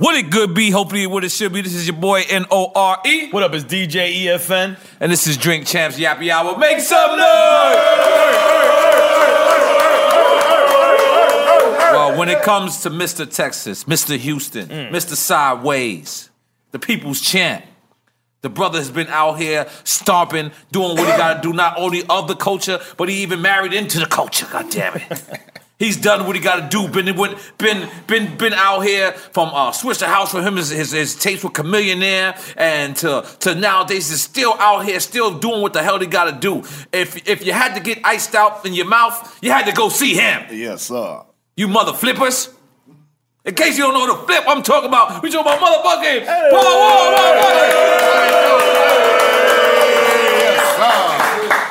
[0.00, 0.70] What it good be?
[0.70, 1.60] Hopefully what it should be.
[1.60, 3.28] This is your boy N-O-R-E.
[3.32, 4.78] What up, is DJ EFN?
[4.98, 6.56] And this is Drink Champs Yappy Hour.
[6.56, 7.20] Make some noise!
[11.92, 13.30] Well, when it comes to Mr.
[13.30, 14.16] Texas, Mr.
[14.16, 14.90] Houston, mm.
[14.90, 15.14] Mr.
[15.14, 16.30] Sideways,
[16.70, 17.66] the people's champ,
[18.40, 22.26] the brother has been out here stomping, doing what he gotta do, not only of
[22.26, 25.40] the culture, but he even married into the culture, god damn it.
[25.80, 26.88] He's done what he got to do.
[26.88, 27.16] Been
[27.56, 30.56] been been been out here from uh, switch the house for him.
[30.56, 35.38] His, his, his tapes with Chamillionaire, and to to nowadays is still out here, still
[35.38, 36.58] doing what the hell he got to do.
[36.92, 39.88] If if you had to get iced out in your mouth, you had to go
[39.88, 40.44] see him.
[40.50, 41.22] Yes, sir.
[41.56, 42.50] You mother flippers.
[43.46, 45.22] In case you don't know the flip, I'm talking about.
[45.22, 48.49] We talking about motherfucking Paul Wall, motherfucker.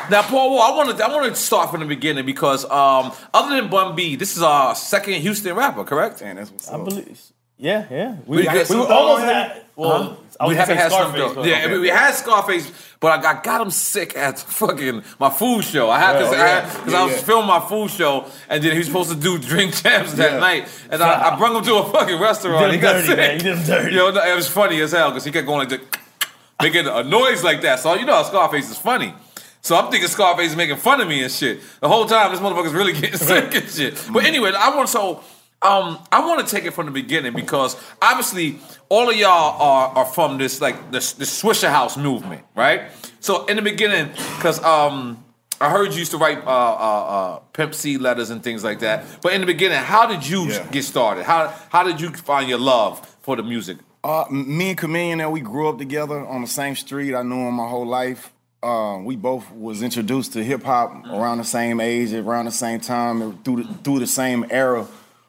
[0.09, 3.11] Now, Paul Wall, I want to I want to start from the beginning because um,
[3.33, 6.21] other than Bun B, this is our second Houston rapper, correct?
[6.21, 6.85] And that's what's I up.
[6.85, 7.19] believe.
[7.57, 8.15] Yeah, yeah.
[8.25, 9.61] We We, got we, Snoop were almost on had.
[9.75, 11.35] Well, I we haven't had Scarface, Dogg.
[11.35, 11.77] but Yeah, okay.
[11.77, 12.71] we had Scarface,
[13.01, 15.89] but I, I got him sick at fucking my food show.
[15.89, 16.61] I had because Yeah, I, yeah.
[16.61, 17.21] had- 'cause Yeah, I was yeah.
[17.21, 20.39] filming my food show, and then he was supposed to do drink champs that Yeah.
[20.39, 22.61] night, and I, I brought him to a fucking restaurant.
[22.61, 23.17] You did he got dirty, sick.
[23.17, 23.31] man.
[23.35, 23.95] You did him dirty.
[23.95, 25.81] Yo, no, it was funny as hell because he kept going like this,
[26.61, 27.79] making a noise like that.
[27.79, 29.13] So you know how Scarface is funny.
[29.61, 31.59] So I'm thinking Scarface is making fun of me and shit.
[31.81, 34.03] The whole time this motherfucker's really getting sick and shit.
[34.11, 35.23] But anyway, I want so
[35.61, 39.89] um I want to take it from the beginning because obviously all of y'all are
[39.97, 42.83] are from this like this the Swishahouse movement, right?
[43.19, 44.07] So in the beginning,
[44.37, 45.23] because um
[45.61, 48.79] I heard you used to write uh, uh, uh, Pimp C letters and things like
[48.79, 49.03] that.
[49.21, 50.65] But in the beginning, how did you Yeah.
[50.71, 51.25] get started?
[51.25, 53.77] How how did you find your love for the music?
[54.01, 57.13] Uh, me and Chamillionaire, we grew up together on the same street.
[57.13, 58.31] I knew him my whole life.
[58.61, 62.79] Uh, we both was introduced to hip hop around the same age, around the same
[62.81, 64.85] time, through the, through the same era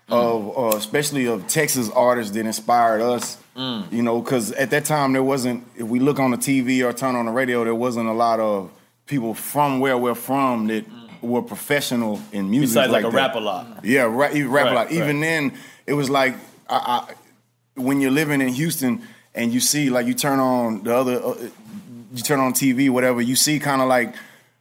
[0.09, 3.37] of, uh, especially of Texas artists that inspired us.
[3.57, 5.65] You know, because at that time there wasn't.
[5.77, 8.41] If we look on the TV or turn on the radio, there wasn't a lot
[8.41, 8.71] of
[9.05, 10.87] people from where we're from that
[11.21, 12.77] were professional in music.
[12.77, 13.85] Besides like, a rap a lot.
[13.85, 14.93] Yeah, rap, even rap a Right, lot.
[14.93, 15.53] Even then,
[15.87, 16.37] it was like
[16.71, 19.03] I, I, when you're living in Houston
[19.35, 21.35] and you see like you turn on the other, uh,
[22.13, 23.21] you turn on TV, whatever.
[23.21, 24.15] You see kind of like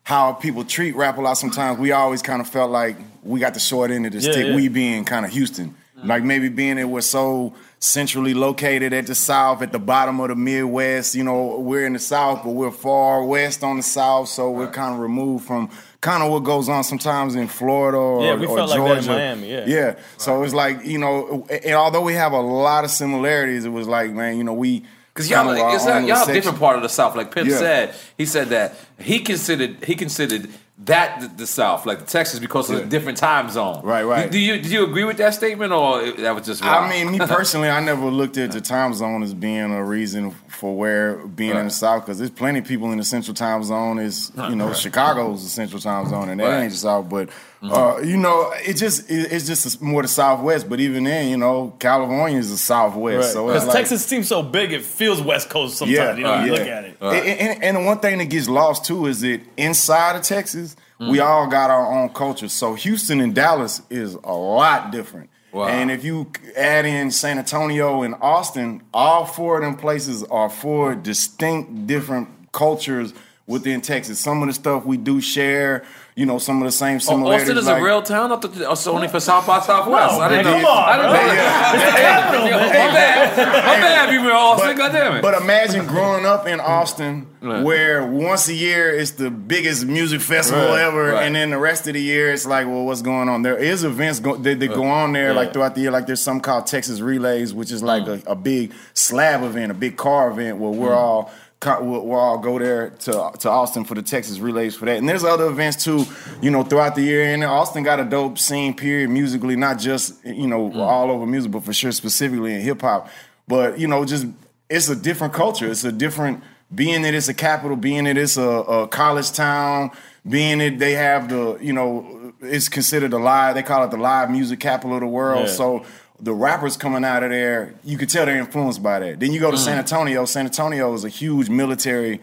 [0.04, 1.36] how people treat Rap-A-Lot.
[1.36, 4.32] Sometimes we always kind of felt like we got the short end of the Yeah,
[4.32, 4.48] stick.
[4.48, 4.56] yeah.
[4.56, 9.16] We being kind of Houston, like maybe being that we're so centrally located at the
[9.16, 11.16] South, at the bottom of the Midwest.
[11.16, 14.72] You know, we're in the South, but we're far west on the South, so we're
[14.72, 15.70] kind of removed from
[16.02, 19.02] kind of what goes on sometimes in Florida or, Yeah, we or felt like Georgia.
[19.10, 19.66] that in Miami, yeah.
[19.68, 19.96] yeah.
[20.18, 23.88] So it's like you know, and although we have a lot of similarities, it was
[23.88, 24.84] like man, you know, we
[25.20, 27.14] Because y'all, our it's own y'all a different part of the South.
[27.14, 27.58] Like Pimp Yeah.
[27.58, 30.48] said, he said that he considered he considered
[30.86, 33.82] that the, the South, like the Texas, because of the different time zone.
[33.84, 34.32] Right, right.
[34.32, 36.64] Do, you do you agree with that statement, or that was just?
[36.64, 40.32] I mean, me personally, I never looked at the time zone as being a reason
[40.48, 43.62] for where being in the South because there's plenty of people in the Central Time
[43.66, 44.00] Zone.
[44.00, 44.78] Is you know, Right.
[44.78, 46.62] Chicago's the Central Time Zone, and that Right.
[46.64, 47.10] Ain't the South.
[47.10, 47.28] But
[47.62, 50.70] uh, you know, it just it, it's just more the Southwest.
[50.70, 53.34] But even then, you know, California is the Southwest.
[53.34, 56.18] So Because like, Texas seems so big, it feels West Coast sometimes.
[56.18, 56.98] you know, you look at it.
[57.02, 60.76] And, and, and the one thing that gets lost too is that inside of Texas,
[61.00, 62.50] we all got our own culture.
[62.50, 65.30] So Houston and Dallas is a lot different.
[65.52, 65.68] Wow.
[65.68, 70.50] And if you add in San Antonio and Austin, all four of them places are
[70.50, 73.14] four distinct different cultures
[73.48, 74.20] within Texas.
[74.20, 75.84] Some of the stuff we do share,
[76.20, 77.44] you know, some of the same Oh, similarities.
[77.48, 78.34] Austin is like- a real town.
[78.34, 80.16] I thought it oh, only for South by Southwest.
[80.16, 80.68] No, I didn't man, know.
[80.68, 81.22] come on, I didn't bro.
[81.22, 81.96] know that.
[81.98, 82.68] capital, Yo, man.
[82.68, 83.38] My bad.
[83.38, 84.14] My bad.
[84.14, 84.76] You were Austin.
[84.76, 85.22] God damn it.
[85.22, 90.66] But imagine growing up in Austin, where once a year it's the biggest music festival
[90.66, 91.24] Right, ever, right.
[91.24, 93.44] and then the rest of the year it's like, well, what's going on?
[93.44, 95.92] There is events go, that, that go on there like throughout the year.
[95.92, 98.28] Like there's some called Texas Relays, which is like mm.
[98.28, 100.98] a, a big slab event, a big car event where we're mm.
[100.98, 101.32] all.
[101.66, 105.10] We'll, we'll all go there to to Austin for the Texas relays for that, and
[105.10, 106.06] there's other events too,
[106.42, 107.34] you know, throughout the year.
[107.34, 110.78] And Austin got a dope scene, period, musically, not just you know mm.
[110.78, 113.10] all over music, but for sure specifically in hip hop.
[113.46, 114.28] But you know, just
[114.70, 115.70] it's a different culture.
[115.70, 119.92] It's a different being that it's a capital, being that it's a, a college town,
[120.28, 123.56] being that they have the you know it's considered a live.
[123.56, 125.48] They call it the live music capital of the world.
[125.48, 125.54] Yeah.
[125.54, 125.86] So
[126.22, 129.20] the rappers coming out of there, you could tell they're influenced by that.
[129.20, 130.26] Then you go to San Antonio.
[130.26, 132.20] San Antonio is a huge military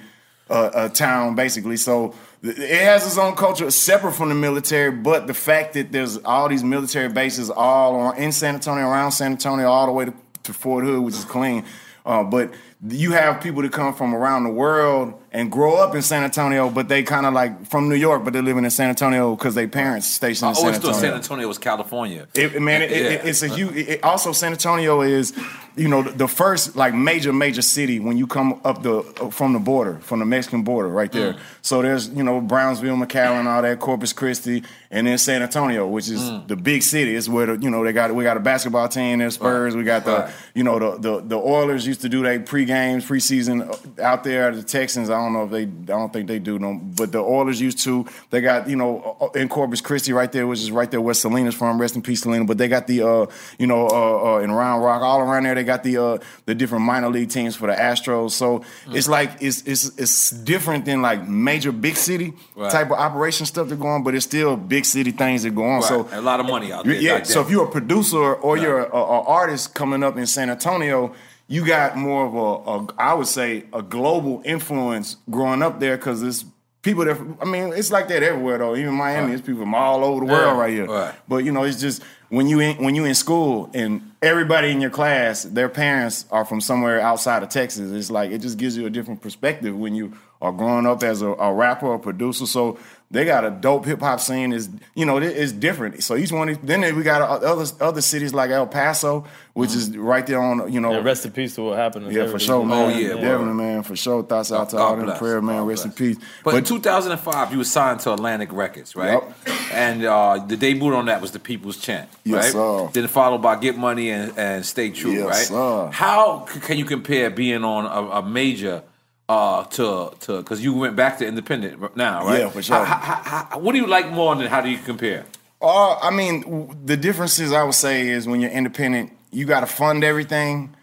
[0.51, 1.77] uh, uh, town, basically.
[1.77, 4.91] So th- it has its own culture separate from the military.
[4.91, 9.13] But the fact that there's all these military bases all on, in San Antonio, around
[9.13, 10.15] San Antonio, all the way to,
[10.45, 11.65] to Fort Hood, which is clean.
[12.05, 12.53] Uh, but
[12.89, 16.69] you have people that come from around the world and grow up in San Antonio,
[16.71, 19.55] but they kind of like from New York, but they're living in San Antonio because
[19.55, 20.93] their parents stationed in San always Antonio.
[20.95, 22.27] thought San Antonio was California.
[22.35, 23.29] It, man, it, it- Yeah.
[23.31, 23.75] it's a huge.
[23.77, 25.33] It, also, San Antonio is,
[25.75, 29.53] you know, the, the first like major major city when you come up the from
[29.53, 31.33] the border, from the Mexican border, right there.
[31.35, 31.39] Mm.
[31.63, 36.09] So there's you know Brownsville, McAllen, all that, Corpus Christi, and then San Antonio, which
[36.09, 36.49] is Mm.
[36.49, 37.15] the big city.
[37.15, 39.83] It's where the, you know they got we got a basketball team, there's Spurs, we
[39.85, 40.31] got the Right.
[40.55, 44.55] you know the, the the Oilers used to do their pre games, preseason out there.
[44.55, 47.21] The Texans, I don't know if they, I don't think they do no, but the
[47.21, 48.07] Oilers used to.
[48.31, 51.55] They got you know in Corpus Christi right there, which is right there where Selena's
[51.55, 51.81] from.
[51.81, 52.45] Rest in peace, Selena.
[52.45, 53.27] But they got the uh
[53.59, 55.55] you know uh, uh in Round Rock, all around there.
[55.55, 58.33] They got the uh the different minor league teams for the Astros.
[58.33, 62.71] So it's like it's it's it's different than like major big city Right.
[62.73, 65.65] type of operation stuff that go on, but it's still big city things that go
[65.65, 65.81] on.
[65.81, 65.85] Right.
[65.85, 66.95] So a lot of money out there.
[66.95, 67.19] yeah.
[67.19, 67.27] goddamn.
[67.27, 71.15] So if you're a producer or you're a, a artist coming up in San Antonio,
[71.49, 75.97] you got more of a, a I would say, a global influence growing up there
[75.97, 76.45] because it's
[76.83, 78.77] people that I mean, it's like that everywhere though.
[78.77, 80.61] Even Miami, it's people from all over the world Yeah.
[80.61, 80.87] right here.
[80.87, 81.15] Right.
[81.29, 84.81] But you know, it's just when you in when you in school and everybody in
[84.81, 87.93] your class, their parents are from somewhere outside of Texas.
[87.93, 90.13] It's like it just gives you a different perspective when you
[90.43, 92.47] are growing up as a, a rapper or producer.
[92.47, 92.79] So
[93.11, 94.53] they got a dope hip hop scene.
[94.53, 96.03] Is you know it- it's different.
[96.03, 96.59] So each one.
[96.63, 100.81] Then we got other other cities like El Paso, which is right there on you
[100.81, 100.91] know.
[100.93, 102.09] Yeah, rest in peace to what happened.
[102.09, 102.93] to Yeah, for sure, man.
[102.93, 104.23] Oh, yeah, definitely, man, for sure.
[104.25, 105.59] Thoughts out to God all them prayer, man.
[105.59, 106.17] God Rest in peace.
[106.45, 109.13] But, in 2005, you were signed to Atlantic Records, right?
[109.23, 109.33] Yup.
[109.73, 112.53] And uh, the debut on that was The People's Champ, Yes, right?
[112.53, 112.89] sir.
[112.93, 115.47] Then followed by Get Money and, and Stay True, Yes, right?
[115.47, 115.91] sir.
[115.93, 118.83] How can you compare being on a, a major
[119.29, 122.41] uh, to to because you went back to independent now, right?
[122.41, 122.77] Yeah, for sure.
[122.85, 125.25] How- how- how- what do you like more, and how do you compare?
[125.61, 129.67] Uh, I mean, the differences I would say is when you're independent, you got to
[129.67, 130.77] fund everything,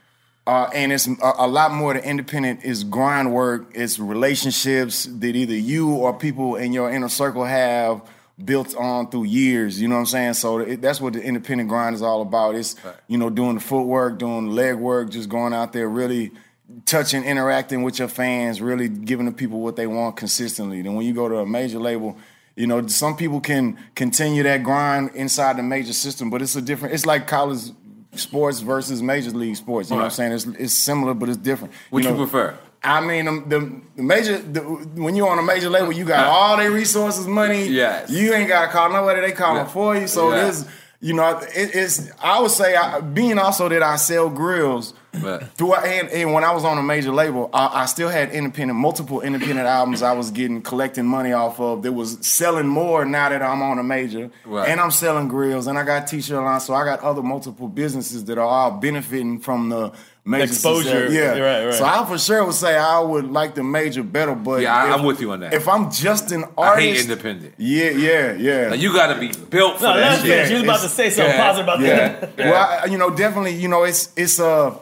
[0.47, 1.93] uh, and it's a, a lot more.
[1.93, 3.67] To independent is grind work.
[3.75, 8.01] It's relationships that either you or people in your inner circle have
[8.43, 9.79] built on through years.
[9.79, 10.33] You know what I'm saying?
[10.33, 12.55] So it, that's what the independent grind is all about.
[12.55, 12.75] It's
[13.07, 16.31] you know doing the footwork, doing the leg work, just going out there really
[16.85, 20.81] touching, interacting with your fans, really giving the people what they want consistently.
[20.81, 22.17] Then when you go to a major label,
[22.55, 26.61] you know, some people can continue that grind inside the major system, but it's a
[26.61, 26.93] different.
[26.93, 27.59] It's like college
[28.15, 29.89] sports versus major league sports.
[29.89, 30.31] You know what I'm saying?
[30.33, 31.73] It's, it's similar, but it's different.
[31.89, 32.57] Which you know, prefer?
[32.83, 36.57] I mean, the, the major the, when you're on a major label, you got all
[36.57, 37.65] their resources, money.
[37.67, 38.09] Yes.
[38.11, 39.67] you ain't got to call nobody; they calling Yeah.
[39.67, 40.07] for you.
[40.07, 40.43] So Yeah.
[40.43, 40.65] there's,
[41.03, 42.09] you know, it, it's.
[42.21, 44.93] I would say, I, being also that I sell grills.
[45.21, 45.43] Right.
[45.57, 48.79] Throughout, and, and when I was on a major label, I, I still had independent,
[48.79, 51.83] multiple independent albums I was getting, collecting money off of.
[51.83, 54.67] That was selling more now that I'm on a major, Right.
[54.69, 58.25] and I'm selling grills, and I got t-shirt lines, so I got other multiple businesses
[58.25, 59.91] that are all benefiting from the
[60.25, 61.07] Exposure.
[61.07, 61.11] success.
[61.13, 61.73] Yeah, Right, right.
[61.73, 64.87] So I for sure would say I would like the major better, but Yeah, I-
[64.89, 65.53] if- I'm with you on that.
[65.53, 67.53] If I'm just an I artist, hate independent.
[67.57, 68.67] Yeah, yeah, yeah.
[68.69, 70.27] Like, you got to be built for No, that that's shit.
[70.27, 70.49] good.
[70.49, 71.45] You was about to say something Yeah.
[71.47, 71.95] positive about Yeah.
[72.19, 72.29] that.
[72.37, 72.49] Yeah.
[72.51, 74.75] Well, I, you know, definitely, you know, it's it's uh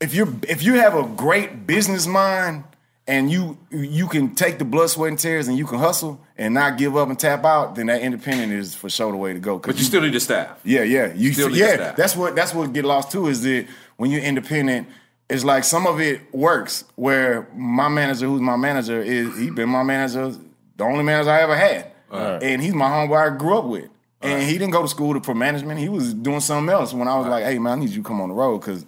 [0.00, 2.64] if you if you have a great business mind
[3.06, 6.52] and you you can take the blood, sweat, and tears and you can hustle and
[6.52, 9.38] not give up and tap out, then that independent is for sure the way to
[9.38, 9.58] go.
[9.58, 10.50] But you still need the staff.
[10.64, 11.12] yeah, yeah.
[11.14, 11.74] You Still need yeah.
[11.74, 11.96] staff.
[11.96, 14.88] That's what that's what get lost too is that when you're independent,
[15.28, 16.84] it's like some of it works.
[16.96, 20.32] Where my manager, who's my manager, is he been my manager,
[20.76, 23.88] the only manager I ever had, and he's my homeboy I grew up with.
[24.20, 25.78] And he didn't go to school for management.
[25.78, 26.94] He was doing something else.
[26.94, 28.86] When I was like, "Hey man, I need you to come on the road because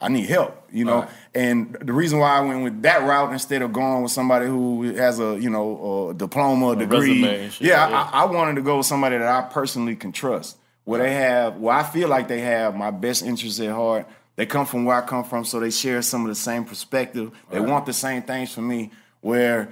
[0.00, 1.00] I need help," you know.
[1.00, 1.10] Right.
[1.34, 4.94] And the reason why I went with that route instead of going with somebody who
[4.94, 8.08] has a you know a diploma, a degree, yeah, yeah.
[8.12, 10.56] I, I wanted to go with somebody that I personally can trust.
[10.84, 14.06] Where they have, where I feel like they have my best interests at heart.
[14.38, 17.32] They come from where I come from, so they share some of the same perspective.
[17.50, 18.92] They want the same things from me.
[19.20, 19.68] Where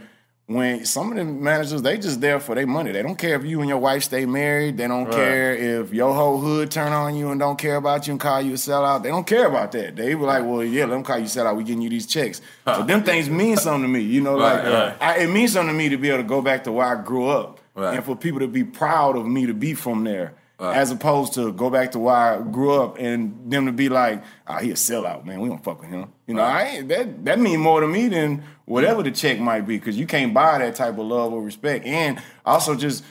[0.46, 2.90] when some of the managers, they just there for their money.
[2.90, 4.76] They don't care if you and your wife stay married.
[4.76, 8.14] They don't care if your whole hood turn on you and don't care about you
[8.14, 9.04] and call you a sellout.
[9.04, 9.94] They don't care about that.
[9.94, 11.56] They be like, well, yeah, let them call you a sellout.
[11.56, 12.40] We getting you these checks.
[12.64, 14.00] So them things mean something to me.
[14.00, 14.96] You know, like Right, right.
[15.00, 17.00] I, it means something to me to be able to go back to where I
[17.00, 17.94] grew up Right.
[17.94, 20.34] and for people to be proud of me to be from there.
[20.58, 24.24] As opposed to go back to where I grew up and them to be like,
[24.46, 25.40] oh, he a sellout, man.
[25.40, 26.10] We don't fuck with him.
[26.26, 29.66] You know, I ain't, that that mean more to me than whatever the check might
[29.66, 31.84] be, because you can't buy that type of love or respect.
[31.84, 33.04] And also just,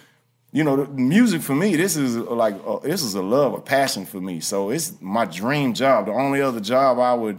[0.51, 3.61] you know, the music for me, this is like uh, this is a love, a
[3.61, 4.39] passion for me.
[4.39, 6.07] So it's my dream job.
[6.07, 7.37] The only other job I would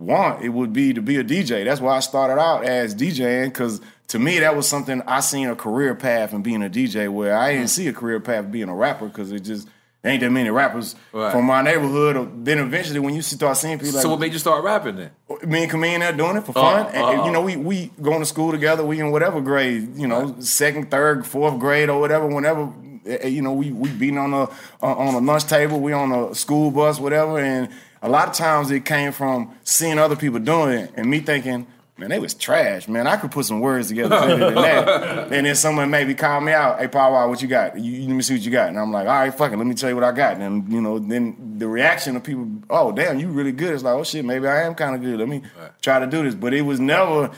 [0.00, 1.64] want it would be to be a DJ.
[1.64, 5.48] That's why I started out as DJing because to me that was something I seen
[5.48, 8.68] a career path in being a DJ where I didn't see a career path being
[8.68, 9.68] a rapper because it just
[10.04, 11.30] ain't that many rappers Right.
[11.30, 12.16] from my neighborhood.
[12.16, 14.96] Or then eventually when you start seeing people like So what made you start rapping
[14.96, 15.10] then?
[15.46, 16.86] me and Chamillionaire doing it for fun.
[16.86, 18.84] Uh, and, uh, you know, we we going to school together.
[18.84, 22.26] We in whatever grade, you know, second, third, fourth grade or whatever.
[22.26, 22.72] Whenever
[23.06, 24.48] eh, you know, we we beating on a
[24.84, 25.78] on a lunch table.
[25.80, 27.38] We on a school bus, whatever.
[27.38, 27.68] And
[28.02, 31.66] a lot of times it came from seeing other people doing it and me thinking.
[32.00, 33.06] Man, they was trash, man.
[33.06, 35.22] I could put some words together better than that.
[35.32, 37.78] and then someone maybe call me out, hey, Paul, Wall, what you got?
[37.78, 38.70] You, you let me see what you got.
[38.70, 40.38] And I'm like, all right, fuck it, let me tell you what I got.
[40.38, 43.74] And, you know, then the reaction of people, oh, damn, you really good.
[43.74, 45.18] It's like, oh, shit, maybe I am kind of good.
[45.18, 45.42] Let me
[45.82, 46.34] try to do this.
[46.34, 47.32] But it was never,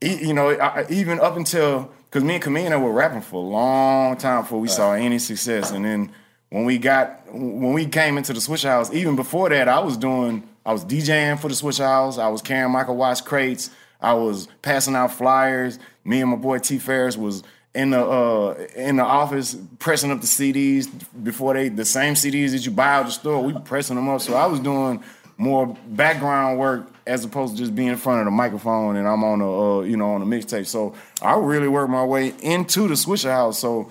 [0.00, 4.16] you know, I, even up until, because me and Chamillionaire were rapping for a long
[4.18, 5.72] time before we saw any success.
[5.72, 6.12] And then
[6.50, 10.48] when we got, when we came into the Swishahouse, even before that, I was doing,
[10.64, 12.22] I was DJing for the Swishahouse.
[12.22, 13.70] I was carrying Michael Watts crates.
[14.00, 15.78] I was passing out flyers.
[16.04, 17.42] Me and my boy T Ferris was
[17.74, 20.88] in the uh, in the office pressing up the CDs
[21.22, 23.42] before they the same CDs that you buy out the store.
[23.42, 24.20] We pressing them up.
[24.20, 25.02] So I was doing
[25.38, 29.22] more background work as opposed to just being in front of the microphone and I'm
[29.22, 30.66] on a uh, you know on a mixtape.
[30.66, 33.54] So I really worked my way into the Swishahouse.
[33.54, 33.90] So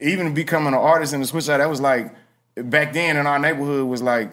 [0.00, 2.14] even becoming an artist in the Swishahouse, that was like
[2.54, 4.30] back then in our neighborhood was like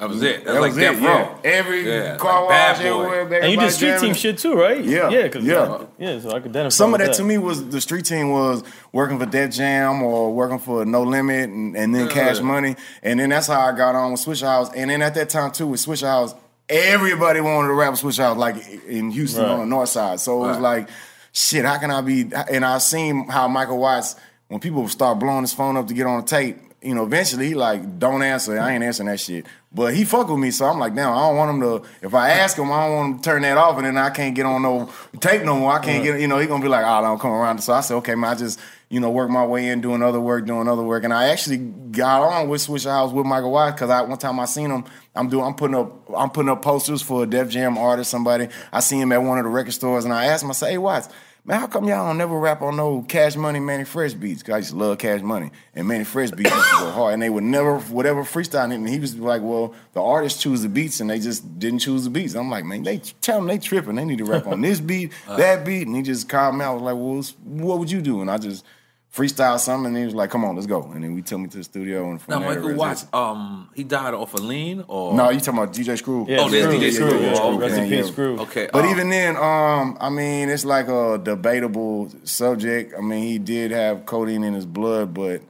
[0.00, 0.44] That was it.
[0.46, 0.92] That, that was was like it.
[0.94, 1.18] Death Yeah.
[1.20, 1.38] Row.
[1.44, 3.04] Every Yeah, car like Bad wash Boy.
[3.12, 3.42] everywhere.
[3.42, 4.02] And you did street jamming.
[4.06, 4.82] team shit too, right?
[4.82, 5.84] Yeah, yeah, cause, yeah.
[5.98, 6.18] yeah.
[6.20, 6.68] So I could identify.
[6.70, 10.02] Some of with that to me was the street team was working for Def Jam
[10.02, 12.76] or working for No Limit and, and then Cash Money.
[13.02, 14.72] And then that's how I got on with Swishahouse.
[14.74, 16.34] And then at that time too with Swishahouse,
[16.70, 18.56] everybody wanted to rap with Swishahouse like
[18.88, 19.50] in Houston Right.
[19.52, 20.20] on the north side.
[20.20, 20.78] So it was Right.
[20.78, 20.88] like,
[21.32, 24.16] shit, how can I be and I seen how Michael Watts,
[24.48, 27.48] when people start blowing his phone up to get on a tape, you know, eventually
[27.48, 28.58] he like, don't answer.
[28.58, 29.46] I ain't answering that shit.
[29.72, 31.88] But he fuck with me, so I'm like, damn, I don't want him to.
[32.02, 34.10] If I ask him, I don't want him to turn that off, and then I
[34.10, 35.72] can't get on no tape no more.
[35.72, 37.58] I can't get, you know, he gonna be like, oh, don't come around.
[37.58, 38.58] So I said, okay, man, I just,
[38.88, 41.58] you know, work my way in, doing other work, doing other work, and I actually
[41.58, 44.84] got on with Swishahouse with Michael Watts because I one time I seen him.
[45.14, 48.48] I'm doing, I'm putting up, I'm putting up posters for a Def Jam artist, somebody.
[48.72, 50.70] I see him at one of the record stores, and I asked him, I said,
[50.70, 51.08] hey, Watts.
[51.44, 54.42] Man, how come y'all don't never rap on no Cash Money, Mannie Fresh beats?
[54.42, 57.14] Cause I used to love Cash Money, and Mannie Fresh beats used to go hard,
[57.14, 58.70] and they would never, whatever freestyle.
[58.72, 62.04] And he was like, "Well, the artists choose the beats, and they just didn't choose
[62.04, 63.94] the beats." I'm like, "Man, they tell them they tripping.
[63.94, 65.36] They need to rap on this beat, uh.
[65.36, 66.64] that beat." And he just called me.
[66.64, 66.72] Out.
[66.72, 68.64] I was like, "Well, what would you do?" And I just
[69.14, 71.48] freestyle something, and he was like, "Come on, let's go." And then we took me
[71.48, 74.40] to the studio, and from Now, there, Michael it Watts, um, he died off of
[74.44, 76.26] lean or No, you talking about DJ Screw?
[76.28, 77.20] Yeah, Oh, there's DJ Screw.
[77.20, 78.12] yeah, Oh, rest in yeah, peace, yeah.
[78.12, 78.40] Screw.
[78.40, 82.94] Okay, but um, even then, um, I mean, it's like a debatable subject.
[82.96, 85.42] I mean, he did have codeine in his blood, but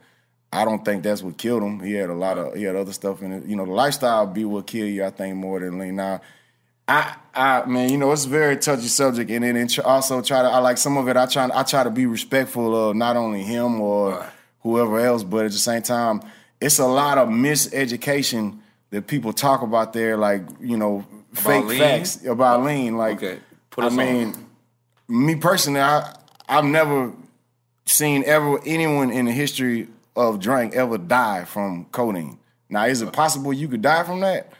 [0.52, 1.80] I don't think that's what killed him.
[1.80, 3.44] He had a lot of he had other stuff in it.
[3.44, 5.04] You know, the lifestyle be what kill you.
[5.04, 5.96] I think more than lean.
[5.96, 6.20] Now,
[6.90, 10.42] I, I man, you know, it's a very touchy subject, and then and also try
[10.42, 10.48] to.
[10.48, 11.16] I like some of it.
[11.16, 11.48] I try.
[11.54, 14.26] I try to be respectful of not only him or
[14.62, 16.20] whoever else, but at the same time,
[16.60, 18.58] it's a lot of miseducation
[18.90, 21.78] that people talk about there, like you know, fake lean?
[21.78, 22.96] facts about lean.
[22.96, 23.38] Like, Okay,
[23.70, 23.98] put I us on.
[23.98, 24.46] mean,
[25.08, 26.12] me personally, I
[26.48, 27.12] I've never
[27.86, 32.38] seen ever anyone in the history of drink ever die from codeine.
[32.68, 34.52] Now, is it uh, possible you could die from that?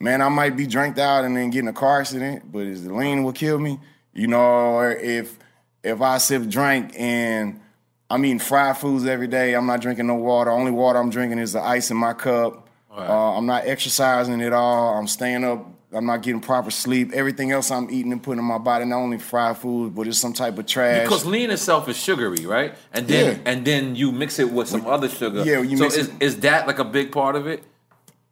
[0.00, 2.84] Man, I might be dranked out and then get in a car accident, but is
[2.84, 3.78] the lean will kill me?
[4.12, 5.38] You know, or if
[5.82, 7.60] if I sip drink and
[8.10, 10.50] I'm eating fried foods every day, I'm not drinking no water.
[10.50, 12.68] Only water I'm drinking is the ice in my cup.
[12.96, 14.94] Uh, I'm not exercising at all.
[14.96, 15.66] I'm staying up.
[15.92, 17.12] I'm not getting proper sleep.
[17.12, 20.18] Everything else I'm eating and putting in my body, not only fried food, but it's
[20.18, 21.02] some type of trash.
[21.04, 22.74] Because lean itself is sugary, right?
[22.92, 23.50] And then Yeah.
[23.52, 25.42] and then you mix it with some other sugar.
[25.44, 27.64] Yeah, you so mix is, it- is that like a big part of it?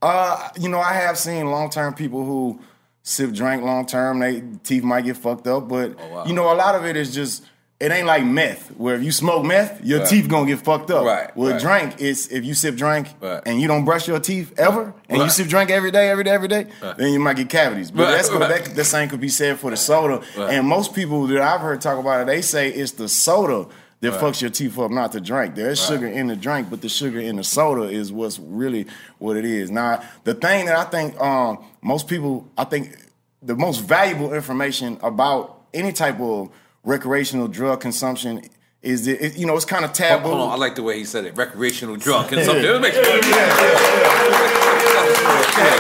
[0.03, 2.61] Uh, you know, I have seen long term people who
[3.03, 4.19] sip drink long term.
[4.19, 7.15] They teeth might get fucked up, but Oh, you know, a lot of it is
[7.15, 7.45] just
[7.79, 8.69] it ain't like meth.
[8.77, 10.09] Where if you smoke meth, your Right.
[10.09, 11.05] teeth gonna get fucked up.
[11.05, 11.61] Right, With right.
[11.61, 13.43] drink, it's if you sip drink Right.
[13.45, 16.31] and you don't brush your teeth ever, and you sip drink every day, every day,
[16.31, 17.91] every day, then you might get cavities.
[17.91, 20.21] But that's that, the same could be said for the soda.
[20.39, 23.67] And most people that I've heard talk about it, they say it's the soda.
[24.03, 24.21] That Right.
[24.21, 25.55] fucks your teeth up, not to drink.
[25.55, 25.95] There's Right.
[25.95, 28.87] sugar in the drink, but the sugar in the soda is what's really
[29.19, 29.71] what it is.
[29.71, 32.97] Now, the thing that I think um, most people, I think
[33.43, 36.51] the most valuable information about any type of
[36.85, 38.43] recreational drug consumption
[38.83, 40.29] is that it, you know it's kind of taboo.
[40.29, 41.37] Hold on, I like the way he said it.
[41.37, 42.65] Recreational drug consumption.
[42.77, 43.03] It makes Yeah,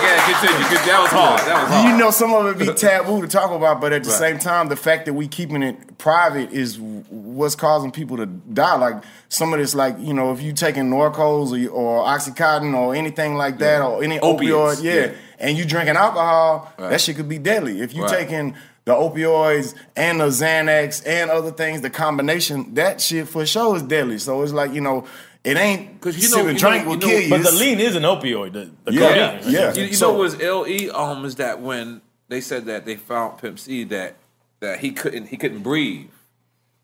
[0.02, 0.68] yeah, continue.
[0.68, 1.40] Good- That was hard.
[1.40, 1.90] That was hard.
[1.90, 4.18] You know, some of it be taboo to talk about, but at the Right.
[4.18, 8.76] same time, the fact that we keeping it private is what's causing people to die.
[8.76, 12.94] Like some of this, like you know, if you taking Norcos or, or OxyContin or
[12.94, 15.12] anything like that, or any Opiates, opioid, yeah, yeah.
[15.38, 16.90] and you drinking alcohol, Right.
[16.90, 17.80] that shit could be deadly.
[17.80, 18.10] If you Right.
[18.18, 23.76] taking the opioids and the Xanax and other things, the combination, that shit for sure
[23.76, 24.18] is deadly.
[24.18, 25.06] So it's like you know,
[25.44, 27.30] it ain't because you know- sipping you drink know- will you know- kill you.
[27.30, 28.52] But the lean is an opioid.
[28.54, 29.52] The, the Yeah, codeine.
[29.54, 29.72] yeah.
[29.74, 32.96] You, you So- know what was LE um is that when they said that they
[32.96, 34.16] found Pimp C that
[34.60, 36.08] that he couldn't he couldn't breathe.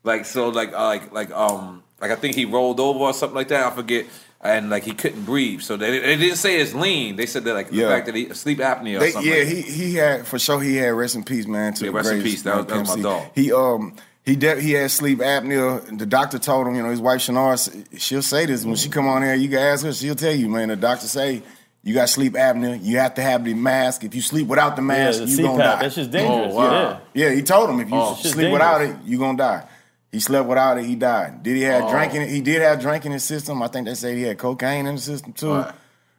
[0.03, 3.35] Like so like uh, like like um like I think he rolled over or something
[3.35, 3.65] like that.
[3.71, 4.05] I forget.
[4.41, 7.17] And like he couldn't breathe, so they, they didn't say it's lean.
[7.17, 7.89] They said that like the Yeah.
[7.89, 9.29] fact that he sleep apnea or They- something.
[9.29, 10.61] yeah, like he he had for sure.
[10.61, 11.73] He had rest in peace, man.
[11.73, 12.41] To Yeah, the rest in peace.
[12.43, 13.23] That was- that was my dog.
[13.35, 15.97] He um he de- he had sleep apnea.
[15.97, 19.07] The doctor told him, you know, his wife Chinara, she'll say this when she come
[19.09, 19.33] on here.
[19.33, 20.69] You can ask her, she'll tell you, man.
[20.69, 21.41] The doctor say
[21.83, 22.79] you got sleep apnea.
[22.81, 24.05] You have to have the mask.
[24.05, 25.81] If you sleep without the mask, the you CPAP, gonna die.
[25.81, 27.01] that's just dangerous, Oh, wow.
[27.13, 29.05] Yeah, he told him if you Oh, sleep without it, dangerous.
[29.05, 29.63] you gonna die.
[30.11, 31.43] He slept without it, he died.
[31.43, 31.91] Did he have Oh.
[31.91, 32.29] drinking?
[32.29, 33.61] He did have drinking in his system.
[33.61, 35.53] I think they say he had cocaine in the system too.
[35.53, 35.71] Right.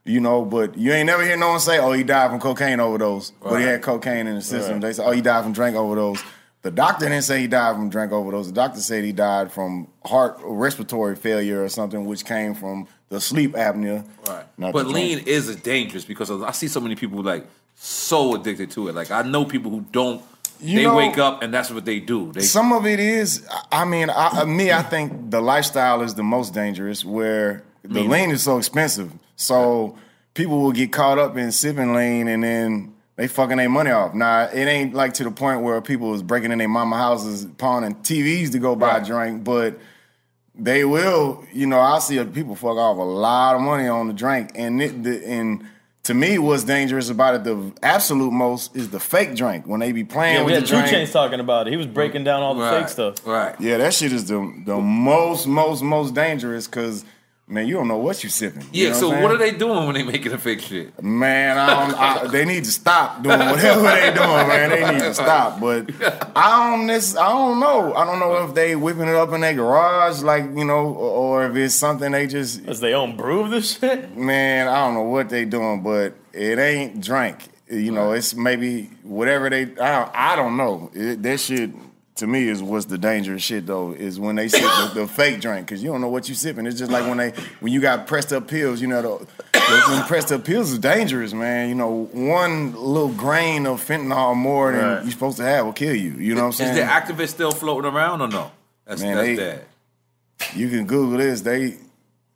[0.05, 2.81] You know, but you ain't never hear no one say, "Oh, he died from cocaine
[2.81, 4.75] overdose," but he had cocaine in the system.
[4.75, 4.83] Right.
[4.83, 6.23] They say, "Oh, he died from drink overdose."
[6.63, 8.47] The doctor didn't say he died from drink overdose.
[8.47, 13.21] The doctor said he died from heart respiratory failure or something, which came from the
[13.21, 14.05] sleep apnea.
[14.29, 14.45] Right.
[14.73, 18.95] But lean is dangerous because I see so many people like so addicted to it.
[18.95, 20.23] Like I know people who don't.
[20.63, 22.33] You they know- wake up and that's what they do.
[22.33, 23.47] They Some of it is.
[23.73, 27.05] I mean, I, uh, me, I think the lifestyle is the most dangerous.
[27.05, 29.97] Where the lean is so expensive, so
[30.35, 34.15] people will get caught up in sipping lean, and then they fucking their money off.
[34.15, 37.47] Now, it ain't like to the point where people is breaking in their mama houses,
[37.59, 39.79] pawning TVs to go buy a drink, but
[40.55, 41.45] they will.
[41.53, 44.83] You know, I see people fuck off a lot of money on the drink, and
[44.83, 45.65] it, the, and.
[46.05, 49.67] To me, what's dangerous about it, the absolute most, is the fake drink.
[49.67, 50.89] When they be playing Yeah, we with had the Two drink.
[50.91, 51.73] Chains talking about it.
[51.73, 52.81] He was breaking down all the right.
[52.81, 53.27] fake stuff.
[53.27, 53.55] Right.
[53.61, 57.05] Yeah, that shit is the the most, most, most dangerous because
[57.51, 58.63] man, you don't know what you sipping.
[58.73, 58.93] You Yeah.
[58.93, 61.03] know so I'm what are they doing when they making a fake shit?
[61.03, 64.71] Man, I don't, I, they need to stop doing whatever they doing, man.
[64.71, 65.61] They need to stop.
[65.61, 65.91] But
[66.37, 67.93] I don't, this, I don't know.
[67.95, 71.43] I don't know if they whipping it up in their garage, like you know, or,
[71.45, 72.61] or if it's something they just.
[72.67, 74.17] Is they own brew this shit?
[74.17, 77.49] Man, I don't know what they doing, but it ain't drink.
[77.69, 79.63] You know, it's maybe whatever they.
[79.63, 79.65] I
[79.99, 80.91] don't, I don't know.
[80.95, 81.71] It, that shit
[82.21, 85.41] to me is what's the dangerous shit though is when they sip the, the fake
[85.41, 86.67] drink because you don't know what you sipping.
[86.67, 87.31] It's just like when they
[87.61, 88.81] when you got pressed up pills.
[88.81, 91.69] You know, the, the when pressed up pills is dangerous, man.
[91.69, 95.03] You know, one little grain of fentanyl more than Right.
[95.03, 96.13] you're supposed to have will kill you.
[96.13, 96.77] You know what I'm saying?
[96.77, 98.51] Is the Actavis still floating around or no?
[98.87, 99.65] That's, Man, that's they- dead.
[100.55, 101.41] you can Google this.
[101.43, 101.77] They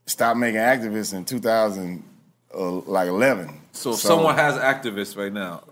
[0.07, 2.03] stopped making Actavis in 2000,
[2.55, 3.61] uh, like 11.
[3.73, 5.65] So if someone has Actavis right now,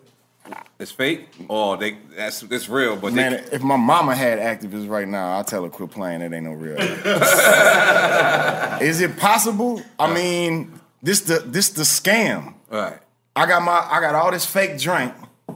[0.79, 4.89] it's fake or they that's it's real, but Man, they if my mama had Actavis
[4.89, 6.21] right now, I'll tell her quit playing.
[6.21, 6.79] It ain't no real.
[8.83, 9.83] Is it possible?
[9.99, 12.55] I mean, this the this the scam.
[12.71, 12.99] right.
[13.35, 15.13] I got my I got all this fake drink.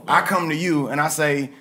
[0.07, 1.51] I come to you and I say,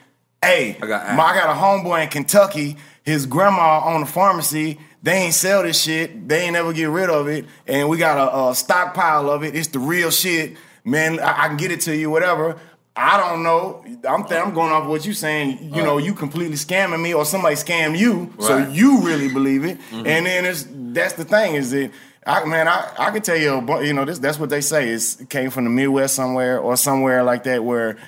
[0.43, 2.77] "Hey, I got got, I got a homeboy in Kentucky.
[3.03, 4.79] His grandma owned a pharmacy.
[5.03, 6.29] They ain't sell this shit.
[6.29, 9.55] They ain't never get rid of it, and we got a, a stockpile of it.
[9.55, 11.21] It's the real shit, man.
[11.21, 12.59] I, I can get it to you, whatever."
[12.99, 13.85] I don't know.
[14.09, 15.59] I'm th- I'm going off what you're saying.
[15.75, 19.79] You know, you completely scamming me, or somebody scam you, so you really believe it.
[19.91, 20.07] Mhm.
[20.07, 21.91] And then it's that's the thing is that
[22.27, 25.21] I man I I can tell you you know this that's what they say it's,
[25.21, 27.99] it came from the Midwest somewhere or somewhere like that where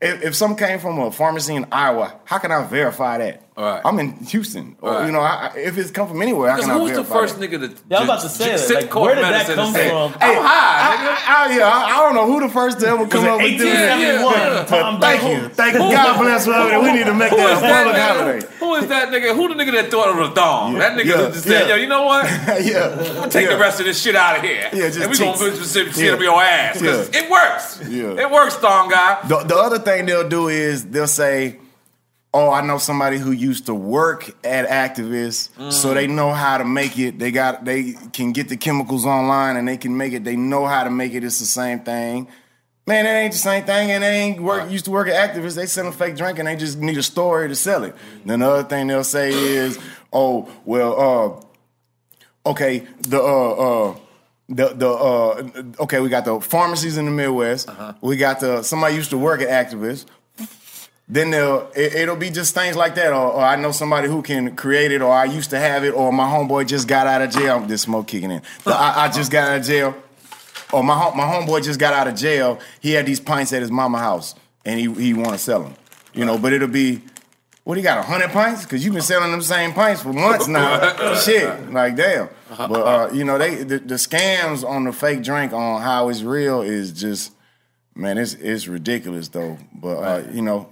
[0.00, 3.42] if, if some came from a pharmacy in Iowa, how can I verify that?
[3.56, 3.80] Right.
[3.84, 5.06] I'm in Houston, or Right.
[5.06, 7.04] you know, I, I- if it's come from anywhere, how Because can I who's the
[7.04, 7.50] first that?
[7.50, 8.58] nigga to Yeah, I'm about to say that.
[8.58, 10.12] sit Like, court where did that medicine come and say, from?
[10.20, 11.14] I'm high, I, nigga.
[11.14, 13.56] I, I, yeah, I, I don't know who the first to ever come up with
[13.58, 13.78] this.
[13.78, 14.34] 1871?
[14.34, 15.42] But Tom thank Brady?
[15.42, 15.78] you, thank you.
[15.78, 16.80] God bless whoever.
[16.82, 18.56] We need to make Who that is a that public holiday.
[18.58, 19.36] Who is that nigga?
[19.36, 20.74] Who the nigga that thought of the dong?
[20.74, 22.24] That nigga yeah, that just said, yo, you know what?
[22.64, 24.68] yeah, I'm take the rest of this shit out of here.
[24.72, 25.38] Yeah, just and we gonna cheats.
[25.38, 26.80] put some shit up your ass.
[26.82, 27.22] 'Cause Yeah.
[27.22, 27.78] it works.
[27.88, 28.20] Yeah.
[28.26, 29.18] It works, dong guy.
[29.28, 31.58] The, the other thing they'll do is they'll say,
[32.34, 35.94] "Oh, I know somebody who used to work at Actavis, so Mm.
[35.94, 37.18] they know how to make it.
[37.18, 40.24] They got they can get the chemicals online and they can make it.
[40.24, 41.24] They know how to make it.
[41.24, 42.26] It's the same thing."
[42.86, 44.70] Man, it ain't the same thing, and they ain't work.
[44.70, 45.54] Used to work at Actavis.
[45.54, 47.94] They selling fake drink, and they just need a story to sell it.
[48.26, 49.78] Then the other thing they'll say is,
[50.12, 51.40] "Oh, well,
[52.46, 53.94] uh, okay, the uh, uh,
[54.48, 57.70] the the uh, okay, we got the pharmacies in the Midwest.
[58.02, 60.04] We got the somebody used to work at Actavis.
[61.06, 64.22] Then they'll it, it'll be just things like that, or, or I know somebody who
[64.22, 67.20] can create it, or I used to have it, or my homeboy just got out
[67.20, 67.60] of jail.
[67.60, 68.42] This smoke kicking in.
[68.64, 69.94] The- I, I just got out of jail.
[70.72, 72.58] Or my my homeboy just got out of jail.
[72.80, 75.74] He had these pints at his mama house, and he he want to sell them.
[76.14, 77.02] You know, but it'll be.
[77.64, 78.04] What he got?
[78.04, 78.64] hundred pints?
[78.64, 81.14] Because you've been selling them same pints for months now.
[81.20, 82.28] Shit, like damn.
[82.56, 86.22] But uh, you know, they the, the scams on the fake drink on how it's
[86.22, 87.32] real is just,
[87.94, 89.56] man, it's it's ridiculous though.
[89.72, 90.68] But uh, you know,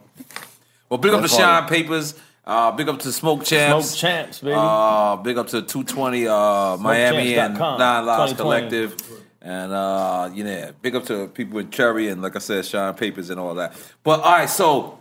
[0.88, 1.68] Well, big up to That's Shine.
[1.68, 2.14] Papers.
[2.44, 3.90] Uh, big up to Smoke Champs.
[3.90, 4.55] Smoke Champs, baby.
[4.57, 8.96] Uh, big up to 220 uh, Miami and Nine Lives Collective.
[9.40, 12.94] And uh, you know, big up to people in Cherry and like I said, Shine
[12.94, 13.75] Papers and all that.
[14.05, 14.98] But all right, so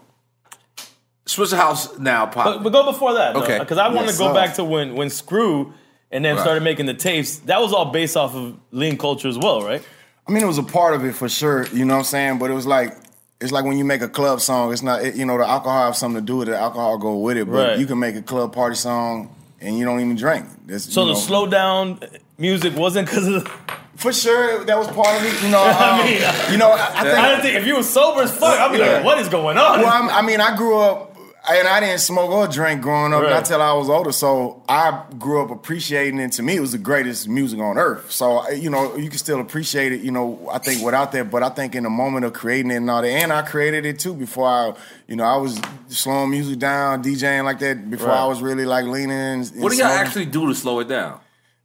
[1.25, 2.45] Swishahouse now pop.
[2.45, 3.59] But, but go before that, Okay.
[3.59, 4.33] Because I want Yes, to go sir.
[4.33, 5.73] back to when when Screw
[6.11, 6.41] and then Right.
[6.41, 7.37] started making the tapes.
[7.37, 9.81] That was all based off of lean culture as well, right?
[10.27, 11.67] I mean, it was a part of it for sure.
[11.67, 12.37] You know what I'm saying?
[12.39, 12.95] But it was like.
[13.41, 14.71] It's like when you make a club song.
[14.71, 16.51] It's not, it, you know, the alcohol have something to do with it.
[16.51, 17.79] The alcohol go with it, but Right.
[17.79, 20.45] you can make a club party song and you don't even drink.
[20.67, 21.99] That's, So the know, slow down
[22.37, 23.43] music wasn't because of.
[23.43, 23.51] The,
[23.95, 25.43] For sure, that was part of it.
[25.43, 27.17] You know, I um, mean, you know, I, I think.
[27.19, 28.97] I think if you were sober as fuck, I'd be Yeah.
[28.97, 29.79] like, what is going on?
[29.81, 31.10] Well, I'm, I mean, I grew up,
[31.49, 33.29] and I didn't smoke or drink growing up Right.
[33.31, 34.11] not till I was older.
[34.11, 36.31] So I grew up appreciating it.
[36.33, 38.11] To me, it was the greatest music on earth.
[38.11, 40.01] So you know, you can still appreciate it.
[40.01, 42.75] You know, I think without that, but I think in the moment of creating it
[42.77, 44.73] and all that, and I created it too before I,
[45.07, 48.19] you know, I was slowing music down, DJing like that before Right.
[48.21, 49.11] I was really like leaning.
[49.11, 50.05] And what do y'all smoking.
[50.05, 51.19] actually do to slow it down?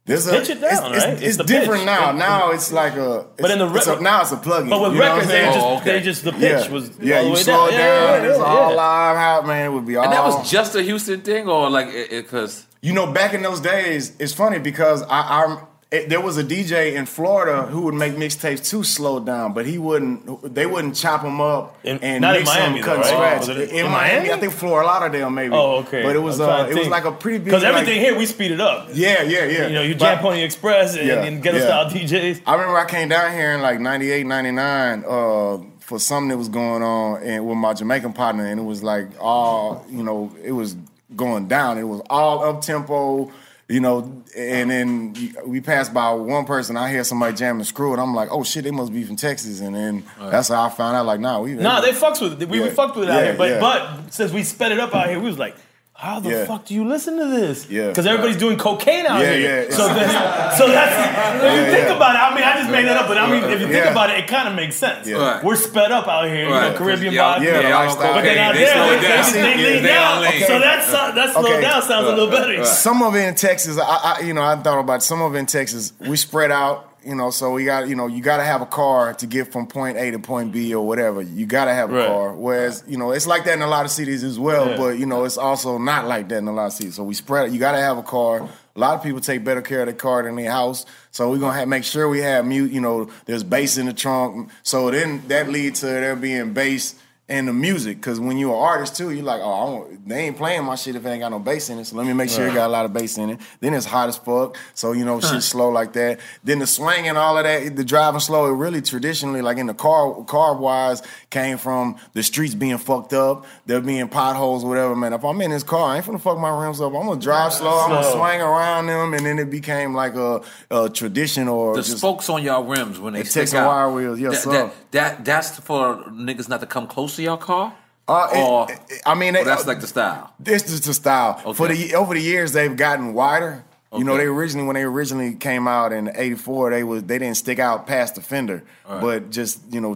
[0.07, 1.13] There's a, pitch it down, it's, right?
[1.13, 1.85] It's, It's it's different pitch.
[1.85, 2.11] now.
[2.13, 3.19] Now it's like a.
[3.33, 4.69] It's, But in the it's a- now it's a plug-in.
[4.69, 5.53] But with you know records, they saying?
[5.53, 5.91] just Oh, okay.
[5.91, 7.15] they just the pitch yeah, was yeah.
[7.17, 7.69] all the You way slow down.
[7.69, 8.23] it Yeah, down.
[8.23, 9.17] yeah, it's yeah, all live.
[9.17, 10.03] How man, it would be all.
[10.05, 13.41] And that was just a Houston thing, or like it because You know, back in
[13.41, 17.81] those days, it's funny because I, I it, there was a DJ in Florida who
[17.83, 20.53] would make mixtapes too slow down, but he wouldn't.
[20.53, 23.41] They wouldn't chop them up In- and not in Miami, them, cut though, right?
[23.41, 23.57] scratch.
[23.57, 24.31] It in, in Miami, Miami?
[24.33, 25.53] I think Fort Lauderdale maybe.
[25.55, 26.03] Oh, okay.
[26.03, 27.45] But it was uh, it was like a pretty big.
[27.45, 28.89] Because everything like- here we speed it up.
[28.93, 29.67] Yeah, yeah, yeah.
[29.67, 31.65] You know, you jam Pony Express and, Yeah, and ghetto yeah.
[31.65, 32.41] style DJs.
[32.45, 36.49] I remember I came down here in like 98, 99 uh, for something that was
[36.49, 40.51] going on and with my Jamaican partner, and it was like all, you know, it
[40.51, 40.75] was
[41.15, 41.77] going down.
[41.77, 43.31] It was all up tempo.
[43.69, 45.13] You know, and then
[45.45, 46.77] we passed by one person.
[46.77, 49.17] I hear somebody jamming the screw, and I'm like, "Oh shit, they must be from
[49.17, 50.31] Texas." And then Right.
[50.31, 51.05] that's how I found out.
[51.05, 52.47] Like, nah, we Nah, they fucks with it.
[52.47, 53.35] We, we fucked with it out here.
[53.37, 53.59] But yeah.
[53.59, 55.55] but since we sped it up out here, we was like,
[55.99, 56.45] how the Yeah.
[56.45, 57.67] fuck do you listen to this?
[57.71, 57.87] Yeah.
[57.87, 59.63] Because everybody's doing cocaine out Yeah, here.
[59.67, 59.75] yeah.
[59.75, 61.95] So that's so that's if you think yeah.
[61.95, 62.21] about it.
[62.21, 63.89] I mean, I just made that up, but I mean, if you think Yeah.
[63.91, 65.07] about it, it kind of makes sense.
[65.07, 65.15] Yeah.
[65.17, 65.43] Right.
[65.43, 66.71] We're sped up out here, you Right.
[66.71, 67.43] know, Caribbean Yeah, vibe.
[67.45, 68.13] yeah, the lifestyle.
[68.13, 69.33] But then out They there, slow they, it they, down.
[69.33, 70.17] they, they, Yeah, down.
[70.17, 70.43] on lane.
[70.45, 71.61] So that's uh, that slow Okay.
[71.61, 72.63] down sounds a little better.
[72.63, 75.39] Some of it in Texas, I, I you know, I thought about some of it
[75.39, 75.93] in Texas.
[75.99, 78.65] We spread out, you know, so we got, you know, you got to have a
[78.65, 81.21] car to get from point A to point B or whatever.
[81.21, 82.07] You got to have a Right.
[82.07, 82.33] car.
[82.33, 84.77] Whereas, you know, it's like that in a lot of cities as well, Yeah.
[84.77, 86.95] but you know, it's also not like that in a lot of cities.
[86.95, 87.47] So we spread.
[87.47, 88.47] It, you got to have a car.
[88.75, 90.85] A lot of people take better care of their car than their house.
[91.11, 92.71] So we're gonna have, make sure we have mute.
[92.71, 94.49] You know, there's bass in the trunk.
[94.61, 96.93] So then that leads to there being bass
[97.29, 97.97] in the music.
[97.97, 100.75] Because when you're an artist too, you're like, oh, I don't, they ain't playing my
[100.75, 101.85] shit if it ain't got no bass in it.
[101.85, 103.39] So let me make sure it got a lot of bass in it.
[103.59, 104.57] Then it's hot as fuck.
[104.73, 106.19] So you know, shit slow like that.
[106.43, 108.47] Then the swing and all of that, the driving slow.
[108.47, 113.11] It really traditionally, like in the car, car wise, came from the streets being fucked
[113.13, 113.45] up.
[113.65, 114.95] There being potholes, whatever.
[114.95, 116.93] Man, if I'm in this car, I ain't finna fuck my rims up.
[116.93, 117.77] I'm gonna drive slow.
[117.77, 121.81] I'm gonna swing around them, and then it became like a, a tradition or The
[121.81, 123.67] just spokes on y'all rims when they The stick out.
[123.67, 124.51] wire wheels, yes, that, sir.
[124.51, 127.73] That, that that's for niggas not to come close to your car.
[128.07, 128.67] Uh, it- or
[129.05, 130.31] I mean, they- that's like the style.
[130.39, 131.53] This is the style.
[131.53, 133.63] For the over the years, they've gotten wider.
[133.93, 137.37] You know, they originally when they originally came out in '84, they was they didn't
[137.37, 139.01] stick out past the fender, Right.
[139.01, 139.93] but just you know,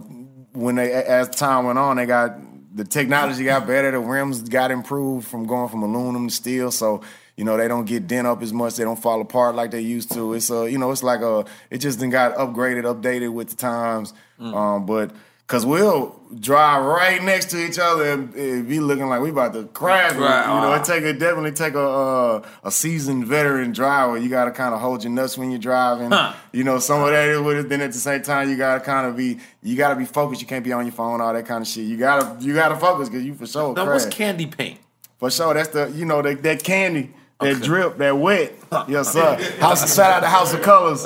[0.52, 2.36] when they as time went on, they got
[2.74, 3.90] the technology got better.
[3.90, 7.00] The rims got improved from going from aluminum to steel, so.
[7.34, 8.76] You know they don't get dent up as much.
[8.76, 10.34] They don't fall apart like they used to.
[10.34, 13.56] It's a, you know, it's like a, it just then got upgraded, updated with the
[13.56, 14.12] times.
[14.38, 14.54] Mm.
[14.54, 15.12] Um, but
[15.52, 19.52] Cause we'll drive right next to each other and it be looking like we about
[19.52, 20.14] to crash.
[20.14, 20.46] Right.
[20.46, 24.16] You know, it take a definitely take a uh, a seasoned veteran driver.
[24.16, 26.10] You got to kind of hold your nuts when you're driving.
[26.10, 26.32] Huh.
[26.52, 27.68] You know, some of that is with it.
[27.68, 30.06] Then at the same time, you got to kind of be you got to be
[30.06, 30.40] focused.
[30.40, 31.84] You can't be on your phone, all that kind of shit.
[31.84, 33.74] You gotta you gotta focus because you for sure.
[33.74, 34.04] Now, crash.
[34.04, 34.80] what's candy paint?
[35.18, 38.54] For sure, that's the you know that, that candy, that drip, that wet.
[38.88, 39.36] Yes, sir.
[39.60, 41.02] House, shout out to House of Colors.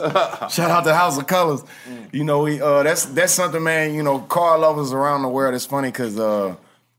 [0.53, 1.63] Shout out to House of Colors.
[2.13, 3.95] You know, we uh, that's that's something, man.
[3.95, 5.55] You know, car lovers around the world.
[5.55, 6.55] It's funny because uh,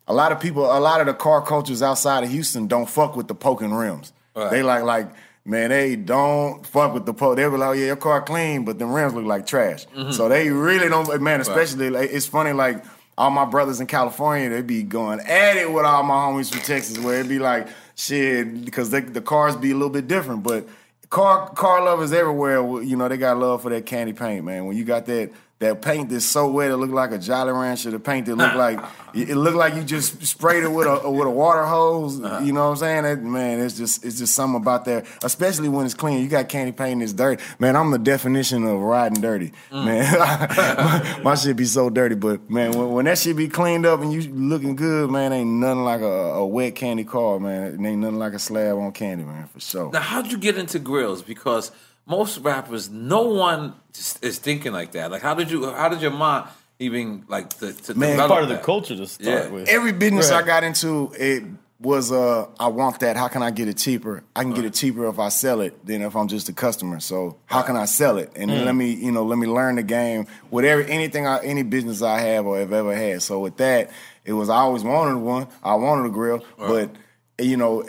[0.08, 3.16] a lot of people, a lot of the car cultures outside of Houston don't fuck
[3.16, 4.14] with the poking rims.
[4.36, 4.52] Right.
[4.52, 5.10] They like like.
[5.46, 7.38] Man, they don't fuck with the poke.
[7.38, 9.88] They be like, "Oh, yeah, your car clean, but the rims look like trash.
[9.96, 10.12] Mhm.
[10.12, 11.22] So they really don't.
[11.22, 12.52] Man, especially like, it's funny.
[12.52, 12.84] Like
[13.18, 16.60] all my brothers in California, they be going at it with all my homies from
[16.64, 20.44] Texas, where it be like shit because they, the cars be a little bit different.
[20.44, 20.68] But
[21.10, 24.66] car car lovers everywhere, you know, they got love for that candy paint, man.
[24.66, 27.90] When you got that that paint that's so wet, it looked like a Jolly Rancher.
[27.90, 28.80] The paint that look like
[29.14, 32.22] it looked like you just sprayed it with a with a water hose.
[32.22, 32.44] Uh-huh.
[32.44, 33.04] You know what I'm saying?
[33.04, 36.22] That, man, it's just it's just something about that, especially when it's clean.
[36.22, 37.44] You got candy paint it's dirty.
[37.60, 39.52] Man, I'm the definition of riding dirty.
[39.72, 39.86] Mm.
[39.86, 43.86] Man, my, my shit be so dirty, but man, when, when that shit be cleaned
[43.86, 47.74] up and you looking good, man, ain't nothing like a, a wet candy car, man.
[47.74, 49.92] It ain't nothing like a slab on candy, man, for sure.
[49.92, 51.24] Now, how'd you get into grills?
[51.24, 51.72] Because
[52.08, 55.12] most rappers, no one is is thinking like that.
[55.12, 55.72] Like, how did you?
[55.72, 56.48] How did your mom
[56.80, 58.60] even like to, to Man, part of that?
[58.60, 59.68] the culture to start with.
[59.68, 60.44] Every business Right.
[60.44, 61.44] I got into, it
[61.80, 63.18] was uh, I want that.
[63.18, 64.24] How can I get it cheaper?
[64.36, 67.00] I can get it cheaper if I sell it than if I'm just a customer.
[67.00, 68.32] So how can I sell it?
[68.36, 68.66] And Mm.
[68.66, 70.28] let me, you know, let me learn the game.
[70.50, 73.22] Whatever, anything, I, any business I have or have ever had.
[73.24, 73.90] So with that,
[74.24, 75.48] it was I always wanted one.
[75.64, 76.92] I wanted a grill, but
[77.40, 77.82] you know,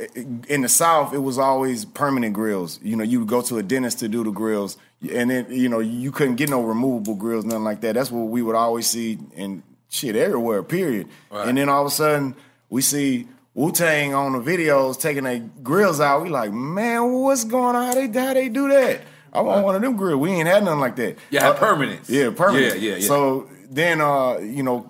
[0.49, 2.79] in the South, it was always permanent grills.
[2.83, 4.77] You know, you would go to a dentist to do the grills,
[5.11, 7.95] and then you know you couldn't get no removable grills, nothing like that.
[7.95, 10.63] That's what we would always see in shit everywhere.
[10.63, 11.09] Period.
[11.31, 11.49] Right.
[11.49, 12.35] And then all of a sudden,
[12.69, 16.23] we see Wu Tang on the videos taking their grills out.
[16.23, 17.87] We like, man, what's going on?
[17.87, 19.01] How they how they do that?
[19.33, 20.21] I want one of them grills.
[20.21, 21.17] We ain't had nothing like that.
[21.33, 22.09] Had Uh, permanents.
[22.09, 22.81] Yeah, permanent.
[22.81, 23.07] Yeah, yeah, yeah.
[23.07, 24.89] So then, uh, you know,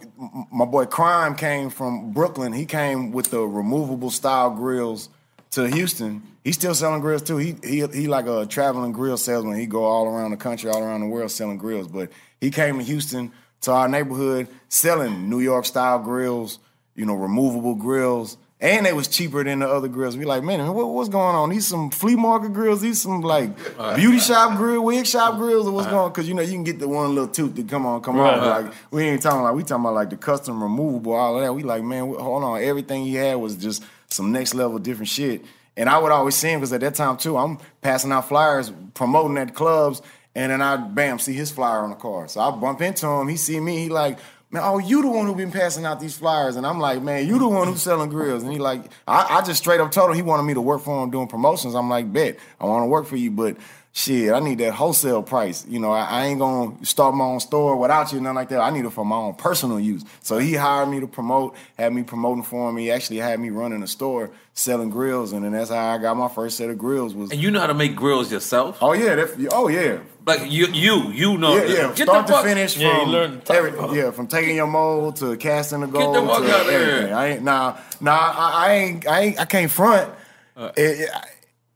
[0.52, 2.52] my boy Crime came from Brooklyn.
[2.52, 5.08] He came with the removable style grills
[5.52, 6.22] to Houston.
[6.44, 7.36] He's still selling grills too.
[7.36, 9.58] He he he like a traveling grill salesman.
[9.58, 11.88] He go all around the country, all around the world selling grills.
[11.88, 12.10] But
[12.40, 16.58] he came to Houston to our neighborhood selling New York style grills.
[16.94, 18.36] You know, removable grills.
[18.60, 20.16] And they was cheaper than the other grills.
[20.16, 21.50] We like, man, what, what's going on?
[21.50, 22.80] These some flea market grills.
[22.80, 23.56] These some like
[23.94, 26.10] beauty shop grill, wig shop grills, or what's going on?
[26.10, 28.36] Because you know you can get the one little tooth to come on, come Right.
[28.36, 28.64] on.
[28.64, 31.52] Like we ain't talking like we talking about like the custom removable, all of that.
[31.54, 32.60] We like, man, hold on.
[32.60, 35.44] Everything he had was just some next level different shit.
[35.76, 38.72] And I would always see him because at that time too, I'm passing out flyers,
[38.94, 40.02] promoting at clubs,
[40.34, 42.26] and then I bam see his flyer on the car.
[42.26, 43.28] So I bump into him.
[43.28, 43.78] He see me.
[43.84, 44.18] He like,
[44.50, 46.56] man, oh, you the one who been passing out these flyers.
[46.56, 48.42] And I'm like, man, you the one who's selling grills.
[48.42, 50.82] And he like, I, I just straight up told him he wanted me to work
[50.82, 51.74] for him doing promotions.
[51.74, 53.56] I'm like, bet, I want to work for you, but
[53.92, 55.66] shit, I need that wholesale price.
[55.68, 58.60] You know, I, I, ain't gonna start my own store without you, nothing like that.
[58.60, 60.04] I need it for my own personal use.
[60.22, 62.76] So he hired me to promote, had me promoting for him.
[62.76, 66.16] He actually had me running a store selling grills, and then that's how I got
[66.16, 67.14] my first set of grills.
[67.14, 68.78] Was and you know how to make grills yourself?
[68.80, 69.98] Oh yeah, that, oh yeah.
[70.26, 71.94] Like you, you, you know, yeah, yeah.
[71.94, 72.76] Get start the to finish.
[72.76, 76.20] Yeah, from you learn every, yeah, from taking your mold to casting the gold the
[76.20, 76.80] fuck to out of here.
[76.80, 77.14] everything.
[77.14, 78.12] I ain't nah, nah.
[78.12, 80.12] I, I ain't, I ain't, I can't front.
[80.56, 80.70] Uh.
[80.76, 81.10] It- it-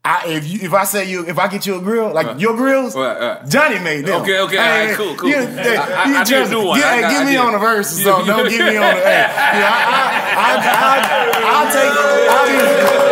[0.04, 2.56] I, if you, if I say you, if I get you a grill, like your
[2.56, 3.48] grills, Right, right.
[3.48, 4.20] Johnny made them.
[4.22, 5.28] Okay, okay, all right, cool, cool.
[5.28, 6.80] You, I- I- I need a new one.
[6.80, 8.26] Get, I hey, got- get me on the verse or something.
[8.34, 9.00] Don't get me on the.
[9.00, 9.70] Hey, yeah,
[10.36, 11.92] I, I, I, I, I'll take.
[12.34, 13.11] I'll be,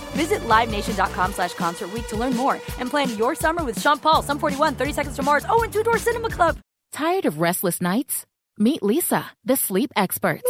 [0.11, 4.39] Visit LiveNation.com slash Concert to learn more and plan your summer with Sean Paul, Sum
[4.39, 6.57] 41, 30 Seconds to Mars, oh, and Two Door Cinema Club.
[6.91, 8.25] Tired of restless nights?
[8.57, 10.43] Meet Leesa, the sleep experts.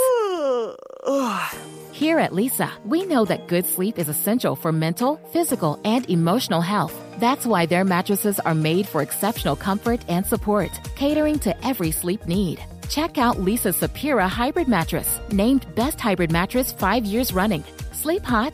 [1.91, 6.61] Here at Leesa, we know that good sleep is essential for mental, physical, and emotional
[6.61, 6.93] health.
[7.19, 12.25] That's why their mattresses are made for exceptional comfort and support, catering to every sleep
[12.25, 12.59] need.
[12.89, 17.63] Check out Leesa's Sapira Hybrid Mattress, named Best Hybrid Mattress five years running.
[17.93, 18.53] Sleep hot?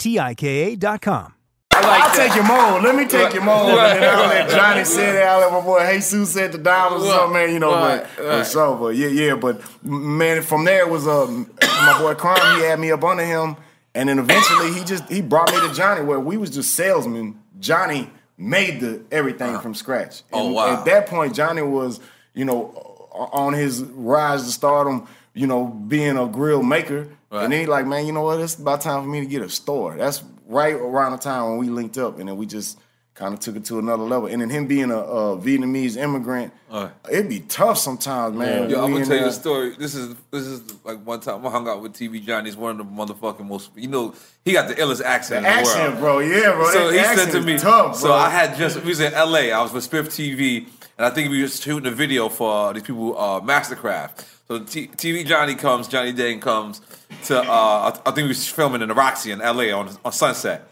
[0.00, 1.34] T I K A.com.
[1.72, 2.82] I'll take your mold.
[2.82, 3.70] Let me take your mold.
[3.70, 5.26] And then I'll let Johnny say that.
[5.28, 7.52] I'll let my boy Jesus say the diamonds or something, man.
[7.52, 8.44] You know, Right, but right.
[8.46, 8.76] for sure.
[8.76, 9.34] But yeah, yeah.
[9.36, 11.26] But man, from there it was uh,
[11.62, 12.58] my boy Crime.
[12.60, 13.56] He had me up under him,
[13.94, 17.40] and then eventually he just he brought me to Johnny, where we was just salesmen.
[17.60, 20.22] Johnny made the everything from scratch.
[20.32, 20.78] Oh, wow.
[20.78, 22.00] At that point, Johnny was
[22.34, 25.06] you know on his rise to stardom.
[25.34, 27.06] You know, being a grill maker.
[27.30, 27.44] Right.
[27.44, 28.40] And then he like, man, you know what?
[28.40, 29.96] It's about time for me to get a store.
[29.96, 32.78] That's right around the time when we linked up, and then we just
[33.14, 34.26] kind of took it to another level.
[34.28, 36.90] And then him being a, a Vietnamese immigrant, Right.
[37.10, 38.70] it'd be tough sometimes, man.
[38.70, 39.74] Yo, I'm gonna tell you a story.
[39.78, 42.48] This is this is like one time I hung out with TV Johnny.
[42.48, 43.70] He's one of the motherfucking most.
[43.76, 44.14] You know,
[44.44, 45.42] he got the illest accent.
[45.44, 46.00] The in the accent, world.
[46.00, 46.18] bro.
[46.20, 46.70] Yeah, bro.
[46.72, 48.12] So That he said to me, tough, so.
[48.12, 49.50] I had just we was in LA.
[49.54, 50.66] I was with Spiff TV,
[50.96, 54.24] and I think we were shooting a video for these people, uh, Mastercraft.
[54.50, 56.80] So T- TV Johnny comes, Johnny Dang comes
[57.26, 57.38] to.
[57.38, 60.68] Uh, I, think we was filming in the Roxy in LA on on Sunset.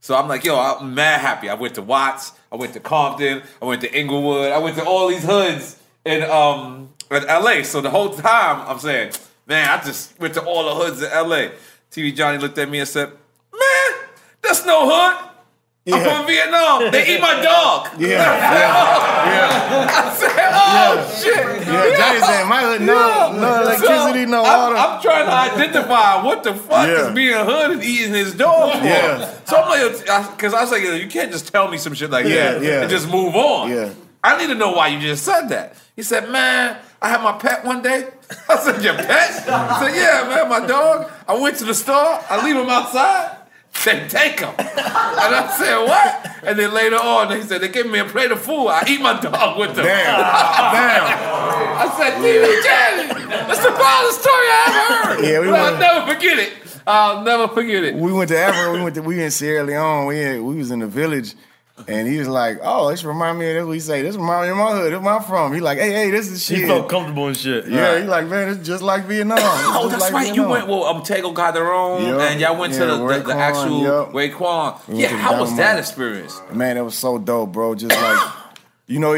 [0.00, 1.48] So I'm like, yo, I'm mad happy.
[1.48, 4.84] I went to Watts, I went to Compton, I went to Inglewood, I went to
[4.84, 7.62] all these hoods in um in LA.
[7.62, 9.12] So the whole time I'm saying,
[9.46, 11.52] man, I just went to all the hoods in LA.
[11.90, 13.98] TV Johnny looked at me and said, man,
[14.42, 15.25] that's no hood.
[15.88, 16.90] I'm from Vietnam.
[16.90, 17.88] They eat my dog.
[17.98, 21.66] Yeah, yeah, I said, oh shit.
[21.66, 22.26] yeah.
[22.26, 24.76] Said, my hood, no, no electricity, no I'm, water.
[24.76, 27.08] I'm trying to identify what the fuck Yeah.
[27.08, 28.84] is being hood and eating his dog for.
[28.84, 29.30] Yeah.
[29.44, 30.00] So I'm like,
[30.36, 32.80] because I was like, you can't just tell me some shit like Yeah, that yeah.
[32.82, 33.70] and just move on.
[33.70, 33.92] Yeah.
[34.24, 35.76] I need to know why you just said that.
[35.94, 38.08] He said, man, I had my pet one day.
[38.48, 39.48] I said, your pet?
[39.48, 41.10] I said, yeah, man, my dog.
[41.28, 42.20] I went to the store.
[42.28, 43.36] I leave him outside.
[43.84, 44.54] They take him.
[44.58, 46.44] And I said, what?
[46.44, 48.68] And then later on, he said, they gave me a plate of food.
[48.68, 49.84] I eat my dog with them.
[49.84, 50.20] Damn.
[50.20, 51.04] Damn.
[51.78, 55.24] I said, TV Janet, that's the wildest story I ever heard.
[55.24, 56.52] Yeah, we But I'll never forget it.
[56.86, 57.94] I'll never forget it.
[57.94, 58.72] We went to Africa.
[58.72, 60.06] We went to we in Sierra Leone.
[60.06, 61.34] We had, we was in the village,
[61.88, 64.50] and he was like, "Oh, this remind me of this." We say, "This remind me
[64.50, 64.92] of my hood.
[64.92, 67.36] This where I'm from." He like, "Hey, hey, this is shit." He felt comfortable and
[67.36, 67.66] shit.
[67.68, 69.38] Yeah, he like, man, it's just like Vietnam.
[69.38, 70.34] It's Oh, just that's like right.
[70.34, 72.20] You went well, um, Tego Calderon, Yup.
[72.22, 74.12] and y'all went Yeah, to the, the, the actual yup.
[74.12, 74.88] Raekwon.
[74.88, 75.78] We Yeah, how was that Dynamite.
[75.80, 76.40] experience?
[76.52, 77.74] Man, it was so dope, bro.
[77.74, 78.32] Just like,
[78.86, 79.14] you know,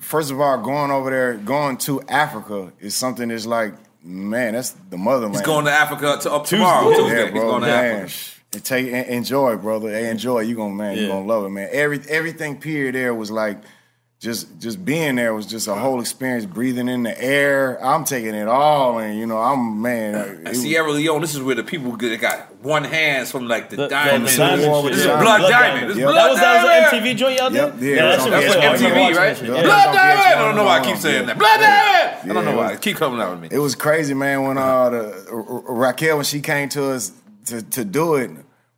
[0.00, 4.70] first of all, going over there, going to Africa is something that's like, man, that's
[4.90, 5.34] the motherland.
[5.36, 7.16] He's going to Africa to, up tomorrow, Tuesday.
[7.18, 8.02] Yeah, He's bro, going to man.
[8.02, 8.36] Africa.
[8.52, 9.90] Sh- and take en- enjoy, brother.
[9.90, 10.40] Hey, enjoy.
[10.40, 11.08] You gonna man, you Yeah.
[11.08, 11.68] gonna love it, man.
[11.72, 13.58] Every everything period there was like
[14.20, 16.44] just just being there was just a whole experience.
[16.44, 20.14] Breathing in the air, I'm taking it all, and you know, I'm man.
[20.14, 23.70] it And Sierra Leone, this is where the people get, got one hands from like
[23.70, 24.26] the, The- diamond.
[24.26, 25.20] the diamond This shit, is yeah.
[25.22, 25.50] blood, Blood diamond.
[25.72, 25.90] diamond.
[25.90, 26.06] This Yep.
[26.10, 27.56] blood That was that was an MTV joint y'all did.
[27.56, 28.90] Yep, yeah, that's was on that's That's what what VH1.
[28.90, 29.42] MTV, MTV, right?
[29.42, 29.46] Yeah.
[29.46, 30.20] Blood It diamond.
[30.20, 31.22] I don't know why I keep saying Yeah.
[31.26, 31.38] that.
[31.38, 32.30] Blood diamond.
[32.30, 32.70] I don't know why.
[32.72, 33.48] was- Keep coming out with me.
[33.50, 34.42] It was crazy, man.
[34.42, 37.12] When uh, the, R- R- Raquel, when she came to us
[37.46, 38.30] to, to do it,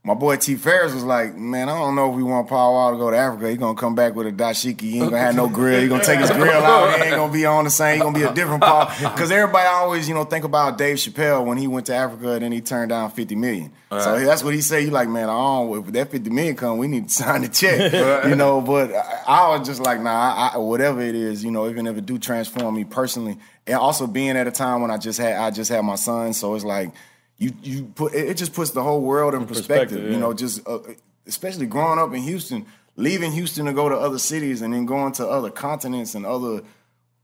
[0.05, 0.57] my boy T.
[0.57, 3.17] Ferris was like, "Man, I don't know if we want Paul Wall to go to
[3.17, 3.49] Africa.
[3.49, 4.81] He gonna come back with a dashiki.
[4.81, 5.81] He ain't gonna have no grill.
[5.81, 6.99] He gonna take his grill out.
[6.99, 7.99] He ain't gonna be on the same.
[7.99, 8.91] He gonna be a different Paul.
[9.01, 12.43] Because everybody always, you know, think about Dave Chappelle when he went to Africa and
[12.43, 13.71] then he turned down fifty million.
[13.91, 14.83] So that's what he said.
[14.83, 15.87] You like, man, I don't.
[15.87, 17.93] If that fifty million come, we need to sign the check.
[18.27, 21.53] you know, but I, I was just like, nah, I, I, whatever it is, you
[21.53, 23.39] know, even if it do transform me personally,
[23.69, 26.33] and also being at a time when I just had I just had my son,
[26.33, 26.93] so it's like
[27.39, 29.89] you you put it, it just puts the whole world in, perspective.
[29.99, 30.79] perspective, You know, just uh,
[31.27, 32.67] especially growing up in Houston,
[32.97, 36.63] leaving Houston to go to other cities and then going to other continents and other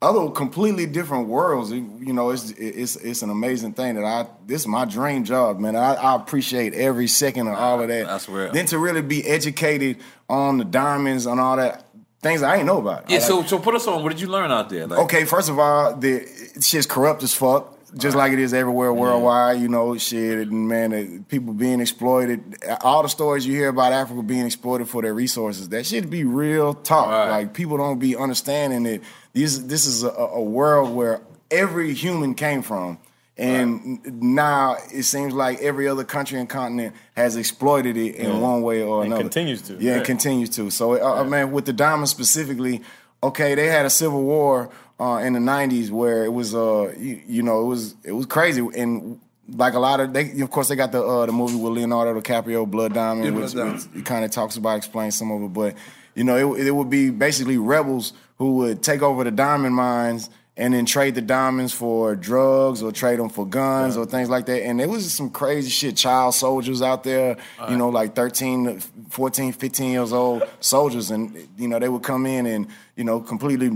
[0.00, 1.72] other completely different worlds.
[1.72, 5.58] You know, it's it's it's an amazing thing that I this is my dream job,
[5.58, 5.76] man.
[5.76, 8.06] I, I appreciate every second of all of that.
[8.06, 8.52] That's real.
[8.52, 9.98] Then to really be educated
[10.28, 11.84] on the diamonds and all that
[12.20, 13.10] things I ain't know about.
[13.10, 14.02] Yeah, I so so put us on.
[14.02, 14.86] What did you learn out there?
[14.86, 16.26] Like, Okay, first of all, the
[16.60, 17.77] shit's corrupt as fuck.
[17.98, 22.56] Just like it is everywhere worldwide, you know, shit, and man, uh, people being exploited.
[22.82, 26.24] All the stories you hear about Africa being exploited for their resources, that should be
[26.24, 27.08] real talk.
[27.08, 29.00] Like people don't be understanding that
[29.32, 31.20] this this is a, a world where
[31.50, 32.98] every human came from,
[33.36, 38.26] and n- now it seems like every other country and continent has exploited it in
[38.30, 38.38] Yeah.
[38.38, 39.22] one way or And another.
[39.24, 39.96] continues to, Yeah, right.
[39.98, 40.70] and continues to.
[40.70, 42.82] So, uh, man, with the diamonds specifically,
[43.22, 44.70] okay, they had a civil war
[45.00, 48.26] uh, in the '90s where it was, uh, you, you know, it was it was
[48.26, 49.20] crazy, and
[49.56, 52.20] like a lot of they, of course, they got the uh, the movie with Leonardo
[52.20, 53.88] DiCaprio, Blood Diamond, Yeah, Blood which, Diamond.
[53.92, 55.74] which it kind of talks about, explains some of it, but
[56.14, 60.30] you know, it, it would be basically rebels who would take over the diamond mines.
[60.60, 64.46] And then trade the diamonds for drugs or trade them for guns or things like
[64.46, 64.64] that.
[64.66, 65.96] And there was some crazy shit.
[65.96, 67.36] Child soldiers out there,
[67.70, 71.12] you know, like 13, 14, 15 years old soldiers.
[71.12, 73.70] And, you know, they would come in and, you know, completely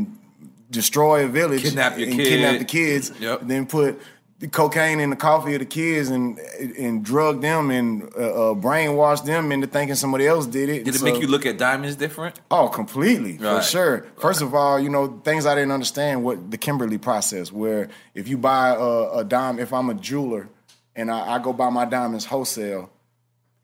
[0.72, 1.62] destroy a village.
[1.62, 2.26] Kidnap your and kid.
[2.28, 3.12] kidnap the kids.
[3.20, 3.40] Yep.
[3.44, 4.00] Then put
[4.40, 6.36] the cocaine in the coffee of the kids and
[6.76, 10.84] and drug them and uh, uh, brainwash them into thinking somebody else did it.
[10.84, 12.40] did it So- make you look at diamonds different?
[12.50, 14.06] Oh, completely, for sure.
[14.18, 18.26] First of all, you know, things I didn't understand what the Kimberley process, where if
[18.26, 20.48] you buy a, a dime, if I'm a jeweler
[20.96, 22.90] and I, I go buy my diamonds wholesale,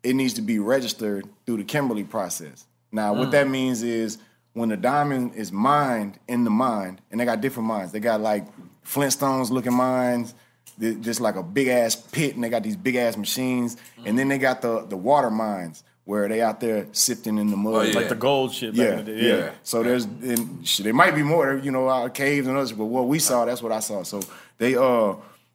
[0.01, 2.65] it needs to be registered through the Kimberley process.
[2.91, 3.31] Now, what Mm.
[3.31, 4.17] that means is
[4.59, 7.91] when the diamond is mined in the mine, and they got different mines.
[7.93, 8.45] They got like
[8.85, 10.33] Flintstones looking mines,
[10.79, 13.77] th- just like a big ass pit, and they got these big ass machines.
[14.05, 17.55] And then they got the the water mines where they out there sifting in the
[17.57, 17.73] mud.
[17.73, 17.93] Oh, yeah.
[17.93, 19.51] Like the gold shit back Yeah, in the day, yeah.
[19.63, 22.85] So there's and shit, there might be more, you know, out caves and others, but
[22.85, 24.03] what we saw, that's what I saw.
[24.03, 24.21] So
[24.57, 25.13] they uh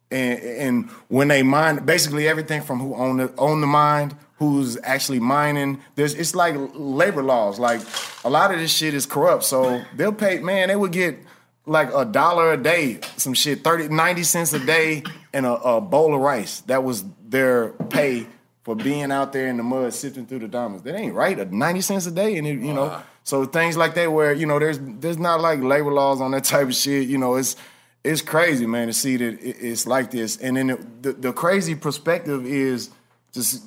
[0.09, 4.77] and and when they mine basically everything from who own the own the mine, who's
[4.83, 7.59] actually mining, there's it's like labor laws.
[7.59, 7.81] Like
[8.23, 9.43] a lot of this shit is corrupt.
[9.43, 11.17] So they'll pay man, they would get
[11.65, 15.81] like a dollar a day, some shit, 30, 90 cents a day, and a, a
[15.81, 16.61] bowl of rice.
[16.61, 18.27] That was their pay
[18.63, 20.83] for being out there in the mud sifting through the diamonds.
[20.83, 21.37] That ain't right.
[21.39, 24.45] A 90 cents a day, and it, you know, so things like that where, you
[24.45, 27.07] know, there's there's not like labor laws on that type of shit.
[27.07, 27.55] You know, it's
[28.03, 30.37] it's crazy, man, to see that it's like this.
[30.37, 32.91] And then the, the, the crazy perspective is
[33.31, 33.63] just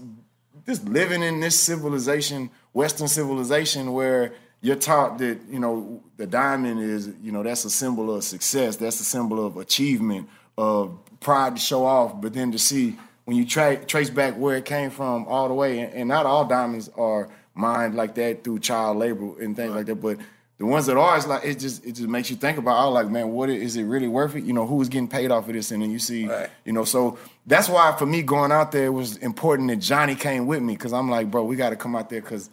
[0.68, 6.80] just living in this civilization, Western civilization, where you're taught that you know the diamond
[6.80, 11.56] is you know that's a symbol of success, that's a symbol of achievement, of pride
[11.56, 12.20] to show off.
[12.20, 15.54] But then to see when you tra- trace back where it came from all the
[15.54, 19.74] way, and, and not all diamonds are mined like that through child labor and things
[19.74, 20.18] like that, but
[20.58, 22.84] the ones that are, it's like it just it just makes you think about.
[22.84, 24.42] Oh, like man, what is it really worth it?
[24.42, 25.70] You know, who's getting paid off of this?
[25.70, 26.28] And then you see,
[26.64, 27.16] you know, so
[27.49, 30.74] that's why for me going out there it was important that Johnny came with me
[30.74, 32.51] because I'm like, bro, we got to come out there because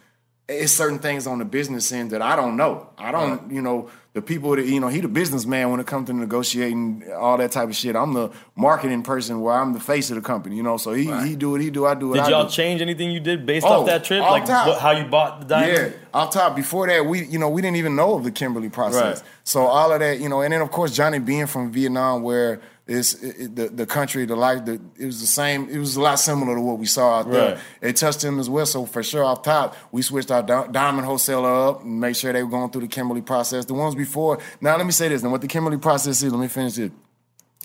[0.48, 2.88] it's certain things on the business end that I don't know.
[2.96, 6.06] I don't, you know, the people that you know, he the businessman when it comes
[6.06, 7.96] to negotiating all that type of shit.
[7.96, 10.76] I'm the marketing person where I'm the face of the company, you know.
[10.78, 12.50] So he he do what he do, I do what Did I y'all do.
[12.50, 14.22] change anything you did based Oh, off that trip?
[14.22, 15.94] off Like what, how you bought the diamond?
[15.94, 16.56] Yeah, off top.
[16.56, 19.20] Before that, we you know we didn't even know of the Kimberley process.
[19.20, 19.30] Right.
[19.44, 22.60] So all of that, you know, and then of course Johnny being from Vietnam, where
[22.86, 25.68] it's it, the the country, the life, the, it was the same.
[25.68, 27.54] It was a lot similar to what we saw out there.
[27.54, 27.60] Right.
[27.80, 28.66] It touched him as well.
[28.66, 32.42] So for sure, off top, we switched our diamond wholesaler up and made sure they
[32.42, 33.64] were going through the Kimberley process.
[33.64, 34.38] The ones before.
[34.60, 35.22] Now let me say this.
[35.22, 36.32] Now what the Kimberley process is.
[36.32, 36.92] Let me finish it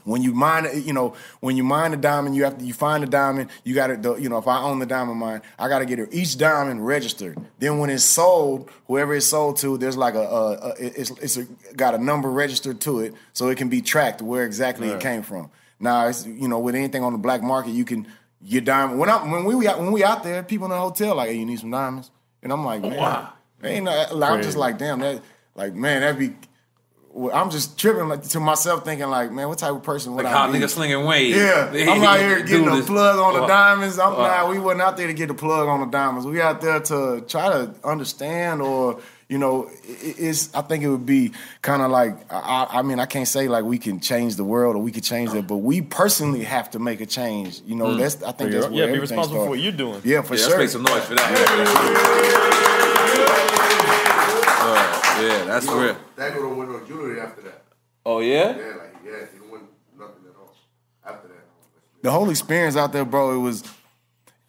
[0.04, 3.04] when you mine, you know, when you mine a diamond, you have to you find
[3.04, 3.50] a diamond.
[3.64, 6.14] You got to, you know, if I own the diamond mine, I got to get
[6.14, 7.38] each diamond registered.
[7.60, 11.38] Then when it's sold, whoever it's sold to, there's like a, a, a it's it's
[11.38, 11.46] a,
[11.76, 15.24] got a number registered to it, so it can be tracked where exactly it came
[15.24, 15.50] from.
[15.80, 18.08] Now, it's you know, with anything on the black market, you can
[18.48, 19.00] get diamond.
[19.00, 21.38] When I when we out when we out there, people in the hotel like, hey,
[21.38, 22.12] you need some diamonds,
[22.44, 23.34] and I'm like, oh, man, wow.
[23.64, 25.22] ain't no, I'm just like, damn, that
[25.56, 26.36] like man, that'd be.
[27.14, 30.24] Well, I'm just tripping like, to myself, thinking like, man, what type of person would
[30.26, 30.58] Like I how be?
[30.60, 31.36] niggas slinging weight.
[31.36, 34.00] Yeah, I'm out here getting Do the plug on the diamonds.
[34.00, 34.44] I'm Wow.
[34.46, 36.26] nah, we wasn't out there to get the plug on the diamonds.
[36.26, 40.54] We out there to try to understand or you know, it's.
[40.54, 41.32] I think it would be
[41.62, 42.18] kind of like.
[42.30, 45.06] I, I mean, I can't say like we can change the world or we could
[45.06, 47.62] change it, but we personally have to make a change.
[47.66, 48.00] You know, Mm.
[48.00, 48.22] that's.
[48.24, 50.02] I For think your- that's where yeah, be everything responsible for what you're doing.
[50.04, 50.58] Yeah, for Yeah, let's sure.
[50.58, 52.68] make some noise for that.
[52.68, 52.68] Uh,
[55.22, 55.98] yeah, that's real.
[56.16, 57.64] That go to win on jewelry after that.
[58.06, 58.58] Oh yeah.
[58.58, 59.62] Yeah, like yeah, he don't win
[59.98, 60.56] nothing at all.
[61.06, 61.46] After that,
[62.02, 63.64] the whole experience out there, bro, it was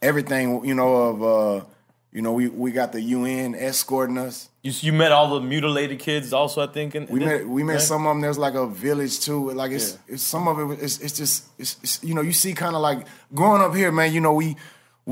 [0.01, 1.65] everything, you know, of uh,
[2.13, 4.51] you know, we, we got the UN escorting us.
[4.63, 6.95] You, you met all the mutilated kids also, I think.
[6.95, 7.81] In, We met we met right?
[7.81, 8.21] some of them.
[8.21, 9.51] There's like a village too.
[9.53, 10.83] Like it's, it's some of it.
[10.83, 13.91] It's, it's just it's, it's you know you see kind of like growing up here,
[13.91, 14.13] man.
[14.13, 14.57] You know we well,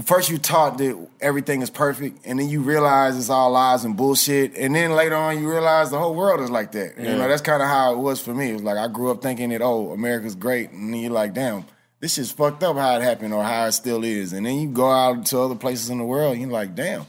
[0.05, 3.97] first you taught that everything is perfect, and then you realize it's all lies and
[3.97, 6.97] bullshit, and then later on you realize the whole world is like that.
[6.99, 8.51] You know that's kind of how it was for me.
[8.51, 11.34] It was like I grew up thinking that oh America's great, and then you're like
[11.34, 11.64] damn.
[12.01, 14.32] This is fucked up how it happened or how it still is.
[14.32, 17.05] And then you go out to other places in the world, and you're like, damn,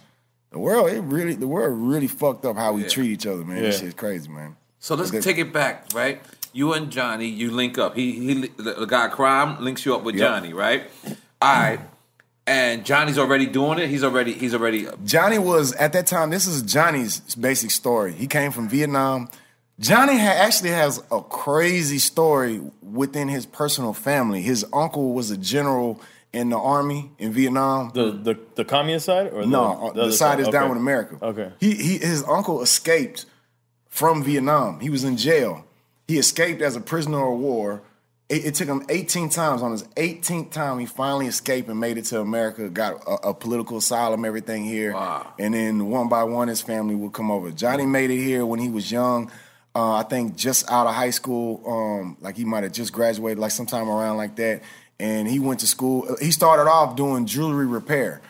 [0.52, 2.90] the world, it really the world really fucked up how we Yeah.
[2.90, 3.62] treat each other, man.
[3.64, 3.82] This Yeah.
[3.88, 4.58] shit's crazy, man.
[4.80, 5.22] So let's Okay.
[5.22, 6.22] take it back, right?
[6.52, 7.96] You and Johnny, you link up.
[7.96, 10.28] He he the, the guy crime links you up with Yep.
[10.28, 10.84] Johnny, right?
[11.42, 11.80] All right.
[12.48, 13.90] And Johnny's already doing it.
[13.90, 16.32] He's already he's already Johnny was at that time.
[16.32, 18.14] This is Johnny's basic story.
[18.14, 19.30] He came from Vietnam.
[19.80, 24.42] Johnny ha- actually has a crazy story within his personal family.
[24.42, 26.02] His uncle was a general
[26.34, 27.92] in the army in Vietnam.
[27.94, 31.18] The the, the communist side or no, the, the, other side is down with America.
[31.22, 31.52] Okay.
[31.60, 33.26] He, he his uncle escaped
[33.90, 34.80] from Vietnam.
[34.80, 35.66] He was in jail.
[36.08, 37.82] He escaped as a prisoner of war.
[38.32, 39.62] It, it took him 18 times.
[39.62, 42.70] On his 18th time, he finally escaped and made it to America.
[42.70, 44.94] Got a, a political asylum, everything here.
[45.38, 47.52] And then one by one, his family would come over.
[47.52, 49.30] Johnny made it here when he was young.
[49.76, 53.38] Uh, I think just out of high school, um, like he might have just graduated,
[53.38, 54.62] like sometime around like that.
[54.98, 56.16] And he went to school.
[56.22, 58.22] He started off doing jewelry repair.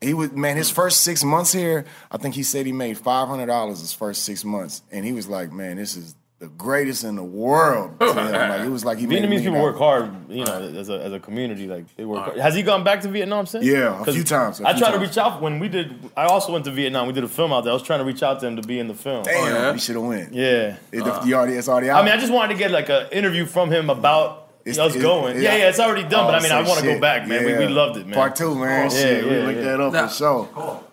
[0.00, 0.56] He was man.
[0.56, 3.92] His first six months here, I think he said he made five hundred dollars his
[3.92, 7.98] first six months, and he was like, "Man, this is the greatest in the world."
[8.00, 8.16] to him.
[8.32, 10.88] Like, it was like he made a Vietnamese million people work hard, you know, as
[10.88, 11.66] a, as a community.
[11.66, 12.24] Like they work.
[12.24, 12.38] hard.
[12.38, 13.64] Has he gone back to Vietnam since?
[13.64, 15.94] Yeah, a 'Cause few times, a I few tried to reach out when we did.
[16.16, 17.06] I also went to Vietnam.
[17.06, 17.70] We did a film out there.
[17.70, 19.22] I was trying to reach out to him to be in the film.
[19.22, 20.32] Damn, oh, you should have went.
[20.34, 21.22] Yeah, It- uh.
[21.24, 22.02] you already, it's already out.
[22.02, 24.94] I mean, I just wanted to get like an interview from him about It's- us
[24.96, 25.36] it- going.
[25.36, 26.26] it- yeah, yeah, it's already done.
[26.26, 27.44] but oh, I Oh, mean, I want to go back, man.
[27.44, 28.14] We, we loved it, man.
[28.14, 28.90] Part two, man.
[28.90, 30.06] Yeah, shit, we yeah, looked that up Nah.
[30.08, 30.44] for sure.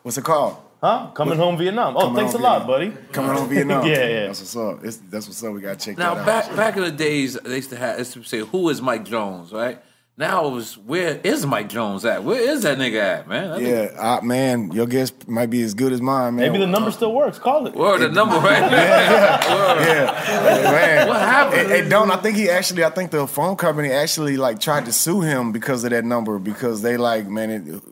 [0.03, 0.57] What's it called?
[0.81, 1.11] Huh?
[1.13, 1.97] Coming home Vietnam.
[1.97, 2.93] Oh, Coming thanks a Home lot, buddy.
[3.11, 3.85] Coming home Vietnam.
[3.85, 4.27] yeah, yeah.
[4.27, 4.83] That's what's up.
[4.85, 5.53] It's, that's what's up.
[5.53, 6.25] We gotta check Now that out.
[6.25, 8.81] back back in the days, they used to have they used to say, "Who is
[8.81, 9.81] Mike Jones?" Right
[10.17, 12.23] now, it was where is Mike Jones at?
[12.23, 13.49] Where is that nigga at, man?
[13.51, 16.45] That nigga- Yeah, uh, man, your guess might be as good as mine, man.
[16.51, 17.39] Maybe the number still works.
[17.39, 17.75] Call it.
[17.75, 18.59] Word, the number right.
[18.71, 21.07] yeah, yeah, man.
[21.09, 21.69] What happened?
[21.71, 22.83] Hey, hey, don't I think he actually?
[22.85, 26.39] I think the phone company actually like tried to sue him because of that number
[26.39, 27.83] because they like, man, it,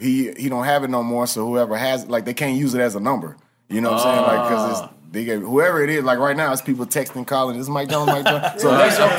[0.00, 1.26] he he don't have it no more.
[1.26, 3.36] So whoever has it, like, they can't use it as a number.
[3.68, 4.26] You know what I'm saying?
[4.26, 4.80] Like, because it's.
[4.80, 4.90] Ah.
[5.12, 7.56] They gave, whoever it is, like right now, it's people texting, calling.
[7.56, 8.62] This is Mike Jones, Mike Jones.
[8.62, 9.18] So that's your phone.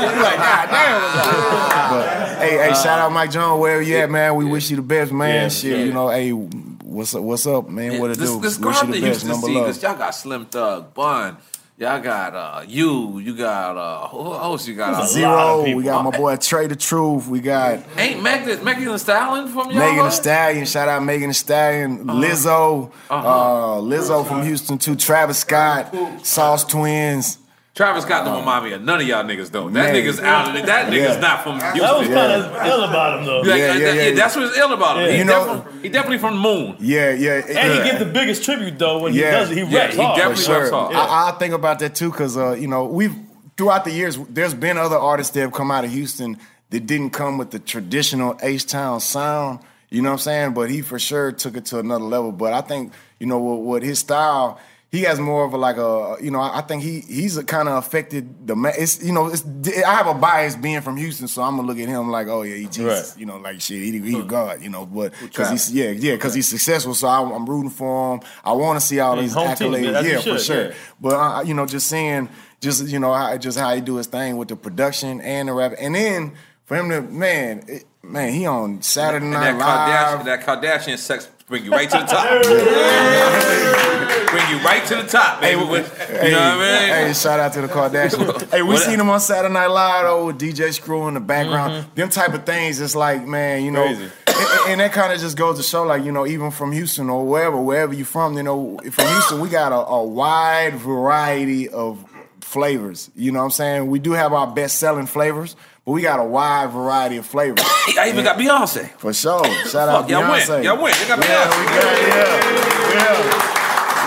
[0.00, 1.90] You're like, God damn.
[1.90, 4.36] But hey, hey, shout out Mike Jones, wherever you at, man.
[4.36, 5.42] We wish you the best, man.
[5.42, 5.84] Yeah, Shit, yeah.
[5.84, 7.22] you know, hey, what's up?
[7.24, 7.98] What's up, man?
[7.98, 8.40] What it This, do?
[8.40, 9.26] this wish you the best.
[9.26, 9.82] Number see love.
[9.82, 11.36] y'all got Slim Thug, Bun,
[11.82, 13.18] Y'all got uh, you.
[13.18, 14.68] You got uh, who else?
[14.68, 15.74] You got uh, Z-Ro.
[15.74, 17.26] We got my boy Trae tha Truth.
[17.26, 19.80] We got Ain't Megan Megan Thee Stallion from y'all?
[19.80, 20.12] Megan Thee hood?
[20.12, 20.64] Stallion.
[20.64, 22.04] Shout out Megan Thee Stallion.
[22.04, 22.92] Lizzo.
[23.10, 23.80] uh Uh-huh.
[23.80, 24.94] Lizzo from Houston too.
[24.94, 25.92] Travis Scott.
[26.24, 27.38] Sauce Twins.
[27.74, 29.70] Travis Scott don't remind me of none of y'all niggas though.
[29.70, 29.94] That Man.
[29.94, 30.66] nigga's out of it.
[30.66, 31.20] That nigga's Yeah.
[31.20, 31.80] not from Houston.
[31.80, 33.40] That was kind of ill about him though.
[33.40, 34.14] Like, Yeah, yeah, that- yeah.
[34.14, 35.04] That's what's ill about him.
[35.06, 35.12] Yeah.
[35.12, 36.76] He, You know- definitely, he definitely from the moon.
[36.80, 37.40] Yeah, yeah.
[37.48, 39.56] And uh, he gives the biggest tribute though when he does it.
[39.56, 40.16] He Yeah, raps he hard.
[40.18, 40.78] definitely For raps sure.
[40.92, 40.94] hard.
[40.96, 43.14] I, I think about that too because uh, you know we've
[43.56, 46.36] throughout the years there's been other artists that have come out of Houston
[46.68, 49.60] that didn't come with the traditional H Town sound.
[49.88, 50.52] You know what I'm saying?
[50.52, 52.32] But he for sure took it to another level.
[52.32, 54.58] But I think you know what, what his style.
[54.92, 57.78] He has more of a like a you know I think he he's kind of
[57.78, 61.40] affected the ma- it's you know it's I have a bias being from Houston so
[61.42, 63.20] I'm gonna look at him like oh yeah he Jesus Right.
[63.20, 66.12] you know like shit he he a God you know but because he's yeah yeah
[66.16, 69.22] because he's successful so I, I'm rooting for him I want to see all Yeah,
[69.22, 70.74] these home team, accolades yeah for sure yeah.
[71.00, 72.28] but uh, you know, just seeing,
[72.60, 75.54] just you know, how, just how he do his thing with the production and the
[75.54, 76.32] rap, and then
[76.66, 80.26] for him to man, it, man, he on Saturday And Night that Kardashian, Live.
[80.26, 82.42] that Kardashian sex bring you right to the top.
[84.30, 85.60] bring you right to the top, baby.
[85.60, 86.88] you know what I mean?
[87.08, 88.50] Hey, shout out to the Kardashians.
[88.50, 91.20] hey, we What- seen them on Saturday Night Live though with DJ Screw in the
[91.20, 91.72] background.
[91.74, 91.94] Mm-hmm.
[91.94, 92.80] Them type of things.
[92.80, 94.10] It's like, man, you know, Crazy.
[94.28, 97.10] and, and that kind of just goes to show, like, you know, even from Houston
[97.10, 101.68] or wherever, wherever you're from, you know, from Houston, we got a, a wide variety
[101.68, 102.02] of
[102.40, 103.10] flavors.
[103.14, 103.86] You know what I'm saying?
[103.88, 107.64] We do have our best selling flavors, but we got a wide variety of flavors.
[107.98, 108.88] I even got Beyonce.
[108.98, 109.44] For sure.
[109.68, 110.48] Shout out Fuck, y'all Beyonce.
[110.56, 110.62] win.
[110.64, 110.94] Y'all win.
[111.00, 111.58] They got Yeah, Beyonce.
[111.60, 113.48] we got, yeah, yeah.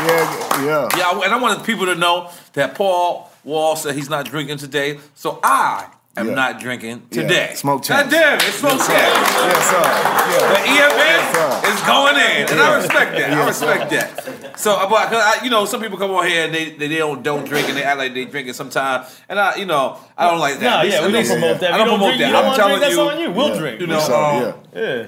[0.06, 0.98] Yeah, yeah.
[0.98, 5.00] Yeah, and I wanted people to know that Paul Wall said he's not drinking today,
[5.16, 5.86] so I
[6.18, 6.34] am Yeah.
[6.36, 7.22] not drinking Yeah.
[7.24, 7.54] today.
[7.56, 8.14] Smoke God champs.
[8.14, 8.94] damn it, smoke Yes, sir.
[8.94, 10.50] Yes, sir.
[10.50, 11.74] The EFN Yes, sir.
[11.74, 13.32] is going in, and I respect that.
[13.32, 14.45] I Yes, respect that.
[14.58, 16.88] So, uh, but 'cause I, you know, some people come on here and they, they,
[16.88, 19.66] they don't don't drink and they act like they drink it sometimes, and I, you
[19.66, 20.64] know, I don't like that.
[20.66, 21.72] Nah, At least- yeah, we don't promote that.
[21.74, 22.42] I We don't don't promote drink- you that.
[22.42, 23.32] don't I'm telling drink, you, that's on you.
[23.32, 23.60] We'll Yeah.
[23.60, 23.82] drink.
[23.82, 24.82] You know, For sure, um, yeah.
[24.82, 25.06] Yeah.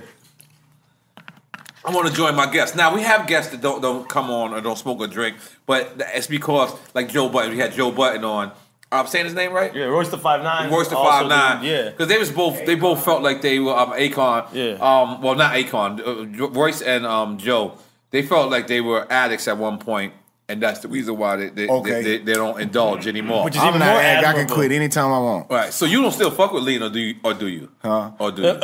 [1.86, 2.76] I want to join my guests.
[2.76, 5.94] Now we have guests that don't don't come on or don't smoke or drink, but
[6.14, 8.52] it's because like Joe Budden, we had Joe Budden on.
[8.92, 9.74] I'm saying his name right.
[9.74, 10.70] Yeah, Royce the five nine.
[10.70, 11.64] Royce the five nine.
[11.64, 11.90] Yeah.
[11.90, 14.48] because they was both they both felt like they were um, Akon.
[14.54, 14.72] Yeah.
[14.82, 16.00] Um, well, not Akon.
[16.42, 17.78] Uh, Royce and um Joe.
[18.12, 20.14] They felt like they were addicts at one point,
[20.48, 21.90] and that's the reason why they they, Okay.
[21.90, 23.10] they, they, they don't indulge mm-hmm.
[23.10, 23.44] anymore.
[23.46, 24.20] Which is I'm even not more addict.
[24.20, 24.56] I can admirable.
[24.56, 25.50] quit anytime I want.
[25.50, 25.74] Right.
[25.74, 27.16] So you don't still fuck with Lean, or do you?
[27.24, 27.70] Or do you?
[27.80, 28.12] Huh?
[28.20, 28.60] Or do you?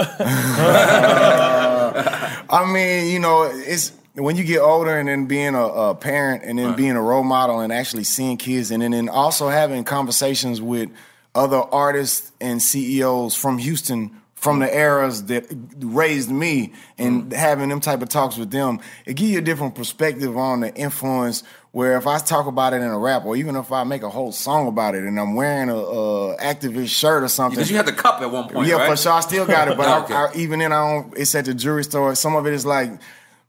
[2.49, 6.43] I mean, you know, it's when you get older and then being a, a parent
[6.43, 9.83] and then being a role model and actually seeing kids and then, then also having
[9.83, 10.89] conversations with
[11.35, 15.45] other artists and CEOs from Houston from the eras that
[15.79, 19.73] raised me and having them type of talks with them, it give you a different
[19.73, 23.55] perspective on the influence where if I talk about it in a rap or even
[23.55, 27.23] if I make a whole song about it and I'm wearing a, a activist shirt
[27.23, 27.55] or something.
[27.55, 28.67] Because you had the cup at one point.
[28.67, 28.89] Yeah, right?
[28.89, 29.13] for sure.
[29.13, 30.13] I still got it, but Okay.
[30.13, 31.17] I, I, even then, I don't.
[31.17, 32.13] It's at the jewelry store.
[32.13, 32.91] Some of it is like,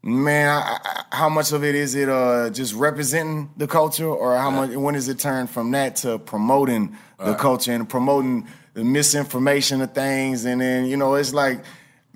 [0.05, 4.37] man, I, I, how much of it is it uh, just representing the culture, or
[4.37, 4.71] how much?
[4.71, 9.93] When is it turned from that to promoting the culture and promoting the misinformation of
[9.95, 10.45] things?
[10.45, 11.65] And then you know, it's like.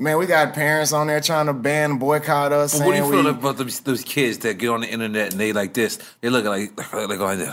[0.01, 2.79] Man, we got parents on there trying to ban, boycott us.
[2.79, 5.33] But what do you feel we- about those, those kids that get on the internet
[5.33, 5.99] and they like this?
[6.21, 7.53] They look like they're going there,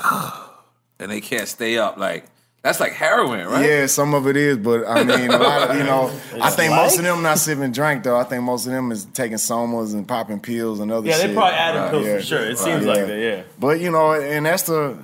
[0.99, 1.97] and they can't stay up.
[1.97, 2.25] Like
[2.61, 3.67] that's like heroin, right?
[3.67, 6.69] Yeah, some of it is, but I mean, a lot of, you know, I think
[6.69, 8.15] like- most of them not sipping drink though.
[8.19, 11.29] I think most of them is taking somas and popping pills and other Yeah, shit.
[11.29, 12.15] they probably adding Right, pills yeah.
[12.17, 12.45] for sure.
[12.45, 13.19] It seems like that.
[13.19, 13.41] Yeah.
[13.59, 14.99] But you know, and that's the.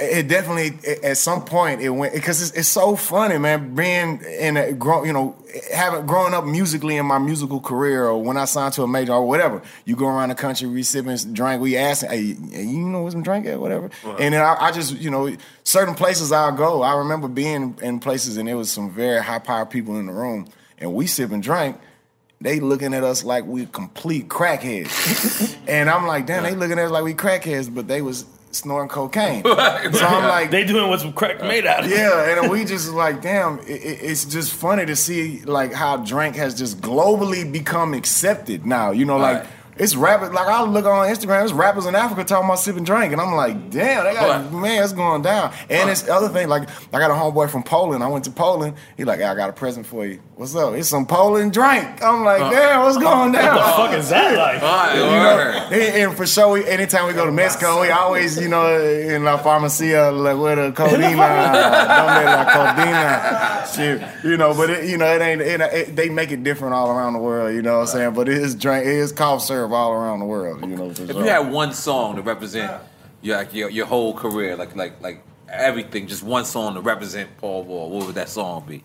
[0.00, 3.74] It definitely at some point it went because it's, it's so funny, man.
[3.74, 5.34] Being in a grow, you know,
[5.74, 9.12] having growing up musically in my musical career, or when I signed to a major
[9.12, 13.02] or whatever, you go around the country, we sipping drink, we asking, hey, you know
[13.02, 13.90] what's some drink at, whatever.
[14.20, 16.82] And then I, I just, you know, certain places I'll go.
[16.82, 20.12] I remember being in places and there was some very high power people in the
[20.12, 20.46] room,
[20.78, 21.76] and we sipping drink.
[22.40, 26.84] They looking at us like we complete crackheads, and I'm like, damn, they looking at
[26.84, 29.42] us like we crackheads, but they was snorting cocaine.
[29.92, 31.90] So I'm like, They doing what's crack uh, made out of.
[31.90, 35.96] yeah, and we just like, damn, it, it- it's just funny to see like how
[35.98, 38.90] drink has just globally become accepted now.
[38.92, 39.40] You know, like.
[39.42, 39.46] Right.
[39.74, 41.38] It's rappers like I look on Instagram.
[41.40, 44.52] There's rappers in Africa talking about sipping drink, and I'm like, damn, they got Right.
[44.52, 45.50] man, it's going down.
[45.70, 48.04] And it's other thing like I got a homeboy from Poland.
[48.04, 48.76] I went to Poland.
[48.98, 50.20] He like, I got a present for you.
[50.36, 50.74] What's up?
[50.74, 52.02] It's some Poland drink.
[52.04, 52.50] I'm like, uh.
[52.50, 53.56] damn, what's going down?
[53.56, 54.62] What the fuck is that like?
[54.62, 55.54] All right, You word.
[55.54, 58.78] know, and, and for sure, we, anytime we go to Mexico, we always, you know,
[58.78, 62.44] in La Farmacia, like with a codina, uh, dame la
[63.64, 64.54] codina, shit, you know.
[64.54, 65.40] But it, you know, it ain't.
[65.40, 67.54] It, it, they make it different all around the world.
[67.54, 68.14] You know what I'm saying?
[68.14, 70.60] But it is drink, it is cough syrup all around the world.
[70.60, 71.20] You know, for If sure.
[71.24, 72.80] you had one song to represent
[73.22, 77.34] your like, your your whole career, like like like everything, just one song to represent
[77.38, 77.90] Paul Wall.
[77.90, 78.84] What would that song be?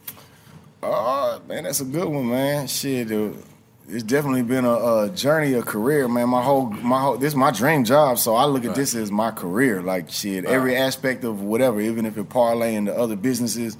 [0.82, 2.68] Oh man, that's a good one, man.
[2.68, 3.44] Shit, dude.
[3.90, 6.28] It's definitely been a, a journey, a career, man.
[6.30, 9.12] My whole, my whole, this is my dream job, so I look at this as
[9.12, 9.82] my career.
[9.82, 13.78] Like shit, every aspect of whatever, even if it parlay into other businesses.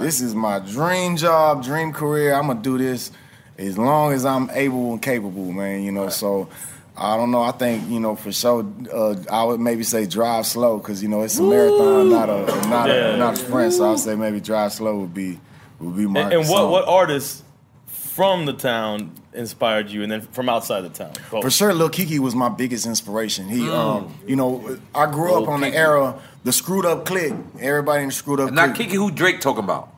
[0.00, 2.34] This is my dream job, dream career.
[2.34, 3.10] I'm gonna do this
[3.56, 5.82] as long as I'm able and capable, man.
[5.82, 6.48] You know, so
[6.96, 7.42] I don't know.
[7.42, 8.64] I think you know for sure.
[8.92, 12.46] Uh, I would maybe say drive slow because you know it's a marathon, not a
[12.68, 13.14] not Yeah.
[13.14, 13.72] a not a sprint.
[13.72, 15.40] So I'll say maybe drive slow would be
[15.80, 16.20] would be my.
[16.20, 16.70] And, and what song.
[16.70, 17.42] what artists
[17.86, 21.12] from the town inspired you, and then from outside the town?
[21.30, 21.42] Both.
[21.44, 23.48] For sure, Lil Keke was my biggest inspiration.
[23.48, 23.72] He, Mm.
[23.74, 26.14] um, you know, I grew up Lil on the era,
[26.44, 27.34] the screwed up clique.
[27.60, 28.88] Everybody in the screwed up Not clique.
[28.88, 29.90] Kiki, who Drake talking about?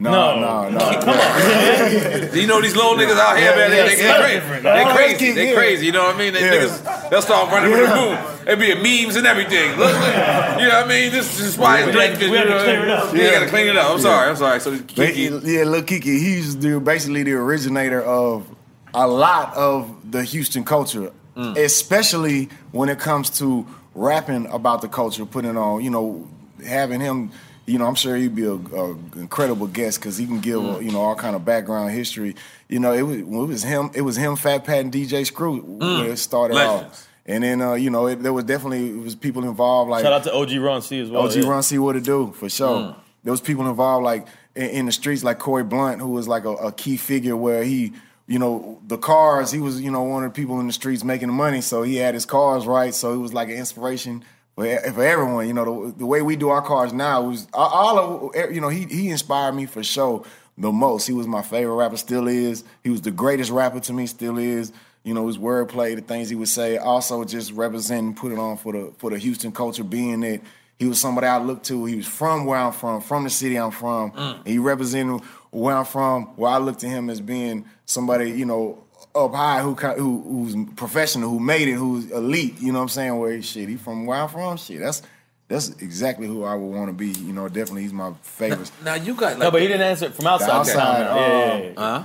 [0.00, 0.78] No, no, no.
[0.78, 3.70] Come on, you know these little niggas out here, Yeah, man.
[3.70, 4.38] They, yeah, they, yeah.
[4.38, 4.62] they, crazy.
[4.62, 5.32] They crazy.
[5.32, 5.86] They crazy.
[5.86, 6.32] You know what I mean?
[6.34, 6.54] They Yeah.
[6.68, 8.34] niggas, they'll start running with the Yeah.
[8.44, 8.48] boom.
[8.48, 9.70] It be memes and everything.
[9.78, 10.60] Look, look.
[10.60, 11.12] You know what I mean?
[11.12, 12.12] This is why We Drake.
[12.18, 13.14] had we had to clear it up.
[13.14, 13.30] Yeah, Yeah.
[13.34, 13.90] gotta clean it up.
[13.90, 14.28] I'm sorry.
[14.30, 14.60] I'm sorry.
[14.60, 15.22] So Kiki.
[15.44, 18.44] yeah, look, Keke, he's the, basically the originator of
[18.94, 21.56] a lot of the Houston culture, Mm.
[21.58, 26.26] especially when it comes to rapping about the culture, putting on, you know,
[26.66, 27.30] having him.
[27.68, 30.82] You know, I'm sure he'd be a, a incredible guest because he can give Mm.
[30.84, 32.34] you know all kind of background history.
[32.68, 33.90] You know, it was it was him.
[33.94, 36.66] It was him, Fat Pat, and DJ Screw when it started Mm.
[36.66, 36.84] Legends.
[36.98, 37.08] off.
[37.26, 40.12] And then uh, you know, it, there was definitely it was people involved like Shout
[40.14, 41.22] out to OG Ron C as well.
[41.24, 41.48] OG yeah.
[41.48, 42.78] Ron C what to do for sure.
[42.78, 42.96] Mm.
[43.24, 46.44] There was people involved like in, in the streets like Corey Blount, who was like
[46.46, 47.92] a, a key figure where he,
[48.26, 49.52] you know, the cars.
[49.52, 51.82] He was you know one of the people in the streets making the money, so
[51.82, 52.94] he had his cars right.
[52.94, 54.24] So it was like an inspiration
[54.58, 55.46] for, for everyone.
[55.46, 58.68] You know, the, the way we do our cars now was all of you know.
[58.68, 60.24] He he inspired me for sure
[60.56, 61.06] the most.
[61.06, 62.64] He was my favorite rapper, still is.
[62.82, 64.72] He was the greatest rapper to me, still is.
[65.04, 68.72] You know, his wordplay, the things he would say, also just representing, putting on for
[68.72, 70.40] the for the Houston culture, being that
[70.78, 71.84] he was somebody I looked to.
[71.84, 74.10] He was from where I'm from, from the city I'm from.
[74.10, 74.46] Mm.
[74.46, 78.84] He represented where I'm from, where I looked to him as being somebody, you know,
[79.14, 82.60] up high who who who's professional, who made it, who's elite.
[82.60, 83.18] You know what I'm saying?
[83.18, 84.56] Where he, shit, he from where I'm from.
[84.56, 85.02] Shit, that's
[85.48, 87.08] that's exactly who I would want to be.
[87.08, 88.70] You know, definitely he's my favorite.
[88.84, 90.46] Now you got like, No, but he didn't answer it from outside.
[90.46, 91.16] The the outside, town.
[91.16, 91.72] Yeah, yeah, um, yeah.
[91.76, 92.04] Huh?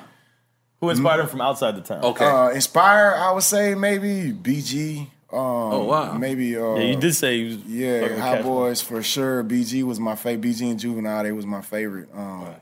[0.80, 2.04] Who inspired him from outside the town?
[2.04, 2.26] Okay.
[2.26, 5.02] Uh, inspire, I would say maybe BG.
[5.02, 6.18] Um, Oh, wow.
[6.18, 7.56] Maybe uh, yeah, you did say he was.
[7.66, 9.44] Yeah, fucking with Hot Boys for sure.
[9.44, 10.42] BG was my favorite.
[10.42, 12.10] BG and Juvenile, they was my favorite.
[12.14, 12.54] Um,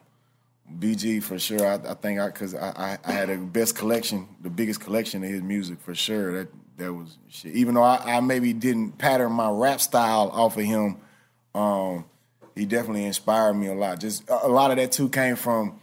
[0.79, 1.65] BG for sure.
[1.65, 5.23] I, I think I because I, I, I had the best collection, the biggest collection
[5.23, 6.37] of his music for sure.
[6.37, 6.47] That
[6.77, 7.53] that was shit.
[7.53, 10.97] Even though I, I maybe didn't pattern my rap style off of him,
[11.53, 12.05] um,
[12.55, 13.99] he definitely inspired me a lot.
[13.99, 15.79] Just a, lot of that too came from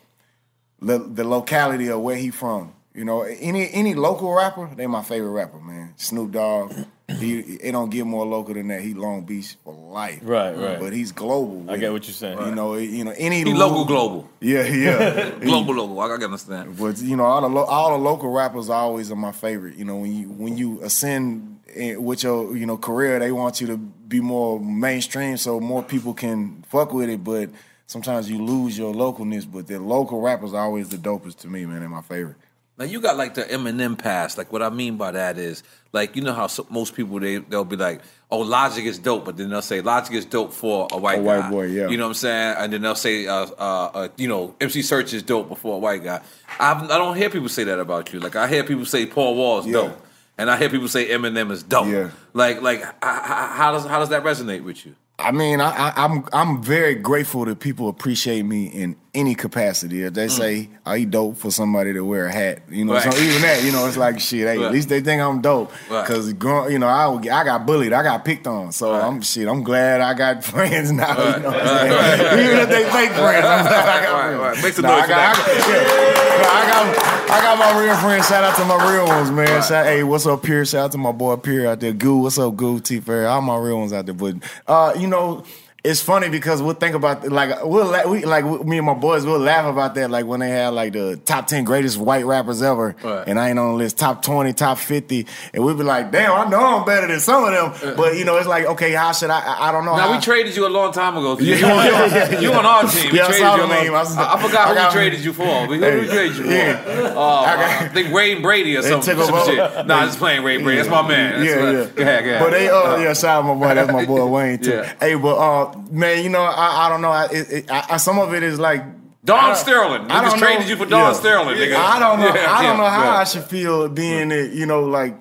[0.81, 2.75] the, the locality of where he from.
[2.95, 5.95] You know, any any local rapper, they my favorite rapper, man.
[5.97, 6.73] Snoop Dogg,
[7.09, 8.83] he it don't get more local than that.
[8.83, 10.79] He Long Beach for life, Right, right.
[10.79, 11.65] But he's global.
[11.71, 11.93] I get it.
[11.93, 12.39] what you're saying.
[12.39, 14.29] You know, you know any He lo- local global.
[14.41, 16.01] Yeah, yeah, Global local.
[16.01, 16.77] I can understand.
[16.77, 19.77] But you know, all the lo- all the local rappers are always are my favorite.
[19.77, 23.61] You know, when you when you ascend in, with your you know career, they want
[23.63, 27.25] you to be more mainstream, so more people can fuck with it.
[27.25, 27.49] But
[27.87, 29.51] sometimes you lose your localness.
[29.51, 31.81] But the local rappers are always the dopest to me, man.
[31.81, 32.37] They're my favorite.
[32.79, 34.39] Now you got like the Eminem pass.
[34.39, 37.39] Like what I mean by that is like you know how so, most people they
[37.39, 38.01] they'll be like,
[38.31, 41.23] oh Logic is dope, but then they'll say Logic is dope for a white A
[41.23, 41.89] white boy, yeah.
[41.89, 42.57] You know what I'm saying?
[42.59, 45.79] And then they'll say, uh, uh, uh, you know, MC Serch is dope before a
[45.79, 46.21] white guy.
[46.61, 48.21] I've, I don't hear people say that about you.
[48.21, 49.73] Like I hear people say Paul Wall is Yeah.
[49.73, 50.07] dope,
[50.39, 51.89] and I hear people say Eminem is dope.
[51.89, 52.11] Yeah.
[52.33, 54.95] Like like how does how does that resonate with you?
[55.21, 60.03] I mean, I, I, I'm I'm very grateful that people appreciate me in any capacity.
[60.05, 63.05] If they say, "Are you dope for somebody to wear a hat?" You know, Mm.
[63.05, 63.13] Right.
[63.13, 64.47] so even that, you know, it's like shit.
[64.47, 64.67] Hey, Right.
[64.67, 66.07] at least they think I'm dope Right.
[66.07, 66.29] because
[66.73, 68.73] you know I I got bullied, I got picked on.
[68.73, 69.49] So I'm shit.
[69.49, 71.11] I'm glad I got friends now.
[71.11, 72.47] You know what I'm saying?
[72.47, 74.41] Even if they fake friends, I'm glad I got friends.
[74.41, 74.63] right.
[74.63, 75.19] Make some Nah, noise I got.
[75.19, 76.43] I got, yeah.
[76.43, 78.27] Nah, I got I got my real friends.
[78.29, 79.63] Shout out to my real ones, man.
[79.63, 80.65] Shout, hey, what's up, Pierre?
[80.65, 81.93] Shout out to my boy Pierre out there.
[81.93, 82.81] Goo, what's up, Goo?
[82.81, 84.15] T Fair, all my real ones out there.
[84.15, 85.45] But uh, you know,
[85.85, 89.25] it's funny because we'll think about like we'll la- we like me and my boys
[89.25, 92.63] we'll laugh about that like when they had like the top ten greatest white rappers
[92.63, 93.29] ever, Right.
[93.29, 96.33] and I ain't on the list top twenty, top fifty, and we'd be like, damn,
[96.33, 99.13] I know I'm better than some of them, but you know, it's like okay, how
[99.13, 99.39] should I?
[99.39, 99.95] I, I don't know.
[99.97, 101.39] Now how, we traded you a long time ago.
[101.39, 102.41] You, Yeah, you, on, yeah, yeah, yeah.
[102.41, 103.13] you on our team.
[103.13, 103.95] We Yeah, I traded you name.
[103.95, 105.45] I was- I, I forgot I who we traded you for.
[105.67, 106.51] Who Hey, we trade you for?
[106.51, 107.13] yeah.
[107.15, 109.17] Oh, I I, think Wayne Brady or something.
[109.17, 109.87] Some shit.
[109.87, 110.79] Nah, just playing Wayne Brady.
[110.79, 111.41] That's my man.
[111.41, 111.95] That's yeah, what- yeah.
[111.95, 112.41] Go ahead, go ahead.
[112.43, 113.75] But they, uh, yeah, shout out my boy.
[113.77, 114.71] That's my boy Wayne too.
[114.71, 114.93] Yeah.
[114.99, 117.11] Hey, but uh, man, you know, I, I don't know.
[117.11, 118.83] I, it, I, I- some of it is like
[119.25, 120.11] Don I Sterling.
[120.11, 121.13] I Niggas don't traded know- you for Don yeah.
[121.13, 121.77] Sterling, nigga.
[121.77, 122.35] I don't know.
[122.35, 123.17] Yeah, I don't know how.
[123.17, 124.53] I should feel being it.
[124.53, 125.21] You know, like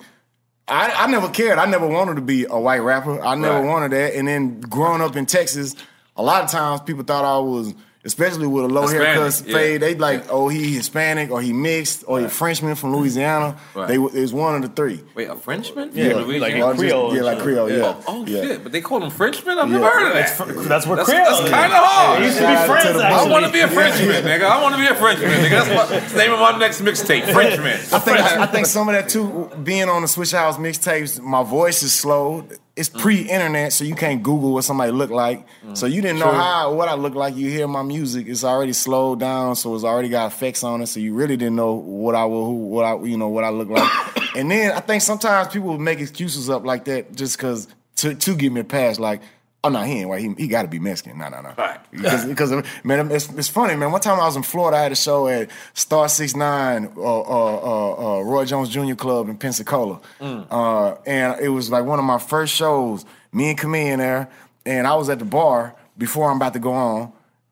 [0.68, 1.60] I, I never cared.
[1.60, 3.22] I never wanted to be a white rapper.
[3.22, 3.66] I never Right.
[3.68, 4.16] wanted that.
[4.16, 5.76] And then growing up in Texas,
[6.16, 7.74] a lot of times people thought I was,
[8.08, 9.53] especially with a low Hispanic, haircut yeah.
[9.53, 13.55] fade, they like, oh, he Hispanic or he mixed or he Frenchman from Louisiana.
[13.76, 13.88] Right.
[13.89, 15.03] They it was one of the three.
[15.14, 15.91] Wait, a Frenchman?
[15.93, 16.39] Yeah, From Louisiana?
[16.39, 17.39] like Or just- Creole yeah, like.
[17.39, 17.84] Creole, yeah.
[17.86, 18.41] Oh, oh, Yeah.
[18.41, 19.60] shit, but they call them Frenchmen?
[19.60, 19.78] I've Yeah.
[19.78, 20.30] never heard of that.
[20.32, 21.49] fr- that's what that's, Creole That's is.
[21.51, 22.22] kind of hard.
[22.22, 23.30] It used to be Shout friends, the- actually.
[23.30, 23.74] I want to be a Yeah.
[23.78, 24.43] Frenchman, nigga.
[24.43, 25.49] I want to be a Frenchman, nigga.
[25.49, 27.74] That's, what, that's the name of my next mixtape, Frenchman.
[27.91, 31.84] I think I, think some of that too, being on the Swishahouse mixtapes, my voice
[31.84, 32.45] is slow.
[32.78, 33.00] It's Mm.
[33.00, 35.46] pre-internet, so you can't Google what somebody look like.
[35.74, 37.36] So you didn't know how what I look like.
[37.36, 40.88] You hear my music, it's already slowed down, so it's already got effects on it.
[40.88, 43.50] So you really didn't know what I will, who, what I, you know, what I
[43.50, 43.90] look like.
[44.38, 47.68] and then I think sometimes people will make excuses up like that just because
[47.98, 49.22] to to give me a pass, like.
[49.68, 50.22] Oh no, he ain't white.
[50.22, 51.18] He, he got to be Mexican.
[51.18, 51.53] No, no, no.
[51.57, 51.78] Right.
[51.91, 52.51] Because,
[52.86, 53.91] man, it's, it's funny, man.
[53.91, 57.01] One time I was in Florida, I had a show at Star Six Nine, uh,
[57.01, 58.95] uh, uh, uh, Roy Jones Jr.
[58.95, 63.03] Club in Pensacola, uh, and it was like one of my first shows.
[63.34, 64.30] Me and Camille there,
[64.65, 67.11] and I was at the bar before I'm about to go on.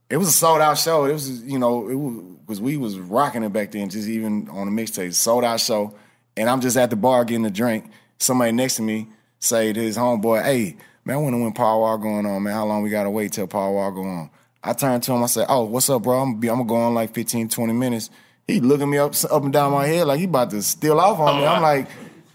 [0.10, 1.04] It was a sold out show.
[1.04, 4.48] It was, you know, it was because we was rocking it back then, just even
[4.50, 5.14] on the mixtape.
[5.14, 5.94] Sold out show,
[6.38, 7.90] and I'm just at the bar getting a drink.
[8.20, 9.10] Somebody next to me
[9.40, 12.54] say to his homeboy, "Hey, man, I wonder when Power Wall going on, man.
[12.54, 14.30] How long we gotta wait till Power Wall go on?"
[14.64, 15.24] I turned to him.
[15.24, 16.20] I said, "Oh, what's up, bro?
[16.20, 18.10] I'm gonna, be, I'm gonna go on like 15, 20 minutes."
[18.48, 21.20] He looking me up, up and down my head like he about to steal off
[21.20, 21.48] on me.
[21.48, 21.62] I'm uh-huh.
[21.62, 21.88] like,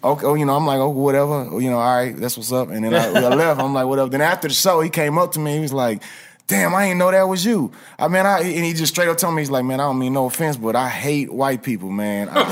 [0.03, 2.51] okay, oh, you know, I'm like, oh, whatever, Oh, you know, all right, that's what's
[2.51, 2.71] up.
[2.71, 3.61] And then I, I left.
[3.61, 4.09] I'm like, whatever.
[4.09, 5.55] Then after the show, he came up to me.
[5.55, 6.03] He was like,
[6.49, 7.71] damn, I didn't know that was you.
[7.97, 10.01] I mean, I, and he just straight up told me, he's like, man, I don't
[10.01, 12.29] mean no offense, but I hate white people, man.
[12.29, 12.41] I-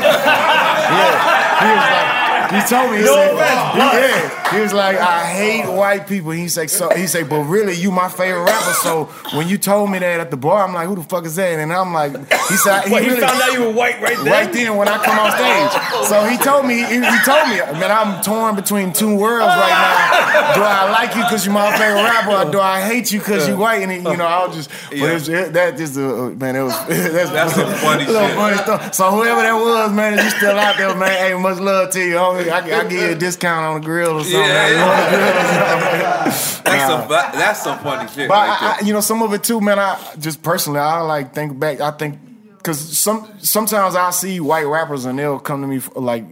[0.93, 2.18] yeah, he was like,
[2.51, 6.07] he told me, he No said, offense, he, yeah, he was like, I hate white
[6.07, 6.31] people.
[6.31, 8.73] He said, so he said, but really, you my favorite rapper.
[8.83, 9.05] So
[9.37, 11.59] when you told me that at the bar, I'm like, who the fuck is that?
[11.59, 12.13] And I'm like,
[12.49, 14.27] he said, Wait, he really- found out you were white right then?
[14.27, 16.09] Right then when I come on stage.
[16.09, 19.69] So he told me, he, he told me, man, I'm torn between two worlds right
[19.69, 20.55] now.
[20.55, 23.47] Do I like you because you're my favorite rapper, or do I hate you because
[23.49, 23.83] you white?
[23.83, 26.57] And he, you know, I was just, but it was, it, that just, uh, man,
[26.57, 28.35] it was that's, That's some funny shit.
[28.35, 28.95] funny stuff.
[28.95, 32.01] So whoever that was, man, if you still out there, man, hey, much love to
[32.01, 32.15] you.
[32.17, 32.38] homie.
[32.39, 34.41] I, I give you a discount on the grill or something.
[34.41, 34.71] Yeah, man.
[34.73, 36.65] You want a grill or something?
[36.65, 37.01] That's Nah.
[37.01, 38.29] some that's some funny shit.
[38.29, 38.63] But right.
[38.63, 39.79] I, I, you know, some of it too, man.
[39.79, 41.81] I just personally, I like think back.
[41.81, 42.19] I think
[42.57, 46.25] because some sometimes I see white rappers and they'll come to me for, like,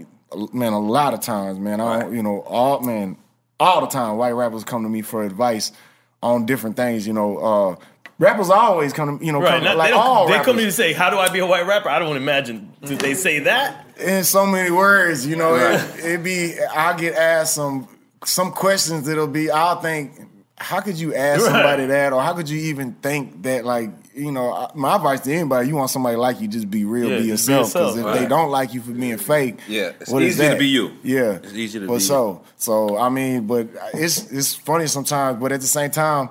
[0.52, 1.80] man, a lot of times, man.
[1.80, 3.16] I don't, you know, all man,
[3.58, 5.72] all the time, white rappers come to me for advice
[6.22, 7.06] on different things.
[7.06, 7.76] You know, uh,
[8.18, 9.54] rappers always come to you know, Right.
[9.54, 10.46] come, Not, like they all they rappers.
[10.46, 12.72] come to you to say, "How do I be a white rapper?" I don't imagine.
[12.84, 13.82] Did they say that?
[13.98, 15.80] in so many words, you know, Right.
[15.98, 17.88] it, it be I get asked some
[18.24, 20.12] some questions that'll be I'll think,
[20.58, 21.50] how could you ask Right.
[21.52, 23.64] somebody that, or how could you even think that?
[23.64, 27.10] Like, you know, my advice to anybody: you want somebody like you, just be real,
[27.10, 27.72] Yeah, be yourself.
[27.72, 30.42] Because yourself, if they don't like you for being fake, Yeah, it's what is easy
[30.44, 30.58] to that?
[30.58, 30.92] be you.
[31.02, 35.38] Yeah, It's easy to but be so so I mean, but it's it's funny sometimes,
[35.40, 36.30] but at the same time,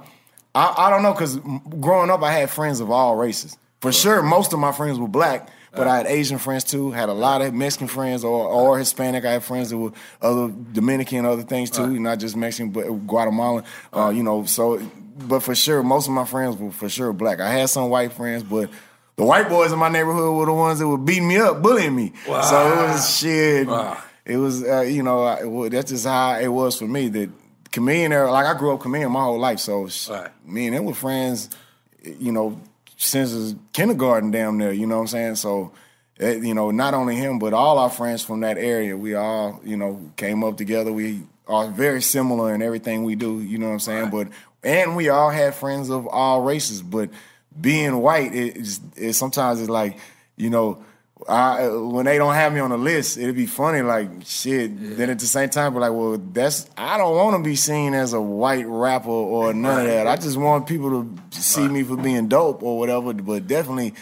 [0.56, 1.38] I, I don't know because
[1.80, 3.58] growing up, I had friends of all races.
[3.82, 6.92] For sure, most of my friends were black, but I had Asian friends too.
[6.92, 9.26] Had a lot of Mexican friends or or Hispanic.
[9.26, 9.92] I had friends that were
[10.22, 13.64] other Dominican, other things too, not just Mexican, but Guatemalan.
[13.94, 14.82] Uh, you know, so
[15.28, 17.40] but for sure, most of my friends were for sure black.
[17.40, 18.70] I had some white friends, but.
[19.18, 21.96] The white boys in my neighborhood were the ones that were beating me up, bullying
[21.96, 22.12] me.
[22.28, 22.42] Wow.
[22.42, 23.66] So it was shit.
[23.66, 23.98] Wow.
[24.26, 27.08] It was, uh, you know, I, well, that's just how it was for me.
[27.08, 27.30] That
[27.76, 30.10] comedian era, like I grew up comedian my whole life, so sh-
[30.46, 31.50] me and them were friends,
[32.02, 32.60] you know,
[32.96, 34.72] since kindergarten down there.
[34.72, 35.36] You know what I'm saying?
[35.36, 35.74] So,
[36.22, 39.60] eh, you know, not only him, but all our friends from that area, we all,
[39.66, 40.94] you know, came up together.
[40.94, 43.42] We are very similar in everything we do.
[43.42, 44.10] You know what I'm saying?
[44.10, 44.30] But
[44.64, 47.10] and we all had friends of all races, but
[47.60, 49.98] being white, it, it's, it sometimes it's like,
[50.38, 50.82] you know,
[51.28, 54.72] I, when they don't have me on the list, it'd be funny, like shit.
[54.98, 57.94] Then at the same time, be like, well, that's I don't want to be seen
[57.96, 60.08] as a white rapper or none of that.
[60.08, 63.12] I just want people to see me for being dope or whatever.
[63.14, 63.96] But definitely,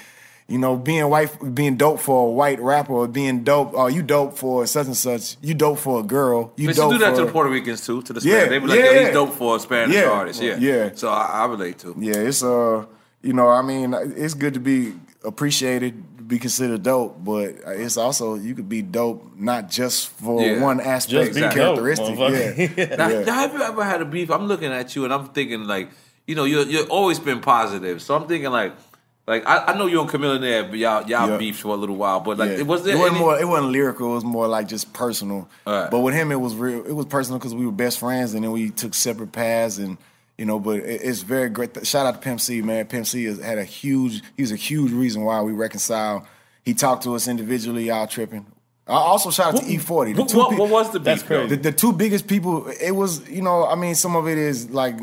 [0.50, 4.02] you know, being white, being dope for a white rapper, or being dope, oh, you
[4.04, 5.38] dope for such and such.
[5.42, 6.52] You dope for a girl.
[6.58, 8.44] You But dope you do that for, to the Puerto Ricans too, to the Spanish.
[8.44, 8.50] Yeah.
[8.50, 10.42] They be like, yeah, yo, he's dope for a Spanish Yeah, artist.
[10.42, 10.58] Yeah.
[10.58, 10.90] yeah.
[10.94, 11.96] So I, I relate to.
[11.98, 12.86] Yeah, it's uh,
[13.22, 14.94] you know, I mean, it's good to be
[15.24, 20.62] appreciated, be considered dope, but it's also you could be dope not just for Yeah.
[20.62, 22.16] one aspect, Just be dope, characteristic.
[22.16, 22.78] motherfucker.
[22.78, 23.24] yeah, Now, yeah.
[23.24, 24.30] now, have you ever had a beef?
[24.32, 25.90] I'm looking at you and I'm thinking like,
[26.28, 28.02] you know, you're you're always been positive.
[28.02, 28.74] So I'm thinking like,
[29.28, 31.38] like I, I know you and Camilla there, but y'all y'all Yeah.
[31.38, 32.20] beefed for a little while.
[32.22, 32.58] But like, Yeah.
[32.60, 33.40] it was there it wasn't any- more.
[33.40, 34.12] It wasn't lyrical.
[34.12, 35.48] It was more like just personal.
[35.66, 36.86] But with him, it was real.
[36.86, 39.98] It was personal because we were best friends, and then we took separate paths, and
[40.38, 40.60] you know.
[40.60, 41.86] But it, it's very great.
[41.86, 42.86] Shout out to Pimp C, man.
[42.88, 44.22] Pimp C has had a huge.
[44.36, 46.24] He was a huge reason why we reconciled.
[46.64, 48.46] He talked to us individually, y'all tripping.
[48.88, 50.14] I also shout out to E-40.
[50.16, 51.56] The what- two what- what was the beef, That's crazy.
[51.56, 52.68] The, the two biggest people.
[52.68, 54.96] It was you know I mean some of it is like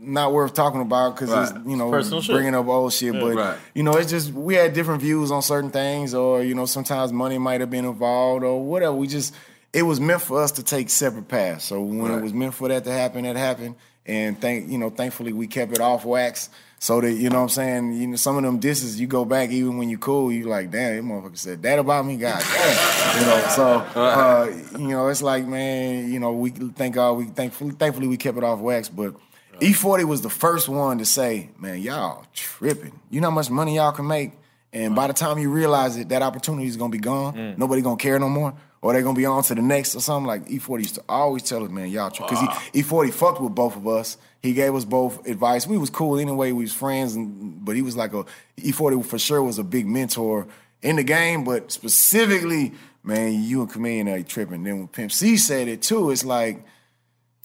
[0.00, 1.42] not worth talking about because Right.
[1.56, 2.34] it's you know Personal shit.
[2.34, 3.14] bringing up old shit.
[3.14, 3.20] Yeah.
[3.20, 3.56] but Right.
[3.74, 7.12] you know it's just we had different views on certain things, or you know sometimes
[7.12, 8.92] money might have been involved or whatever.
[8.94, 9.34] We just
[9.72, 11.64] it was meant for us to take separate paths.
[11.64, 12.18] So when Right.
[12.18, 13.74] it was meant for that to happen, that happened.
[14.06, 16.50] And thank you know, thankfully we kept it off wax.
[16.80, 19.24] So that you know what I'm saying, you know, some of them disses you go
[19.24, 22.40] back even when you cool, you like, damn, that motherfucker said that about me, god
[22.40, 23.20] damn.
[23.20, 23.64] you know, so
[24.00, 28.16] uh, you know, it's like, man, you know, we thank God we thankfully thankfully we
[28.16, 29.14] kept it off wax, but
[29.60, 32.98] E-40 was the first one to say, man, y'all tripping.
[33.10, 34.32] You know how much money y'all can make?
[34.72, 37.54] And by the time you realize it, that opportunity is gonna be gone.
[37.58, 38.54] Nobody gonna care no more.
[38.80, 40.26] Or they're gonna be on to the next or something.
[40.26, 42.40] Like E-40 used to always tell us, man, y'all because
[42.72, 44.16] he E-40 fucked with both of us.
[44.40, 45.66] He gave us both advice.
[45.66, 48.24] We was cool anyway, we was friends, and but he was like a
[48.56, 50.46] E-40 for sure was a big mentor
[50.80, 52.72] in the game, but specifically,
[53.02, 54.62] man, you and Chameleon are tripping.
[54.62, 56.62] Then when Pimp C said it too, it's like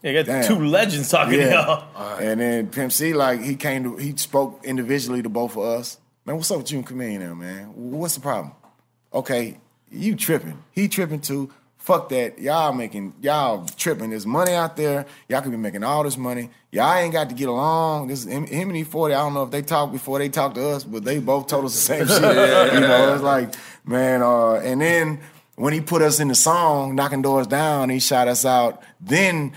[0.04, 0.48] Yeah, you got Damn.
[0.48, 2.20] two legends talking to y'all.
[2.20, 5.98] and then Pimp C, like he came to, he spoke individually to both of us.
[6.26, 7.72] Man, what's up with you and Chameleon now, man?
[7.74, 8.54] What's the problem?
[9.14, 9.58] Okay,
[9.94, 10.64] you tripping.
[10.72, 11.52] He tripping too.
[11.78, 12.40] Fuck that.
[12.40, 14.12] Y'all making, y'all tripping.
[14.12, 15.06] There's money out there.
[15.28, 16.50] Y'all could be making all this money.
[16.72, 18.08] Y'all ain't got to get along.
[18.08, 20.66] This him, him and E-40, I don't know if they talked before they talked to
[20.70, 22.22] us, but they both told us the same shit.
[22.22, 22.74] Yeah.
[22.74, 23.54] You know, it's like,
[23.86, 25.20] man, uh, and then
[25.56, 28.82] when he put us in the song, knocking doors down, he shot us out.
[29.02, 29.52] Then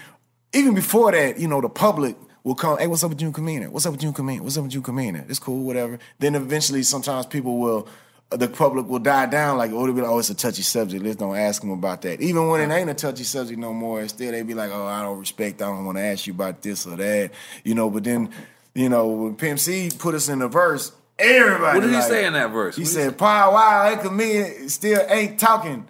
[0.53, 3.68] even before that, you know, the public will come, hey, what's up with June Kamina?
[3.68, 4.41] What's up with June Kamina?
[4.41, 5.28] What's up with June Kamina?
[5.28, 5.99] It's cool, whatever.
[6.18, 7.89] Then eventually, sometimes people will,
[8.31, 11.05] the public will die down, like, oh, be like, oh, it's a touchy subject.
[11.05, 12.20] Let's don't ask them about that.
[12.20, 15.03] Even when it ain't a touchy subject no more, still they be like, oh, I
[15.03, 17.31] don't respect, I don't want to ask you about this or that,
[17.64, 17.89] you know.
[17.89, 18.31] But then,
[18.74, 21.79] you know, when Pimp C put us in the verse, everybody.
[21.79, 22.77] What did he like- say in that verse?
[22.77, 25.87] He What said, "Paul Wall, that Chamillionaire still ain't talking."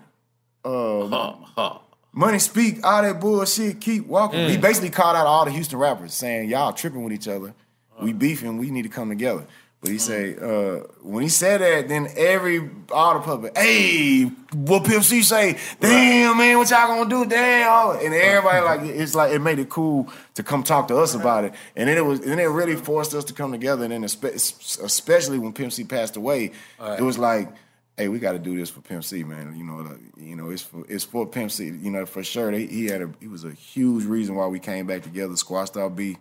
[0.64, 1.78] Uh,
[2.12, 4.41] Money speak, all that bullshit, keep walking.
[4.41, 4.49] Mm.
[4.49, 7.55] He basically called out all the Houston rappers saying, Y'all tripping with each other.
[8.01, 9.47] We beefing, we need to come together.
[9.87, 10.37] He say?
[10.37, 14.24] uh, when he said that, then every all the public, hey,
[14.55, 15.59] what Pimp C say?
[15.80, 17.24] Damn, man, what y'all gonna do?
[17.24, 17.97] Damn.
[18.05, 21.45] And everybody like it's like it made it cool to come talk to us about
[21.45, 21.53] it.
[21.74, 23.84] And then it was and then it really forced us to come together.
[23.84, 26.99] And then especially when Pimp C passed away, Right.
[26.99, 27.49] it was like,
[27.97, 29.55] hey, we got to do this for Pimp C, man.
[29.57, 31.66] You know, like, you know, it's for it's for Pimp C.
[31.66, 32.51] You know, for sure.
[32.53, 35.76] He, he had a he was a huge reason why we came back together, squashed
[35.76, 36.16] our beef.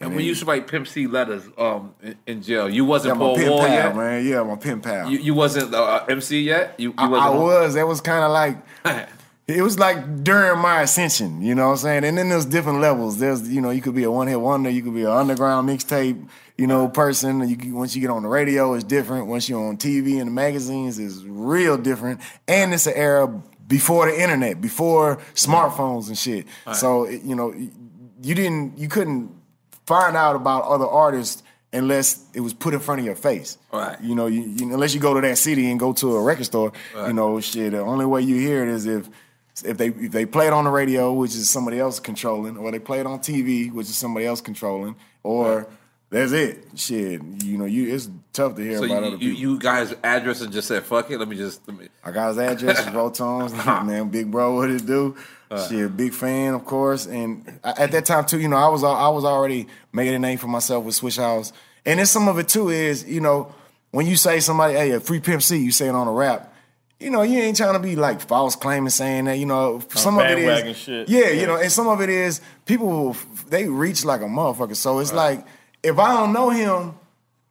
[0.00, 2.84] And then- when you used to write Pimp C letters um, in, in jail, you
[2.84, 3.96] wasn't my Paul Wall pal, yet.
[3.96, 4.26] man.
[4.26, 5.08] Yeah, my pen pal.
[5.10, 6.74] You, you wasn't uh, MC yet.
[6.78, 7.74] You, you I, wasn't I was.
[7.74, 9.08] That was kind of like.
[9.46, 12.04] It was like during my ascension, you know what I'm saying?
[12.04, 13.18] And then there's different levels.
[13.18, 15.68] There's, you know, you could be a one hit wonder, you could be an underground
[15.68, 16.26] mixtape,
[16.56, 17.46] you know, person.
[17.46, 19.26] You once you get on the radio, it's different.
[19.26, 22.22] Once you're on TV and the magazines, it's real different.
[22.48, 23.26] And it's an era
[23.68, 26.46] before the internet, before smartphones and shit.
[26.66, 26.74] Right.
[26.74, 29.30] So, it- you know, you didn't, you couldn't
[29.86, 33.58] find out about other artists unless it was put in front of your face.
[33.72, 34.00] Right.
[34.00, 36.44] You know, you, you, unless you go to that city and go to a record
[36.44, 37.08] store, Right.
[37.08, 37.72] you know, shit.
[37.72, 39.08] The only way you hear it is if
[39.64, 42.70] if they if they play it on the radio, which is somebody else controlling, or
[42.70, 45.66] they play it on TV, which is somebody else controlling, or
[46.10, 46.64] that's it.
[46.76, 49.40] Shit, you know, you it's tough to hear So about you, other you, people.
[49.40, 51.66] you got his address and just said, "Fuck it." Let me just.
[51.68, 51.88] Let me.
[52.04, 53.52] I got his address, rotones,
[53.86, 54.08] man.
[54.10, 55.16] Big bro, what it do?
[55.68, 57.06] Shit, big fan, of course.
[57.06, 60.38] And at that time too, you know, I was I was already making a name
[60.38, 61.52] for myself with Swishahouse.
[61.86, 63.54] And then some of it too is, you know,
[63.90, 66.52] when you say somebody, hey, a free Pimp C, you say it on a rap.
[67.00, 69.36] You know, you ain't trying to be like false claiming saying that.
[69.38, 71.30] You know, some of it is, yeah, Yeah.
[71.30, 73.16] you know, and some of it is people will,
[73.48, 74.76] they reach like a motherfucker.
[74.76, 75.44] So it's like
[75.82, 76.94] if I don't know him,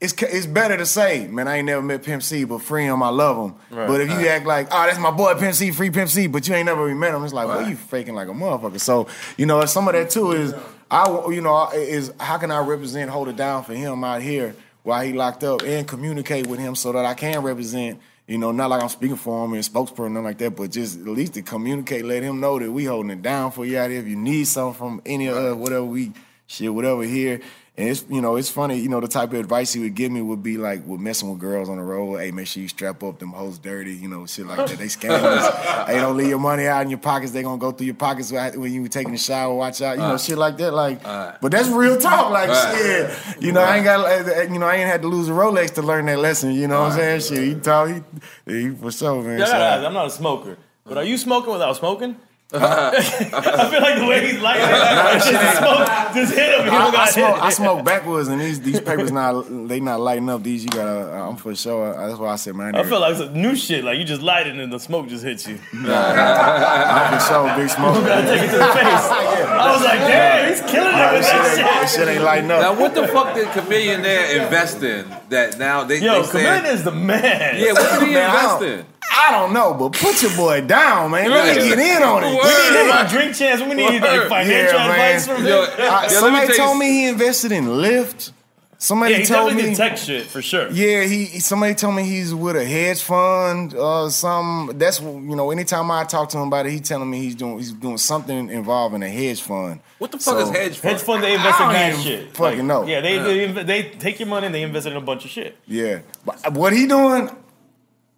[0.03, 3.01] it's it's better to say, man, I ain't never met Pimp C, but free him,
[3.01, 3.55] I love him.
[3.75, 3.87] Right.
[3.87, 4.27] But if you Right.
[4.27, 6.85] act like, oh, that's my boy Pimp C, free Pimp C, but you ain't never
[6.87, 7.69] even met him, it's like, well, Right.
[7.69, 8.79] you faking like a motherfucker.
[8.79, 10.53] So, you know, some of that too is,
[10.91, 14.55] I, you know, is how can I represent, hold it down for him out here
[14.83, 18.51] while he locked up and communicate with him so that I can represent, you know,
[18.51, 21.33] not like I'm speaking for him and spokesperson, nothing like that, but just at least
[21.35, 23.99] to communicate, let him know that we holding it down for you out here.
[24.01, 26.11] If you need something from any of us, whatever we,
[26.45, 27.39] shit, whatever here.
[27.75, 30.11] And it's you know it's funny you know the type of advice he would give
[30.11, 32.17] me would be like with messing with girls on the road.
[32.19, 34.77] Hey, make sure you strap up them hoes dirty, you know shit like that.
[34.77, 35.85] They scammers.
[35.87, 37.31] hey, don't leave your money out in your pockets.
[37.31, 39.55] They gonna go through your pockets when you were taking a shower.
[39.55, 40.17] Watch out, you know Uh.
[40.19, 40.71] shit like that.
[40.71, 41.41] Like, Alright.
[41.41, 42.29] but that's real talk.
[42.29, 42.75] Like Right.
[42.77, 45.27] shit, you know I ain't got eh, eh, you know I ain't had to lose
[45.27, 46.51] a Rolex to learn that lesson.
[46.51, 47.21] You know what I'm saying?
[47.21, 48.01] Shit, he taught he,
[48.45, 49.39] he for sure man.
[49.39, 52.17] Yeah, So- I'm not a smoker, but are you smoking without smoking?
[52.55, 56.65] I feel like the way he's lighting it, it's just the smoke just hit him.
[56.65, 57.43] He I, don't I got smoke, hit.
[57.43, 60.43] I smoke backwards, and these these papers not they not lighting up.
[60.43, 61.13] These you gotta.
[61.17, 61.93] Uh, I'm for sure.
[61.95, 62.75] Uh, that's why I said, man.
[62.75, 63.83] I feel like some new shit.
[63.83, 65.59] Like you just light it and the smoke just hits you.
[65.73, 67.95] I'm for sure, big smoke.
[67.97, 69.07] You gotta take it to the face.
[69.53, 71.65] I was like, damn, he's killing it with that shit.
[71.65, 72.61] That shit ain't lighting up.
[72.61, 76.73] Now, what the fuck did Chamillionaire invest in that now they Yo, they saying- Chamillionaire
[76.73, 77.59] is the man.
[77.59, 78.85] Yeah, what did he Man, I invest don't- in?
[79.15, 81.29] I don't know, but put your boy down, man.
[81.29, 82.33] Let me get in on it.
[82.43, 82.71] Word.
[82.75, 83.61] We need my drink chance.
[83.61, 85.35] We need like financial Yeah, advice man.
[85.37, 85.69] from Yo, him.
[85.71, 88.31] Uh, Yeah, let me somebody told me he invested in Lyft.
[88.79, 89.73] Somebody Yeah, he told me.
[89.75, 90.69] tech shit for sure.
[90.69, 94.71] Yeah, he he- somebody told me he's with a hedge fund or some.
[94.75, 95.51] That's you know.
[95.51, 98.49] Anytime I talk to him about it, he telling me he's doing he's doing something
[98.49, 99.79] involving a hedge fund.
[99.99, 100.91] What the fuck So- is hedge fund?
[100.95, 102.35] Hedge fund, they invest in I don't mad even shit.
[102.35, 102.85] fucking know.
[102.85, 105.31] Yeah, they, they they take your money and they invest it in a bunch of
[105.31, 105.55] shit.
[105.65, 107.29] Yeah, but what he doing?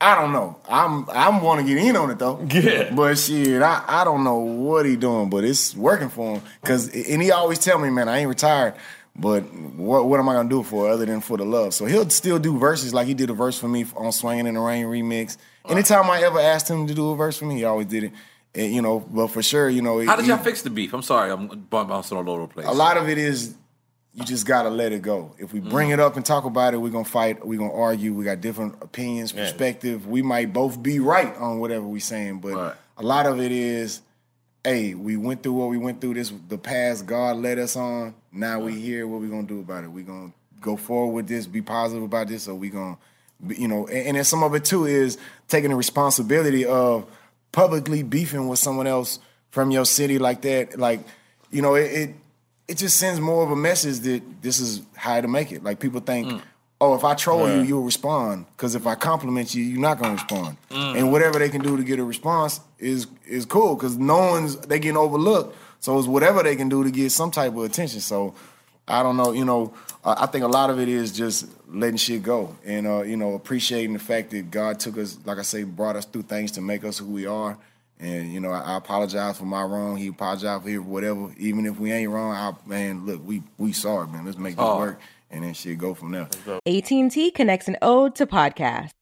[0.01, 0.57] I don't know.
[0.69, 2.45] I'm I'm want to get in on it though.
[2.51, 2.93] Yeah.
[2.93, 6.41] But shit, I, I don't know what he doing, but it's working for him.
[6.63, 8.75] Cause and he always tell me, man, I ain't retired.
[9.15, 11.73] But what what am I gonna do it for other than for the love?
[11.73, 14.55] So he'll still do verses like he did a verse for me on "Swinging in
[14.55, 15.37] the Rain" remix.
[15.67, 18.11] Anytime I ever asked him to do a verse for me, he always did it.
[18.53, 20.93] And, you know, but for sure, you know, How did y'all fix the beef?
[20.93, 22.67] I'm sorry, I'm bouncing all over the place.
[22.67, 23.55] a lot of it is
[24.16, 25.36] you just gotta let it go.
[25.38, 26.01] If we bring it mm-hmm.
[26.03, 29.34] up and talk about it, we're gonna fight, we're gonna argue, we got different opinions,
[29.34, 29.43] Yeah.
[29.43, 30.07] perspective.
[30.07, 32.74] We might both be right on whatever we're saying, but Right.
[32.97, 34.01] a lot of it is,
[34.63, 38.16] hey, we went through what we went through, this the past God led us on.
[38.32, 39.91] Now we here, what we gonna do about it?
[39.91, 42.97] We gonna go forward with this, be positive about this, or we gonna
[43.49, 47.05] you know, and, and then some of it too is taking the responsibility of
[47.51, 49.20] publicly beefing with someone else
[49.51, 50.80] from your city like that.
[50.80, 51.01] Like,
[51.51, 52.16] you know, it it,
[52.68, 55.63] it just sends more of a message that this is how to make it.
[55.63, 56.41] Like people think,
[56.82, 57.61] oh, if I troll you, Yeah.
[57.63, 58.45] you'll respond.
[58.57, 60.57] Because if I compliment you, you're not gonna respond.
[60.72, 63.76] And whatever they can do to get a response is is cool.
[63.76, 65.55] Because no one's they getting overlooked.
[65.80, 67.99] So it's whatever they can do to get some type of attention.
[68.01, 68.34] So
[68.88, 71.97] I don't know, you know, uh, I think a lot of it is just letting
[71.97, 75.41] shit go and, uh, you know, appreciating the fact that God took us, like I
[75.43, 77.57] say, brought us through things to make us who we are.
[77.99, 79.95] And, you know, I, I apologize for my wrong.
[79.95, 81.33] He apologized for his whatever.
[81.37, 84.25] Even if we ain't wrong, I, man, look, we we sorry, man.
[84.25, 84.77] Let's make this Oh.
[84.79, 84.99] work.
[85.31, 86.29] And then shit go from there.
[86.67, 88.91] AT&T connects an ode to podcast.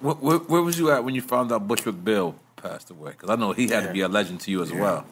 [0.00, 3.12] Where, where, where was you at when you found out Bushwick Bill passed away?
[3.12, 5.04] Because I know he had to be a legend to you as well.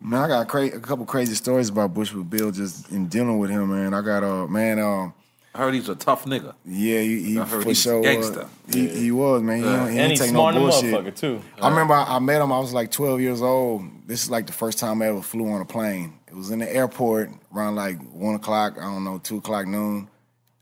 [0.00, 3.50] Man, I got cra- a couple crazy stories about Bushwick Bill just in dealing with
[3.50, 3.94] him, man.
[3.94, 5.14] I got uh man, um,
[5.54, 6.54] I heard he's a tough nigga.
[6.64, 8.48] yeah, he, he I heard for he's sure gangster.
[8.66, 8.74] was.
[8.74, 9.58] He, he was, man.
[9.58, 9.76] He, Yeah.
[9.76, 10.94] don't, he And ain't he's take smart no in the bullshit.
[10.94, 11.42] motherfucker, too.
[11.60, 12.50] I remember I, I met him.
[12.50, 13.84] I was like 12 years old.
[14.08, 16.14] This is like the first time I ever flew on a plane.
[16.26, 18.78] It was in the airport around like one o'clock.
[18.78, 20.08] I don't know, two o'clock noon.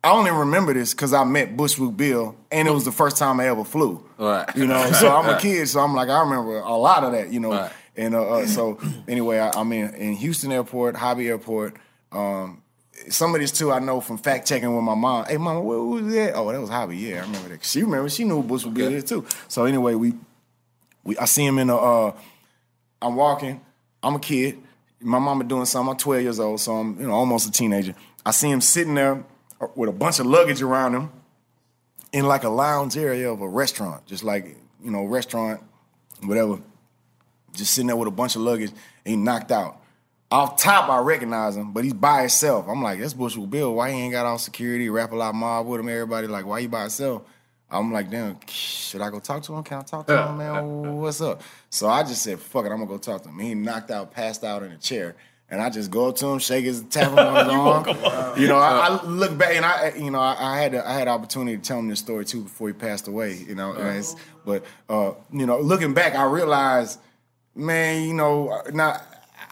[0.02, 3.38] I only remember this because I met Bushwick Bill, and it was the first time
[3.38, 4.02] I ever flew.
[4.18, 4.48] Right.
[4.56, 7.32] You know, so I'm a kid, so I'm like, I remember a lot of that,
[7.32, 7.50] you know.
[7.50, 7.72] Right.
[7.96, 11.76] And uh, uh, so anyway, I, I'm in, in Houston Airport, Hobby Airport.
[12.12, 12.62] Um,
[13.10, 15.26] some of this too, I know from fact checking with my mom.
[15.26, 16.34] Hey, mama, where was that?
[16.34, 16.96] Oh, that was Hobby.
[16.96, 17.64] Yeah, I remember that.
[17.64, 18.08] She remember.
[18.08, 19.26] She knew Bushwick Bill is too.
[19.48, 20.14] So anyway, we
[21.04, 21.76] we I see him in the.
[21.76, 22.16] Uh,
[23.02, 23.60] I'm walking.
[24.02, 24.58] I'm a kid.
[25.00, 25.90] My mama doing something.
[25.90, 27.94] I'm 12 years old, so I'm you know almost a teenager.
[28.24, 29.24] I see him sitting there
[29.74, 31.10] with a bunch of luggage around him
[32.12, 35.62] in like a lounge area of a restaurant, just like you know restaurant,
[36.22, 36.60] whatever.
[37.52, 39.78] Just sitting there with a bunch of luggage, and he knocked out.
[40.30, 42.66] Off top, I recognize him, but he's by himself.
[42.68, 43.74] I'm like, that's Bushwick Bill.
[43.74, 45.88] Why he ain't got all security, Rap-A-Lot mob with him?
[45.88, 47.22] Everybody like, why you by himself?
[47.68, 49.64] I'm like, damn, should I go talk to him?
[49.64, 50.96] Can I talk to him, man?
[51.00, 51.42] What's up?
[51.68, 53.38] So I just said, fuck it, I'm gonna go talk to him.
[53.40, 55.16] He knocked out, passed out in a chair.
[55.50, 58.38] And I just go up to him, shake his, tap him on his arm.
[58.40, 61.08] You know, I, I look back and I, you know, I, I had, I had
[61.08, 63.34] the opportunity to tell him this story too before he passed away.
[63.34, 64.14] You know, and it's-
[64.44, 66.98] but uh, you know, looking back, I realized,
[67.54, 69.00] man, you know, now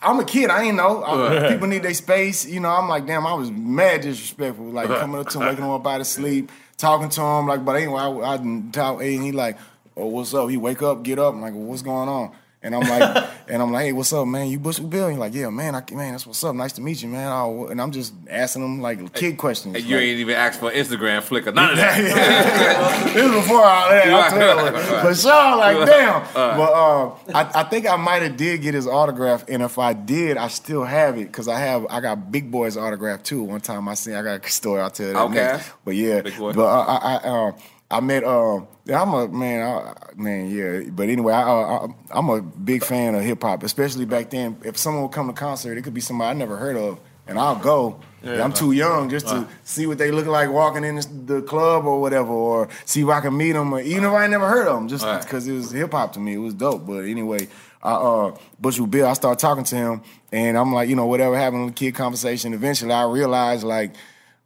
[0.01, 0.51] I'm a kid.
[0.51, 1.03] I ain't know.
[1.05, 2.47] I- people need their space.
[2.47, 4.67] You know, I'm like, damn, I was mad disrespectful.
[4.67, 7.47] Like coming up to him, waking him up out of sleep, talking to him.
[7.49, 9.03] Like, but anyway, I, I didn't talk.
[9.03, 9.59] And he like,
[9.97, 10.49] oh, what's up?
[10.49, 11.35] He wake up, get up.
[11.35, 12.33] I'm like, well, what's going on?
[12.61, 14.49] And I'm like, and I'm like, hey, what's up, man?
[14.49, 15.09] You Bushwick Bill?
[15.09, 16.57] He's like, yeah, man, I, man, that's what's up.
[16.57, 17.31] Nice to meet you, man.
[17.31, 19.77] Oh, and I'm just asking him like kid questions.
[19.77, 23.11] And you like- ain't even asked for Instagram flicker, none of that.
[23.15, 24.33] this was before all that.
[24.33, 24.81] I'm telling you.
[25.03, 26.23] For sure, like damn.
[26.35, 29.93] But uh, I, I think I might have did get his autograph, and if I
[29.93, 33.43] did, I still have it because I have I got Big Boy's autograph too.
[33.45, 34.81] One time I seen I got a story.
[34.83, 35.35] I'll tell you Okay.
[35.35, 35.71] next.
[35.85, 36.53] But yeah, Big Boy.
[36.55, 37.17] but uh, I I,
[37.49, 37.53] uh,
[37.91, 38.67] I met um.
[38.85, 40.51] Yeah, I'm a man, I, man.
[40.51, 44.57] Yeah, but anyway, I, I, I'm a big fan of hip hop, especially back then.
[44.65, 47.39] If someone would come to concert, it could be somebody I never heard of, and
[47.39, 48.01] I'll go.
[48.23, 48.43] Yeah.
[48.43, 50.97] I'm too young just to see what they look like walking in
[51.27, 54.27] the club or whatever, or see if I can meet them, or even if I
[54.27, 55.23] never heard of them, just Right.
[55.23, 56.87] because it was hip hop to me, it was dope.
[56.87, 57.49] But anyway,
[57.83, 60.03] I, uh, Bill, I started talking to him,
[60.33, 62.55] and I'm like, you know, whatever happened with the kid conversation.
[62.55, 63.93] Eventually, I realized like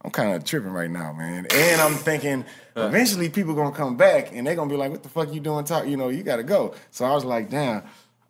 [0.03, 2.43] I'm kind of tripping right now, man, and I'm thinking.
[2.75, 5.63] Eventually, people gonna come back and they're gonna be like, "What the fuck you doing?
[5.65, 7.83] Talk, you know, you gotta go." So I was like, "Damn,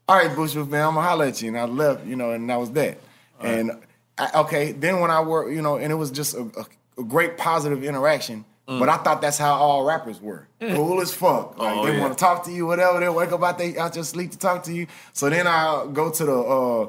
[0.07, 2.49] all right, Bushwick, man, I'm gonna holler at you." And I left, you know, and
[2.49, 2.97] that was that.
[3.41, 3.71] And
[4.17, 7.03] I, okay, then when I work, you know, and it was just a, a, a
[7.05, 8.43] great positive interaction.
[8.67, 8.79] Mm.
[8.79, 10.47] But I thought that's how all rappers were.
[10.61, 10.75] Mm.
[10.75, 11.57] Cool as fuck.
[11.57, 11.99] Like Oh, they yeah.
[12.01, 12.99] want to talk to you, whatever.
[13.01, 14.87] They wake up out they out your sleep to talk to you.
[15.11, 16.87] So then I go to the uh,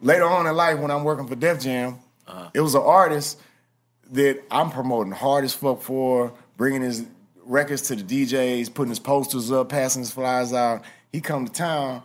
[0.00, 1.98] later on in life when I'm working for Def Jam.
[2.54, 3.40] It was an artist
[4.12, 7.04] that I'm promoting hard as fuck for, bringing his
[7.44, 10.82] records to the DJs, putting his posters up, passing his flyers out.
[11.12, 12.02] He come to town.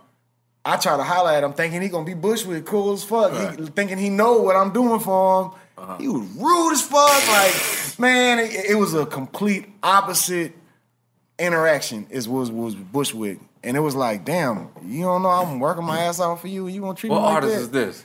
[0.64, 3.58] I try to holler at him, thinking he gonna be Bushwick, cool as fuck.
[3.58, 5.50] He, thinking he know what I'm doing for him.
[5.76, 5.96] Uh-huh.
[5.98, 7.28] He was rude as fuck.
[7.28, 10.52] Like, man, it, it was a complete opposite
[11.38, 12.06] interaction.
[12.08, 16.00] Is was was Bushwick, and it was like, damn, you don't know I'm working my
[16.00, 17.46] ass off for you, and you gonna treat What me like that.
[17.46, 18.04] What artist is this?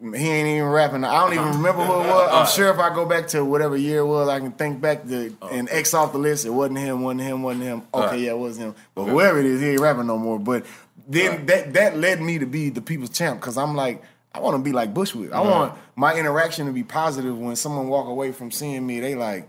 [0.00, 1.04] He ain't even rapping.
[1.04, 2.30] I don't even remember who it was.
[2.32, 5.06] I'm sure if I go back to whatever year it was, I can think back
[5.06, 6.44] to and X off the list.
[6.44, 7.02] It wasn't him.
[7.02, 7.42] wasn't him.
[7.42, 7.82] wasn't him.
[7.94, 8.18] Okay, Right.
[8.20, 8.74] yeah, it was him.
[8.94, 10.38] But whoever it is, he ain't rapping no more.
[10.38, 10.66] But
[11.08, 14.02] then that that led me to be the people's champ because I'm like.
[14.34, 15.30] I want to be like Bushwick.
[15.30, 15.46] I Right.
[15.46, 17.36] want my interaction to be positive.
[17.36, 19.46] When someone walk away from seeing me, they like,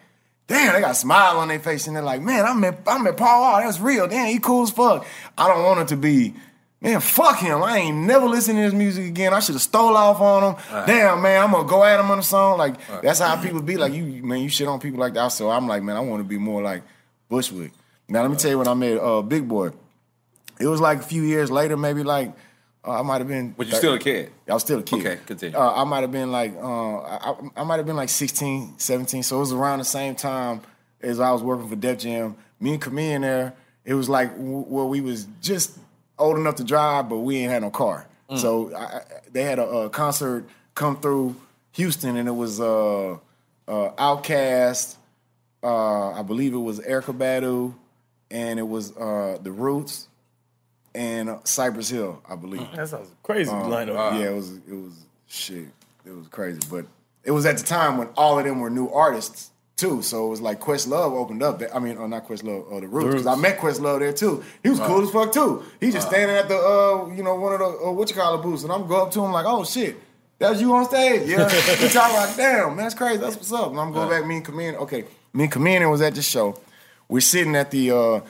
[0.48, 2.98] damn, they got a smile on their face, and they're like, man, I met I
[2.98, 3.62] met Paul Wall.
[3.62, 4.10] That's real.
[4.10, 5.06] Damn, he cool as fuck.
[5.38, 6.34] I don't want it to be,
[6.84, 7.64] man, fuck him.
[7.64, 9.34] I ain't never listening to his music again.
[9.34, 10.64] I should have stole off on him.
[10.72, 10.86] Right.
[10.88, 12.58] Damn, man, I'm gonna go at him on the song.
[12.60, 13.02] Like Right.
[13.02, 13.78] that's how people be.
[13.78, 15.30] Like you, man, you shit on people like that.
[15.30, 16.84] So I'm like, man, I want to be more like
[17.30, 17.72] Bushwick.
[18.08, 19.72] Now let me tell you when I met uh, Big Boy.
[20.60, 22.32] It was like a few years later, maybe like
[22.86, 23.52] uh, I might have been.
[23.58, 24.32] But you still a kid.
[24.48, 25.00] I was still a kid.
[25.00, 25.58] Okay, continue.
[25.58, 29.24] Uh, I might have been like, uh, I, I might have been like 16, 17.
[29.24, 30.62] So it was around the same time
[31.02, 32.36] as I was working for Def Jam.
[32.60, 33.54] Me and Chamillionaire,
[33.84, 35.78] it was like where we was just
[36.20, 38.08] old enough to drive, but we ain't had no car.
[38.30, 38.40] Mm.
[38.40, 40.46] So I, I- they had a, a concert
[40.76, 41.36] come through
[41.74, 43.18] Houston, and it was uh, uh,
[43.68, 44.96] OutKast.
[45.64, 47.74] Uh, I believe it was Erykah Badu,
[48.30, 50.08] and it was uh, The Roots
[50.94, 52.68] and uh, Cypress Hill, I believe.
[52.76, 54.20] That sounds crazy Um, lineup.
[54.20, 54.94] Yeah, it was it was
[55.28, 55.68] shit.
[56.06, 56.86] It was crazy, but
[57.24, 59.50] it was at the time when all of them were new artists
[59.84, 60.02] too.
[60.02, 61.62] So it was like Questlove opened up.
[61.74, 63.08] I mean, or not Questlove, or the Roots.
[63.08, 64.44] Because I met Questlove there too.
[64.64, 65.64] He was cool as fuck too.
[65.80, 68.40] He just standing at the uh, you know, one of the uh, what you call
[68.40, 69.98] it booths, and I'm go up to him like, oh shit.
[70.40, 71.48] That's you on stage, yeah.
[71.78, 73.18] he talking like, damn, man, that's crazy.
[73.18, 73.70] That's what's up.
[73.70, 74.26] And I'm going back.
[74.26, 75.06] Me and Chamillionaire, okay.
[75.32, 76.60] Me and Chamillionaire was at the show.
[77.08, 78.22] We're sitting at the uh,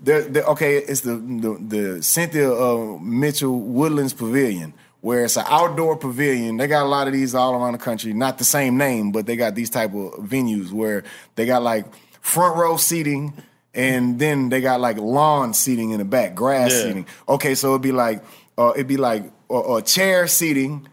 [0.00, 5.44] the, the, okay, it's the the, the Cynthia uh, Mitchell Woodlands Pavilion, where it's an
[5.48, 6.56] outdoor pavilion.
[6.56, 8.12] They got a lot of these all around the country.
[8.12, 11.04] Not the same name, but they got these type of venues where
[11.36, 11.86] they got like
[12.20, 13.32] front row seating,
[13.74, 16.82] and then they got like lawn seating in the back, grass Yeah.
[16.82, 17.06] seating.
[17.28, 18.24] Okay, so it'd be like
[18.56, 20.88] uh, it'd be like a, a chair seating,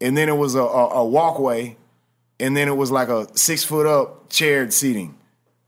[0.00, 1.76] and then it was a, a, a walkway,
[2.40, 5.16] and then it was like a six foot up chaired seating.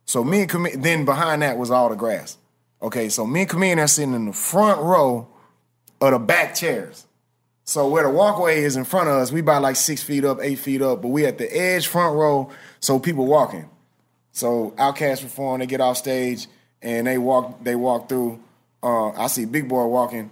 [0.06, 2.36] So me and Com- then behind that was all the grass.
[2.82, 5.28] Okay, so me and Chamillionaire are sitting in the front row
[6.00, 7.05] of the back chairs.
[7.68, 10.38] So where the walkway is in front of us, we about like six feet up,
[10.40, 12.48] eight feet up, but we at the edge front row,
[12.78, 13.68] so people walking.
[14.30, 16.46] So OutKast perform, they get off stage
[16.80, 18.38] and they walk, they walk through.
[18.84, 20.30] Uh, I see Big Boy walking,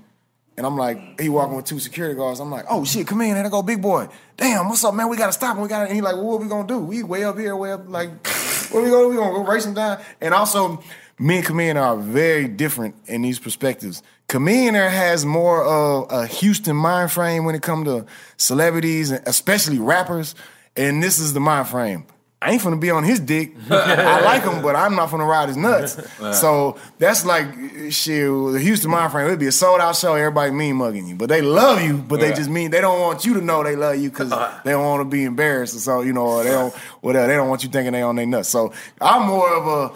[0.57, 2.39] and I'm like, he walking with two security guards.
[2.39, 4.07] I'm like, oh shit, come in, there go Big Boy.
[4.37, 5.09] Damn, what's up, man?
[5.09, 5.63] We gotta stop him.
[5.65, 5.87] We gotta.
[5.87, 6.79] And he like, well, what we gonna do?
[6.79, 7.89] We way up here, way up.
[7.89, 8.11] Like,
[8.71, 9.09] what we gonna do?
[9.09, 10.01] We gonna go race him down.
[10.21, 10.81] And also,
[11.19, 14.03] me and Chamillionaire are very different in these perspectives.
[14.29, 19.79] Chamillionaire has more of a Houston mind frame when it comes to celebrities, and especially
[19.79, 20.35] rappers.
[20.77, 22.07] And this is the mind frame.
[22.43, 23.55] I ain't finna be on his dick.
[23.71, 25.97] I like him, but I'm not finna ride his nuts.
[26.21, 26.35] Right.
[26.35, 27.47] So that's like
[27.91, 28.27] shit.
[28.27, 29.29] The Houston mind frame.
[29.29, 30.15] It'd be a sold out show.
[30.15, 31.97] Everybody mean mugging you, but they love you.
[31.97, 32.37] But they Right.
[32.37, 34.61] just mean they don't want you to know they love you because uh-huh.
[34.63, 35.79] they don't want to be embarrassed.
[35.81, 37.29] So you know, or they don't whatever.
[37.29, 38.51] They don't want you thinking they on their nuts.
[38.51, 39.95] So I'm more of a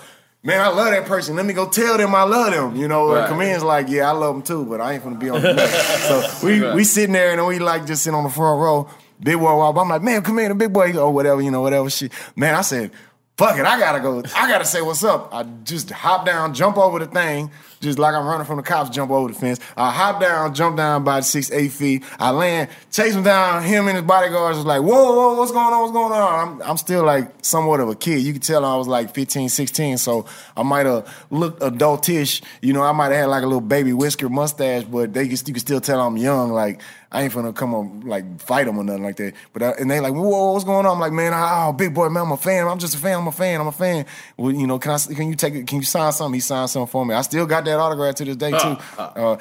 [0.49, 0.61] man.
[0.61, 1.37] I love that person.
[1.37, 2.75] Let me go tell them I love them.
[2.75, 3.31] You know, Right.
[3.31, 5.55] Chamillionaire's like, yeah, I love them too, but I ain't gonna be on the.
[6.09, 6.75] So we Right.
[6.75, 8.89] we sitting there and we like just sitting on the front row.
[9.21, 9.77] Big boy walk.
[9.77, 10.87] I'm like, man, come here, the big boy.
[10.89, 12.13] He go, oh, whatever, you know, whatever shit.
[12.37, 12.93] Man, I said,
[13.39, 14.19] fuck it, I gotta go.
[14.35, 15.33] I gotta say what's up.
[15.33, 18.91] I just hop down, jump over the thing, just like I'm running from the cops,
[18.91, 19.61] jump over the fence.
[19.77, 22.03] I hop down, jump down about six, eight feet.
[22.19, 23.63] I land, chase him down.
[23.63, 25.83] Him and his bodyguards was like, whoa, whoa, what's going on?
[25.83, 26.49] What's going on?
[26.49, 28.23] I'm, I'm still like somewhat of a kid.
[28.23, 32.43] You can tell I was like 15, 16, so I might have looked adultish.
[32.61, 35.37] You know, I might have had like a little baby whisker mustache, but they you
[35.37, 36.51] can still tell I'm young.
[36.51, 39.33] Like I ain't finna come up like fight them or nothing like that.
[39.55, 40.93] But I, and they like, whoa, what's going on?
[40.93, 42.69] I'm like, man, oh, big boy, man, I'm a fan.
[42.69, 43.19] I'm just a fan.
[43.19, 43.61] I'm a fan.
[43.61, 44.05] I'm a fan.
[44.37, 44.99] Well, you know, can I?
[44.99, 45.67] Can you take it?
[45.67, 46.35] Can you sign something?
[46.35, 47.15] He signed something for me.
[47.15, 48.77] I still got that autograph to this day too.
[48.99, 49.39] Uh,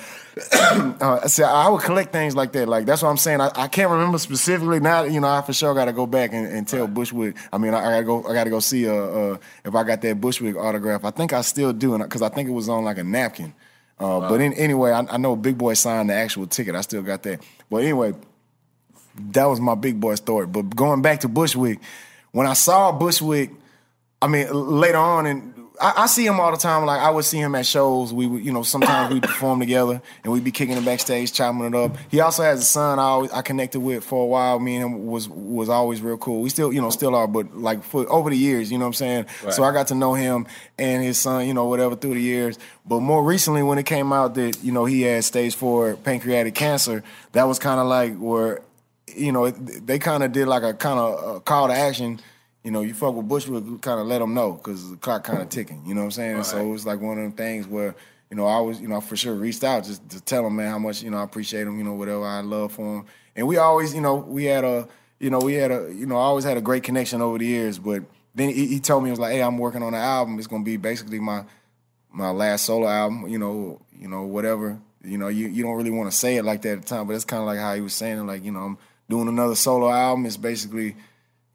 [1.01, 2.69] uh, see, I would collect things like that.
[2.69, 3.41] Like that's what I'm saying.
[3.41, 5.03] I, I can't remember specifically now.
[5.03, 7.35] You know, I for sure got to go back and, and tell Bushwick.
[7.51, 8.23] I mean, I, I gotta go.
[8.29, 11.03] I gotta go see uh, uh, if I got that Bushwick autograph.
[11.03, 13.53] I think I still do, because I think it was on like a napkin.
[13.99, 16.75] Uh, But in, anyway, I, I know Big Boy signed the actual ticket.
[16.75, 17.41] I still got that.
[17.69, 18.13] But anyway,
[19.31, 20.47] that was my Big Boy story.
[20.47, 21.79] But going back to Bushwick,
[22.31, 23.51] when I saw Bushwick,
[24.21, 26.85] I mean later on, and I, I see him all the time.
[26.85, 28.13] Like I would see him at shows.
[28.13, 31.65] We would, you know, sometimes we perform together, and we'd be kicking it backstage, chopping
[31.65, 31.97] it up.
[32.09, 32.99] He also has a son.
[32.99, 34.59] I always I connected with for a while.
[34.59, 36.41] Me and him was was always real cool.
[36.41, 38.89] We still, you know, still are, but like for over the years, you know what
[38.89, 39.25] I'm saying.
[39.43, 39.53] Right.
[39.53, 40.47] So I got to know him
[40.77, 42.57] and his son, you know, whatever through the years.
[42.85, 46.55] But more recently, when it came out that you know he had stage four pancreatic
[46.55, 48.61] cancer, that was kind of like where,
[49.15, 52.19] you know, they kind of did like a kind of uh, call to action.
[52.67, 55.41] You know, you fuck with Bushwick, kind of let them know because the clock kind
[55.41, 55.81] of ticking.
[55.85, 56.35] You know what I'm saying?
[56.35, 57.95] And so it was like one of them things where.
[58.29, 60.69] You know, I was, you know, for sure reached out just to tell him, man,
[60.69, 63.05] how much, you know, I appreciate him, you know, whatever I love for him.
[63.37, 64.85] And we always, you know, we had a,
[65.17, 67.45] you know, we had a, you know, I always had a great connection over the
[67.45, 67.79] years.
[67.79, 68.03] But
[68.35, 70.37] then he, he told me, he was like, hey, I'm working on an album.
[70.39, 71.45] It's gonna be basically my
[72.11, 74.77] my last solo album, you know, you know, whatever.
[75.05, 77.07] You know, you, you don't really want to say it like that at the time,
[77.07, 78.77] but it's kind of like how he was saying it, like, you know, I'm
[79.09, 80.25] doing another solo album.
[80.25, 80.97] It's basically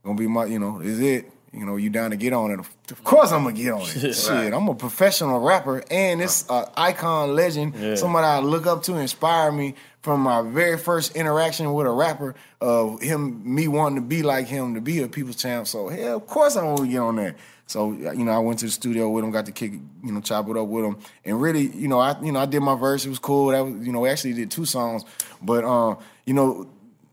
[0.05, 1.31] gonna be my, you know, is it?
[1.55, 2.61] You know, you down to get on it?
[2.91, 4.03] Of course, I'm gonna get on it.
[4.03, 4.15] Right.
[4.15, 7.95] Shit, I'm a professional rapper, and it's an icon legend, Yeah.
[7.95, 12.35] somebody I look up to, inspire me from my very first interaction with a rapper.
[12.63, 15.67] Of him, me wanting to be like him, to be a people's champ.
[15.67, 17.37] So hell, of course, I'm gonna get on that.
[17.67, 20.21] So you know, I went to the studio with him, got to kick, you know,
[20.23, 20.97] chop it up with him,
[21.27, 23.05] and really, you know, I you know, I did my verse.
[23.05, 23.49] It was cool.
[23.49, 25.05] That was, you know, we actually did two songs,
[25.43, 26.67] but uh, you know,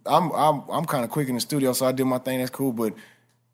[0.10, 2.40] I'm I'm I'm kind of quick in the studio, so I did my thing.
[2.40, 2.94] That's cool, but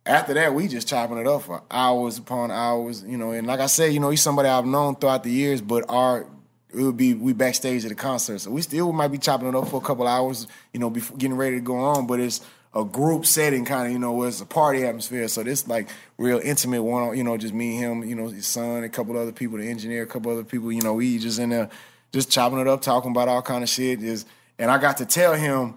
[0.06, 3.32] after that, we just chopping it up for hours upon hours, you know.
[3.32, 6.28] And like I said, you know, he's somebody I've known throughout the years, but our
[6.74, 9.56] it would be we backstage at the concert, so we still might be chopping it
[9.56, 12.08] up for a couple hours, you know, before getting ready to go on.
[12.08, 12.42] But it's
[12.74, 15.28] a group setting, kind of, you know, where it's a party atmosphere.
[15.30, 15.88] So this like
[16.18, 19.32] real intimate one, you know, just me, him, you know, his son, a couple other
[19.32, 21.70] people, the engineer, a couple other people, you know, we just in there,
[22.12, 24.02] just chopping it up, talking about all kind of shit.
[24.02, 24.28] Just
[24.60, 25.76] and I got to tell him,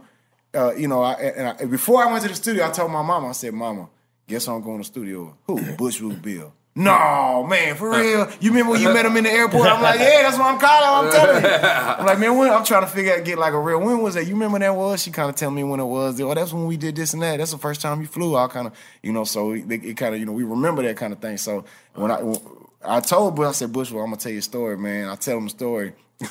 [0.55, 3.03] uh, you know, I, and I, before I went to the studio, I told my
[3.03, 3.89] mama, I said, Mama
[4.29, 5.37] Guess I'm going to the studio?
[5.47, 5.61] Who?
[5.77, 6.53] Bushwick Bill.
[6.77, 8.31] No, man, for real.
[8.41, 9.67] You remember when you met him in the airport?
[9.67, 11.07] I'm like, yeah, that's what I'm calling.
[11.07, 11.51] I'm telling you.
[11.51, 13.81] I'm like, man, when I'm trying to figure out, get like a real.
[13.81, 14.27] When was that?
[14.27, 15.03] You remember that was?
[15.03, 16.21] She kind of tell me when it was.
[16.21, 17.39] Oh, that's when we did this and that.
[17.39, 18.37] That's the first time you flew.
[18.37, 20.97] I kind of, you know, so it, it kind of, you know, we remember that
[20.97, 21.37] kind of thing.
[21.39, 21.65] So
[21.95, 22.39] when I, when
[22.85, 25.09] I told Bush, I said, Bushwick, I'm gonna tell you a story, man.
[25.09, 25.95] I tell him a story.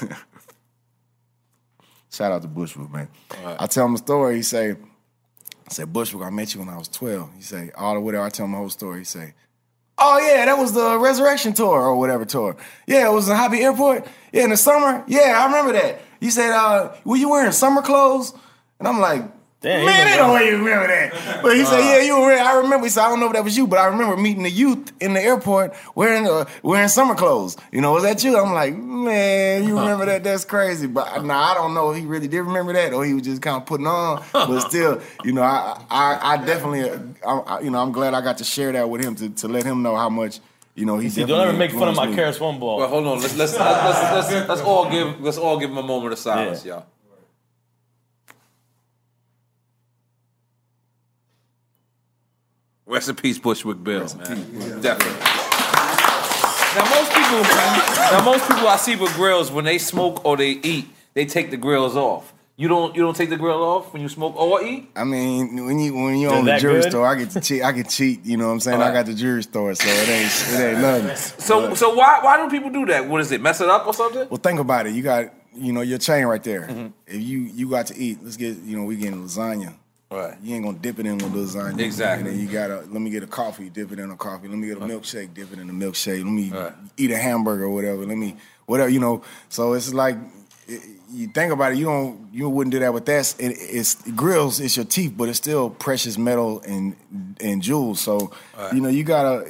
[2.18, 3.10] Shout out to Bushwick, man.
[3.60, 4.38] I tell him a story.
[4.38, 7.30] He say, I said, Bushwick, I met you when I was 12.
[7.36, 9.00] He say, all the way there, I tell him the whole story.
[9.00, 9.36] He say,
[10.00, 12.58] Oh yeah, that was the Resurrection tour or whatever tour.
[12.88, 14.08] Yeah, it was in Hobby Airport.
[14.32, 15.04] Yeah, in the summer.
[15.08, 16.02] Yeah, I remember that.
[16.20, 18.34] He said, uh, were you wearing summer clothes?
[18.80, 19.24] And I'm like,
[19.60, 20.44] Damn, man, he they don't wrong.
[20.48, 21.42] even remember that.
[21.42, 22.32] But he said, yeah, you were.
[22.32, 22.86] I remember.
[22.86, 24.92] He said, I don't know if that was you, but I remember meeting the youth
[25.02, 27.58] in the airport wearing uh, wearing summer clothes.
[27.72, 28.38] You know, was that you?
[28.38, 30.24] I'm like, man, you remember that?
[30.24, 30.86] That's crazy.
[30.86, 33.42] But nah, I don't know if he really did remember that or he was just
[33.42, 34.24] kind of putting on.
[34.32, 38.14] But still, you know, I I, I definitely, uh, I, I- you know, I'm glad
[38.14, 40.40] I got to share that with him to, to let him know how much.
[40.76, 42.40] You know, he See, don't ever make fun of my influenced.
[42.40, 42.78] Karis one ball.
[42.78, 43.20] Well, hold on.
[43.20, 46.20] Let's let's let's, let's, let's, let's all give let's all give him a moment of
[46.20, 46.86] silence, y'all.
[52.88, 54.82] Rest in peace, Bushwick Bill, man.
[54.82, 55.20] Definitely.
[56.76, 57.42] Now most people,
[58.12, 61.52] now most people I see with grills when they smoke or they eat, they take
[61.52, 62.34] the grills off.
[62.60, 64.90] You don't you don't take the grill off when you smoke or eat?
[64.96, 66.90] I mean, when you when you Is own the that jewelry good?
[66.90, 67.64] store, I get to cheat.
[67.64, 68.26] I can cheat.
[68.26, 68.82] You know what I'm saying?
[68.82, 71.16] I got the jewelry store, so it ain't it ain't nothing.
[71.40, 73.08] So so why why do people do that?
[73.08, 73.42] What is it?
[73.42, 74.28] Mess it up or something?
[74.30, 74.96] Well, think about it.
[74.96, 76.62] You got you know your chain right there.
[76.62, 76.88] Mm-hmm.
[77.06, 79.76] If you you got to eat, let's get you know we getting lasagna.
[80.10, 80.36] Right.
[80.42, 81.80] You ain't gonna dip it in with lasagna.
[81.80, 82.30] Exactly.
[82.30, 84.48] And then you gotta let me get a coffee, dip it in a coffee.
[84.48, 86.24] Let me get a milkshake, dip it in a milkshake.
[86.24, 86.54] Let me
[86.96, 88.06] eat a hamburger or whatever.
[88.06, 89.24] Let me whatever you know.
[89.50, 90.18] So it's like
[91.12, 91.78] you think about it.
[91.78, 93.36] You don't you wouldn't do that with that.
[93.38, 94.62] It, it's grills.
[94.62, 96.96] It's your teeth, but it's still precious metal and
[97.42, 98.00] and jewels.
[98.00, 98.32] So
[98.74, 99.46] you know you gotta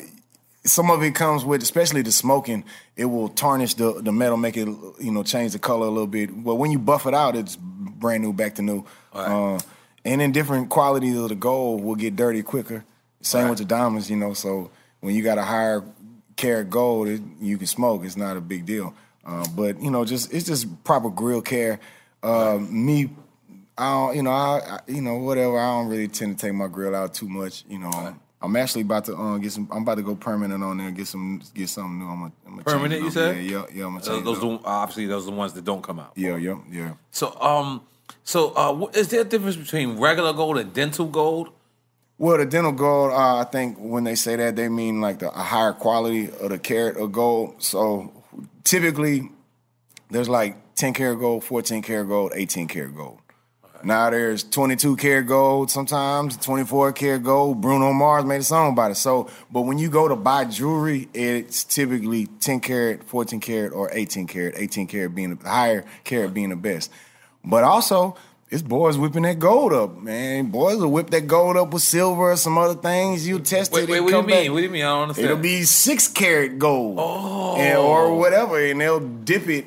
[0.63, 2.63] some of it comes with, especially the smoking,
[2.95, 4.67] it will tarnish the, the metal, make it,
[4.99, 6.43] you know, change the color a little bit.
[6.43, 8.85] But when you buff it out, it's brand new, back to new.
[9.13, 9.59] Uh,
[10.07, 12.85] and then different qualities of the gold will get dirty quicker.
[13.21, 14.33] Same with the diamonds, you know.
[14.33, 14.71] So
[15.01, 15.83] when you got a higher
[16.37, 18.05] carat gold, it, you can smoke.
[18.05, 18.93] It's not a big deal.
[19.25, 21.79] Uh, but you know, just it's just proper grill care.
[22.23, 23.09] Uh, Me,
[23.77, 25.59] I don't, you know, I, I, you know, whatever.
[25.59, 27.65] I don't really tend to take my grill out too much.
[27.67, 29.67] You know, I'm actually about to um, get some.
[29.71, 30.91] I'm about to go permanent on there.
[30.91, 31.41] Get some.
[31.53, 32.05] Get something new.
[32.05, 33.35] I'm gonna, I'm gonna Permanent, you said?
[33.35, 33.85] Yeah, yeah, yeah.
[33.85, 36.13] I'm gonna Uh, those the, obviously those are the ones that don't come out.
[36.15, 36.93] Yeah, yeah, yeah.
[37.11, 37.81] So um
[38.23, 41.49] so uh is there a difference between regular gold and dental gold?
[42.19, 45.29] Well, the dental gold, uh, I think when they say that, they mean like the
[45.29, 47.61] a higher quality of the carat of gold.
[47.61, 48.11] So
[48.63, 49.29] typically,
[50.09, 53.19] there's like 10 karat gold, 14 karat gold, 18 karat gold.
[53.83, 57.61] Now there's 22 karat gold sometimes, 24 karat gold.
[57.61, 58.95] Bruno Mars made a song about it.
[58.95, 63.91] So, but when you go to buy jewelry, it's typically 10 karat, 14 karat, or
[63.93, 64.55] 18 karat.
[64.57, 66.91] 18 karat being the higher carat being the best.
[67.49, 68.15] But also,
[68.49, 70.47] it's boys whipping that gold up, man.
[70.51, 73.27] Boys will whip that gold up with silver or some other things.
[73.27, 73.89] You test Wait, it.
[73.89, 74.29] wait, what do you mean?
[74.45, 74.51] back.
[74.51, 74.83] What do you mean?
[74.83, 75.25] I don't understand.
[75.25, 77.55] It'll be six karat gold, Oh.
[77.57, 79.65] and, or whatever, and they'll dip it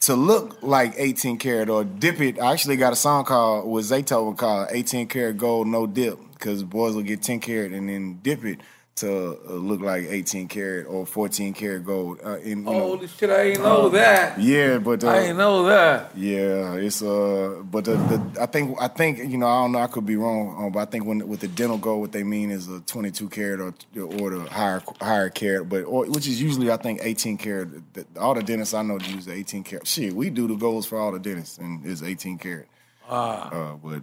[0.00, 2.38] to look like 18 karat or dip it.
[2.40, 6.62] I actually got a song called with Zaytoven called 18 karat gold no dip because
[6.62, 8.60] boys will get 10 karat and then dip it
[8.96, 12.18] to uh, look like 18 karat or 14 karat gold.
[12.24, 14.40] Uh, in, you know, shit, I ain't know that.
[14.40, 16.16] yeah, but uh, I ain't know that.
[16.16, 19.80] yeah, it's uh, but the, the I think I think you know I don't know
[19.80, 22.24] I could be wrong, uh, but I think when with the dental gold, what they
[22.24, 23.74] mean is a 22 karat or
[24.20, 27.68] or the higher higher carat, but or, which is usually I think 18 karat.
[27.92, 29.86] The- All the dentists I know use the 18 karat.
[29.86, 32.66] Shit, we do the golds for all the dentists, and it's 18 karat.
[33.08, 33.50] Ah.
[33.50, 34.02] Uh, but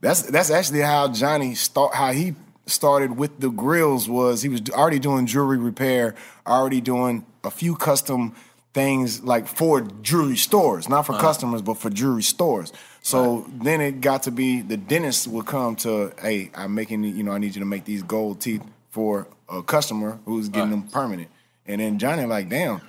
[0.00, 2.34] that's that's actually how Johnny start how he
[2.66, 6.14] started with the grills was he was already doing jewelry repair,
[6.46, 8.34] already doing a few custom
[8.72, 11.20] things like for jewelry stores, not for Uh-huh.
[11.20, 12.72] customers, but for jewelry stores.
[13.02, 17.22] So then it got to be the dentist would come to, hey, I'm making, you
[17.24, 20.82] know, I need you to make these gold teeth for a customer who's getting them
[20.84, 21.28] permanent.
[21.66, 22.80] And then Johnny like, damn,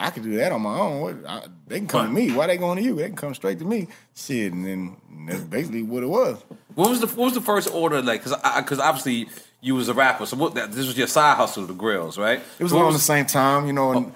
[0.00, 1.00] I could do that on my own.
[1.02, 2.32] What, I, they can come to me.
[2.32, 2.96] Why they going to you?
[2.96, 3.88] They can come straight to me.
[4.16, 4.96] Shit, and then
[5.28, 6.42] that's basically what it was.
[6.74, 8.24] What was the what was the first order like?
[8.24, 9.28] Because because obviously
[9.60, 12.40] you was a rapper, so what, this was your side hustle, the grills, right?
[12.58, 13.92] It was what around the same time, you know.
[13.92, 14.12] And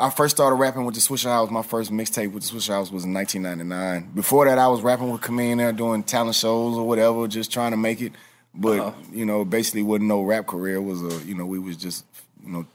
[0.00, 1.50] I first started rapping with the Swishahouse.
[1.50, 4.12] My first mixtape with the Swishahouse was in 1999.
[4.14, 7.76] Before that, I was rapping with Chamillionaire, doing talent shows or whatever, just trying to
[7.76, 8.12] make it.
[8.54, 8.92] But Uh-huh.
[9.12, 10.76] you know, basically, wasn't no rap career.
[10.76, 12.04] It was a you know, we was just
[12.46, 12.66] you know.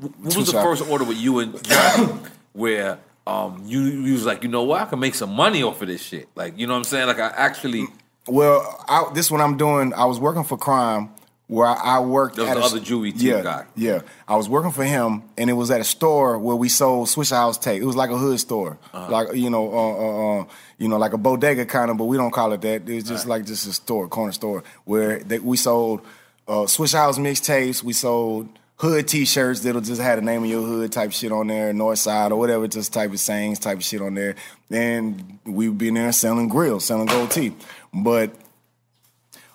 [0.00, 2.12] What was the first order with you and Johnny
[2.52, 5.80] where um you you was like, you know what, I can make some money off
[5.82, 6.28] of this shit.
[6.34, 7.06] Like, you know what I'm saying?
[7.06, 7.86] Like I actually
[8.26, 9.92] Well, I, this one I'm doing.
[9.94, 11.10] I was working for Crime
[11.46, 13.66] where I, I worked That was at the a, other team yeah, guy.
[13.74, 17.08] Yeah, I was working for him, and it was at a store where we sold
[17.08, 17.82] Swishahouse tape.
[17.82, 19.10] It was like a hood store, Uh-huh.
[19.10, 19.94] like you know, uh,
[20.38, 20.44] uh, uh,
[20.78, 22.88] you know, like a bodega kind of, but we don't call it that.
[22.88, 26.02] It was just like just a store, corner store, where they, we sold
[26.46, 27.82] uh, Swishahouse mixtapes.
[27.82, 28.48] We sold
[28.80, 31.98] hood T-shirts that'll just have the name of your hood type shit on there, North
[31.98, 34.36] Side or whatever, just type of sayings, type of shit on there.
[34.70, 37.52] And we would be in there selling grills, selling gold tea,
[37.92, 38.34] but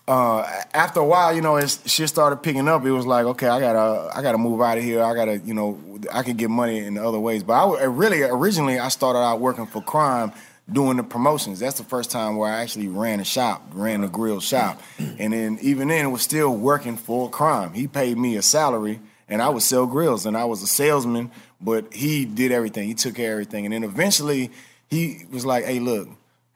[0.07, 3.47] uh, after a while, you know, as shit started picking up, it was like, okay,
[3.47, 5.01] I gotta, I gotta move out of here.
[5.01, 5.79] I gotta, you know,
[6.13, 7.41] I can get money in other ways.
[7.41, 10.31] But I really, originally, I started out working for Crime,
[10.71, 11.59] doing the promotions.
[11.59, 15.33] That's the first time where I actually ran a shop, ran a grill shop, and
[15.33, 17.73] then even then, it was still working for Crime.
[17.73, 18.99] He paid me a salary,
[19.29, 21.31] and I would sell grills, and I was a salesman,
[21.61, 22.87] but he did everything.
[22.87, 24.51] He took care of everything, and then eventually,
[24.89, 26.07] he was like, hey, look.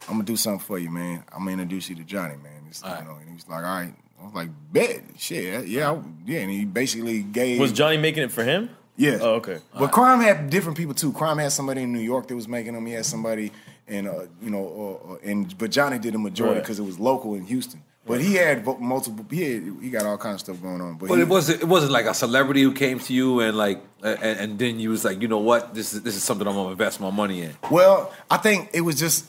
[0.08, 1.24] I'm gonna do something for you, man.
[1.32, 2.64] I'm gonna introduce you to Johnny, man.
[2.70, 3.94] It's, you know, and he was like, all right.
[4.20, 6.40] I was like, bet, shit, yeah, I- yeah.
[6.40, 7.60] And he basically gave.
[7.60, 8.70] Was Johnny making it for him?
[8.96, 9.18] Yeah.
[9.22, 9.60] Oh, okay.
[9.78, 11.12] But Crime had different people too.
[11.12, 12.86] Crime had somebody in New York that was making them.
[12.86, 13.52] He had somebody
[13.88, 16.64] in, uh, you know, uh, uh, and but Johnny did the majority Right.
[16.64, 17.82] because it was local in Houston.
[18.10, 19.26] But he had multiple.
[19.30, 20.98] He had, he got all kinds of stuff going on.
[20.98, 21.62] But, But he, it wasn't.
[21.62, 24.90] It wasn't like a celebrity who came to you and like, and, and then you
[24.90, 27.44] was like, you know what, this is this is something I'm gonna invest my money
[27.44, 27.54] in.
[27.72, 29.26] Well, I think it was just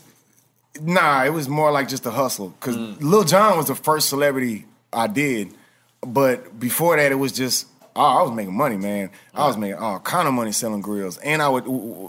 [0.81, 1.24] nah.
[1.24, 3.01] It was more like just a hustle because Mm.
[3.02, 5.52] Lil Jon was the first celebrity I did,
[6.01, 7.66] but before that, it was just.
[7.97, 9.11] Oh, I was making money, man.
[9.35, 11.65] I was making all kind of money selling grills, and I would.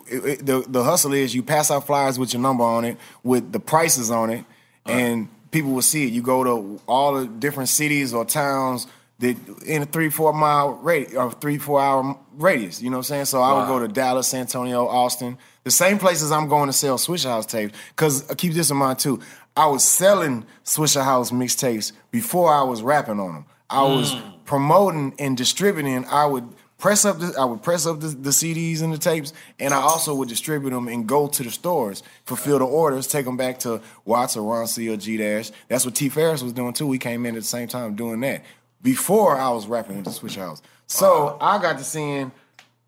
[0.07, 2.97] It, it- the the hustle is you pass out flyers with your number on it,
[3.23, 4.45] with the prices on it,
[4.85, 6.13] and people will see it.
[6.13, 8.87] You go to all the different cities or towns
[9.19, 12.81] that in a three four mile radius or three four hour radius.
[12.81, 13.25] You know what I'm saying?
[13.25, 13.67] So I would Wow.
[13.67, 17.77] go to Dallas, San Antonio, Austin, the same places I'm going to sell Swishahouse tapes.
[17.89, 19.19] Because uh, keep this in mind too,
[19.55, 23.45] I was selling Swishahouse mixtapes before I was rapping on them.
[23.69, 24.21] I was mm.
[24.45, 26.05] promoting and distributing.
[26.05, 26.47] I would
[26.81, 29.79] press up the, I would press up the, the CDs and the tapes, and I
[29.79, 33.59] also would distribute them and go to the stores, fulfill the orders, take them back
[33.59, 35.51] to Watts or Ron C or G Dash.
[35.69, 36.87] That's what T Farris was doing too.
[36.87, 38.43] We came in at the same time doing that
[38.81, 40.61] before I was rapping with the Swishahouse.
[40.87, 42.31] So I got to seeing,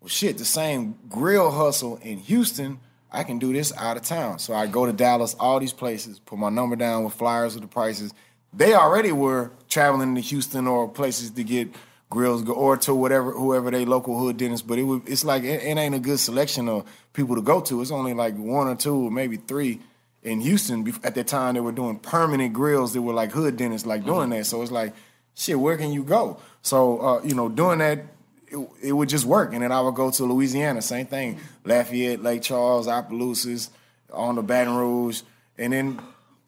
[0.00, 2.80] well, shit, the same grill hustle in Houston.
[3.12, 4.40] I can do this out of town.
[4.40, 7.62] So I go to Dallas, all these places, put my number down with flyers with
[7.62, 8.12] the prices.
[8.52, 11.68] They already were traveling to Houston or places to get
[12.14, 14.66] grills go- or to whatever whoever they local hood dentist.
[14.66, 17.60] But it would, it's like it, it ain't a good selection of people to go
[17.60, 17.82] to.
[17.82, 19.80] It's only like one or two or maybe three
[20.22, 20.90] in Houston.
[21.04, 24.30] At that time, they were doing permanent grills that were like hood dentists, like doing
[24.30, 24.46] that.
[24.46, 24.94] So it's like,
[25.34, 26.38] shit, where can you go?
[26.62, 28.06] So uh, you know, doing that,
[28.48, 29.52] it, it would just work.
[29.52, 33.70] And then I would go to Louisiana, same thing, Lafayette, Lake Charles, Opelousas,
[34.12, 35.22] on the Baton Rouge,
[35.58, 36.00] and then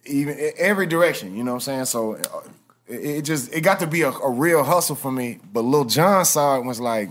[0.05, 1.37] even every direction.
[1.37, 1.85] You know what I'm saying?
[1.87, 2.43] So uh,
[2.89, 5.39] it, just it got to be a, a real hustle for me.
[5.53, 7.11] But Lil Jon saw it and was like.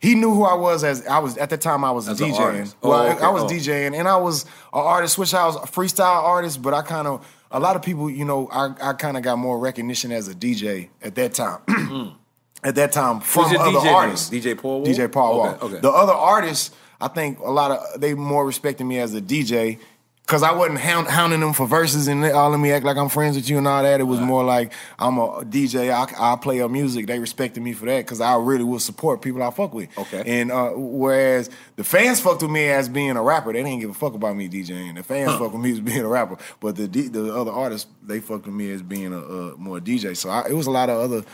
[0.00, 1.84] He knew who I was as I was at the time.
[1.84, 2.74] I was As DJing.
[2.82, 3.24] Oh, well, I- oh, okay.
[3.24, 3.46] I was Oh.
[3.46, 5.16] DJing, and I was an artist.
[5.16, 8.24] which I was a freestyle artist, but I kind of a lot of people, you
[8.24, 11.60] know, I, I kind of got more recognition as a DJ at that time.
[12.64, 13.94] at that time, from Who's other DJ name?
[13.94, 14.30] artists.
[14.30, 14.86] DJ Paul Wall?
[14.92, 15.48] DJ Paul Wall.
[15.50, 15.80] Okay, okay.
[15.80, 19.78] The other artists, I think a lot of they more respected me as a DJ
[20.26, 23.08] because I wasn't hound, hounding them for verses and all let me act like I'm
[23.08, 24.00] friends with you and all that.
[24.00, 25.90] It was more like I'm a DJ.
[25.90, 27.06] I, I play your music.
[27.06, 29.96] They respected me for that because I really will support people I fuck with.
[29.98, 30.22] Okay.
[30.24, 33.90] And uh, whereas the fans fucked with me as being a rapper, they didn't give
[33.90, 34.94] a fuck about me DJing.
[34.94, 37.90] The fans fucked with me as being a rapper, but the D, the other artists
[38.02, 40.16] they fucked with me as being a, a more DJ.
[40.16, 41.26] So I, it was a lot of other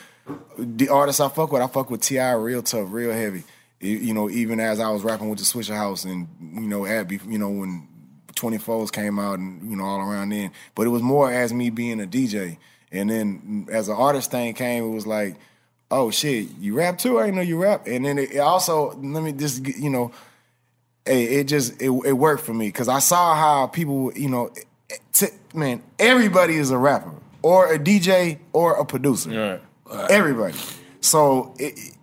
[0.59, 1.63] the artists I fuck with.
[1.63, 3.45] I fuck with Ti real tough, real heavy.
[3.81, 7.21] You know, even as I was rapping with the Swishahouse, and you know, at be-
[7.29, 7.87] you know when
[8.41, 10.51] 24s came out, and you know all around then.
[10.75, 12.59] But it was more as me being a DJ,
[12.93, 15.37] and then as an artist thing came, it was like,
[15.91, 17.19] oh shit, you rap too?
[17.19, 17.87] I didn't know you rap.
[17.87, 20.13] And then it, it also let me just you know,
[21.07, 24.51] hey, it just it, it worked for me because I saw how people, you know,
[25.13, 27.13] t- man, everybody is a rapper
[27.43, 29.31] or a DJ or a producer.
[30.11, 30.55] Everybody.
[31.01, 31.95] So it, it-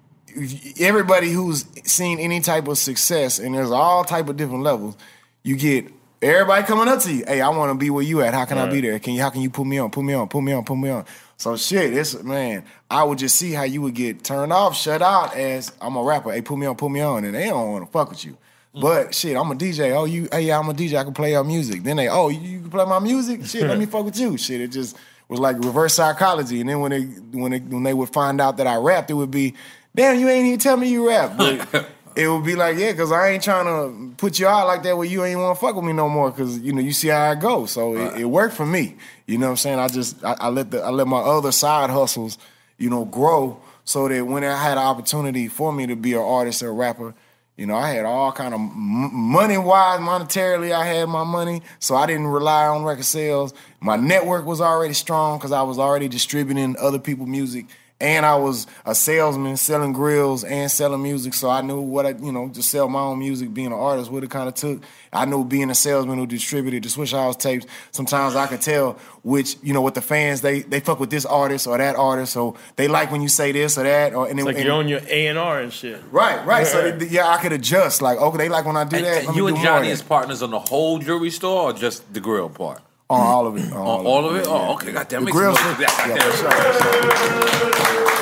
[0.82, 4.98] everybody who's seen any type of success, and there's all type of different levels,
[5.44, 5.88] you get
[6.22, 7.24] everybody coming up to you.
[7.26, 8.34] Hey, I want to be where you at.
[8.34, 9.00] How can I be there?
[9.00, 9.22] Can you?
[9.22, 9.92] How can you put me on?
[9.92, 10.28] Put me on.
[10.28, 10.64] Put me on.
[10.66, 11.06] Put me on.
[11.38, 12.64] So shit, it's man.
[12.90, 16.04] I would just see how you would get turned off, shut out as I'm a
[16.04, 16.32] rapper.
[16.32, 16.76] Hey, put me on.
[16.76, 18.38] Put me on, and they don't want to fuck with you.
[18.76, 18.82] Mm.
[18.82, 19.96] But shit, I'm a DJ.
[19.96, 20.98] Oh, you, hey, yeah, I'm a DJ.
[20.98, 21.84] I can play your music.
[21.84, 23.46] Then they, oh, you, you can play my music.
[23.46, 24.38] Shit, let me fuck with you.
[24.38, 24.98] Shit, it just
[25.28, 26.62] was like reverse psychology.
[26.62, 27.02] And then when they
[27.38, 29.54] when they when they would find out that I rapped, it would be,
[29.96, 31.38] damn, you ain't even tell me you rap.
[31.38, 34.84] But it would be like, yeah, because I ain't trying to put you out like
[34.84, 36.32] that where you ain't want to fuck with me no more.
[36.32, 37.66] Because you know you see how I go.
[37.66, 38.96] So it, it worked for me.
[39.26, 39.80] You know what I'm saying?
[39.80, 42.38] I just I, I let the I let my other side hustles
[42.78, 46.20] you know, grow so that when I had an opportunity for me to be an
[46.20, 47.14] artist or a rapper,
[47.56, 51.62] you know, I had all kind of m- money wise, monetarily, I had my money,
[51.80, 53.54] so I didn't rely on record sales.
[53.80, 57.68] My network was already strong because I was already distributing other people's music,
[58.02, 62.10] and I was a salesman selling grills and selling music, so I knew what I,
[62.10, 64.82] you know, to sell my own music, being an artist, what it kind of took.
[65.14, 67.66] I knew being a salesman who distributed the Swishahouse tapes.
[67.92, 68.94] Sometimes I could tell
[69.24, 72.34] which, you know, what the fans they they fuck with this artist or that artist,
[72.34, 74.66] so they like when you say this or that, or and It's it- like and-
[74.66, 76.02] you're on your A and R and shit.
[76.12, 76.68] Right, right.
[76.68, 78.02] So they- yeah, I could adjust.
[78.02, 79.26] Like, okay, they like when I do And- that.
[79.28, 81.74] and you and do more of Johnny as partners on the whole jewelry store or
[81.74, 82.82] just the grill part?
[83.08, 83.72] On all of it.
[83.72, 84.48] On On all of it?
[84.48, 84.92] Oh, okay.
[84.92, 85.26] Goddamn.
[85.26, 86.08] The grill noise store- for that.
[86.10, 86.32] yeah,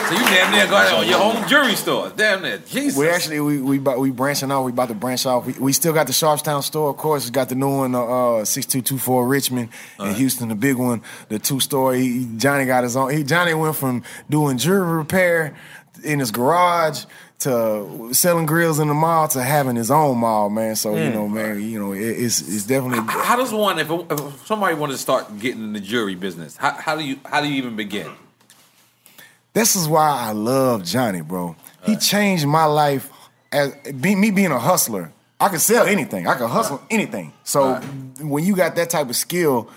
[0.10, 2.12] So you damn near got on your own jewelry store.
[2.16, 2.58] Damn near.
[2.58, 2.98] Jesus.
[3.00, 4.64] We actually we we about, we branching out.
[4.64, 5.46] We about to branch off.
[5.46, 7.30] We, we still got the Sharpstown store, of course.
[7.30, 9.70] Got the new one, uh, two four Richmond,
[10.00, 11.94] and Houston, the big one, the two store.
[11.94, 13.12] He, Johnny got his own.
[13.16, 15.56] He, Johnny went from doing jewelry repair
[16.04, 17.06] in his garage
[17.44, 20.76] to selling grills in the mall to having his own mall, man.
[20.76, 21.14] So you Mm.
[21.14, 24.94] know, man, you know, it, it's it's definitely How does one, if, if somebody wanted
[24.94, 27.76] to start getting in the jewelry business, how, how do you how do you even
[27.76, 28.12] begin?
[29.54, 31.56] This is why I love Johnny, bro.
[31.86, 32.00] He uh.
[32.00, 33.10] changed my life
[33.52, 35.12] as be, me being a hustler.
[35.40, 36.28] I could sell anything.
[36.28, 36.88] I could hustle uh.
[36.90, 37.34] anything.
[37.44, 37.82] So uh.
[38.22, 39.70] when you got that type of skill,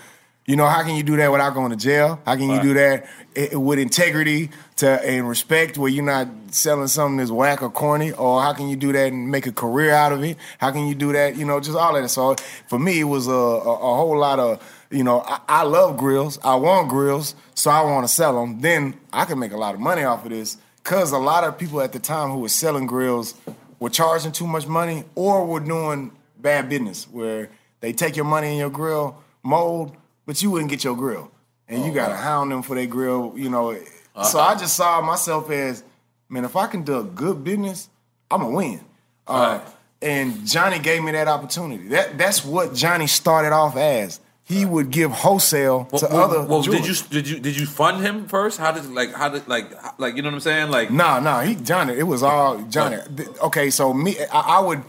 [0.47, 2.21] you know how can you do that without going to jail?
[2.25, 3.05] How can you do that
[3.51, 8.13] with integrity to and respect, where you're not selling something that's whack or corny?
[8.13, 10.37] Or how can you do that and make a career out of it?
[10.57, 11.35] How can you do that?
[11.35, 12.07] You know, just all of that.
[12.07, 12.35] So
[12.67, 15.19] for me, it was a, a, a whole lot of you know.
[15.19, 16.39] I, I love grills.
[16.41, 18.61] I want grills, so I want to sell them.
[18.61, 21.57] Then I can make a lot of money off of this because a lot of
[21.57, 23.35] people at the time who were selling grills
[23.81, 27.49] were charging too much money or were doing bad business where
[27.81, 29.95] they take your money in your grill mold,
[30.27, 31.31] but you wouldn't get your grill.
[31.67, 33.75] And you gotta hound them for their grill, you know.
[34.23, 35.83] So I just saw myself as,
[36.29, 37.89] man, if I can do a good business,
[38.29, 38.79] I'm gonna win.
[39.27, 39.59] Uh,
[40.01, 41.87] and Johnny gave me that opportunity.
[41.89, 44.19] That that's what Johnny started off as.
[44.43, 46.41] He would give wholesale to Well, other.
[46.47, 48.57] well, did you did you did you fund him first?
[48.57, 49.65] How did like how did like
[49.99, 50.71] like you know what I'm saying?
[50.71, 51.95] Like Nah, nah, he Johnny.
[51.95, 52.97] It was all Johnny.
[53.43, 54.81] Okay, so me, I, I would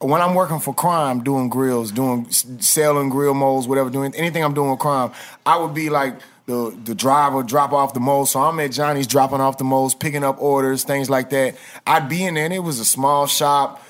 [0.00, 4.54] when I'm working for crime, doing grills, doing selling grill molds, whatever, doing anything I'm
[4.54, 5.12] doing with crime,
[5.44, 8.32] I would be like the the driver, drop off the molds.
[8.32, 11.56] So I'm at Johnny's dropping off the molds, picking up orders, things like that.
[11.86, 13.82] I'd be in there, and it was a small shop.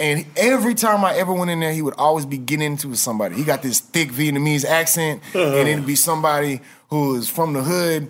[0.00, 3.34] And every time I ever went in there, he would always be getting into somebody.
[3.34, 5.56] He got this thick Vietnamese accent, and uh-huh.
[5.56, 6.60] it'd be somebody
[6.90, 8.08] who is from the hood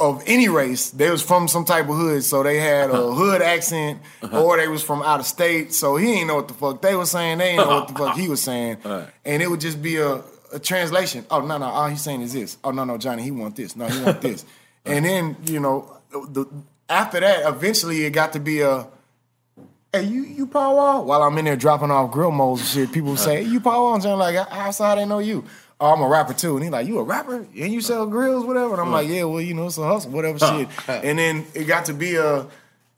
[0.00, 0.90] of any race.
[0.90, 3.12] They was from some type of hood, so they had a uh-huh.
[3.12, 4.42] hood accent, uh-huh.
[4.42, 5.74] or they was from out of state.
[5.74, 7.38] So he ain't know what the fuck they was saying.
[7.38, 8.78] They ain't know what the fuck he was saying,
[9.24, 10.22] and it would just be a,
[10.52, 11.26] a translation.
[11.30, 12.56] Oh no, no, all he's saying is this.
[12.64, 13.76] Oh no, no, Johnny, he want this.
[13.76, 14.44] No, he want this.
[14.82, 14.94] Uh-huh.
[14.94, 16.46] and then you know, the,
[16.88, 18.86] after that, eventually it got to be a.
[19.92, 21.04] Hey, you you Wall?
[21.04, 23.92] While I'm in there dropping off grill molds and shit, people say, hey, you Wall?
[23.92, 25.44] And Johnny like, how they know you?
[25.80, 26.56] Oh, I'm a rapper too.
[26.56, 27.36] And he like, you a rapper?
[27.36, 28.72] And you sell grills, whatever?
[28.72, 30.68] And I'm like, yeah, well, you know, it's a hustle, whatever shit.
[30.88, 32.46] And then it got to be a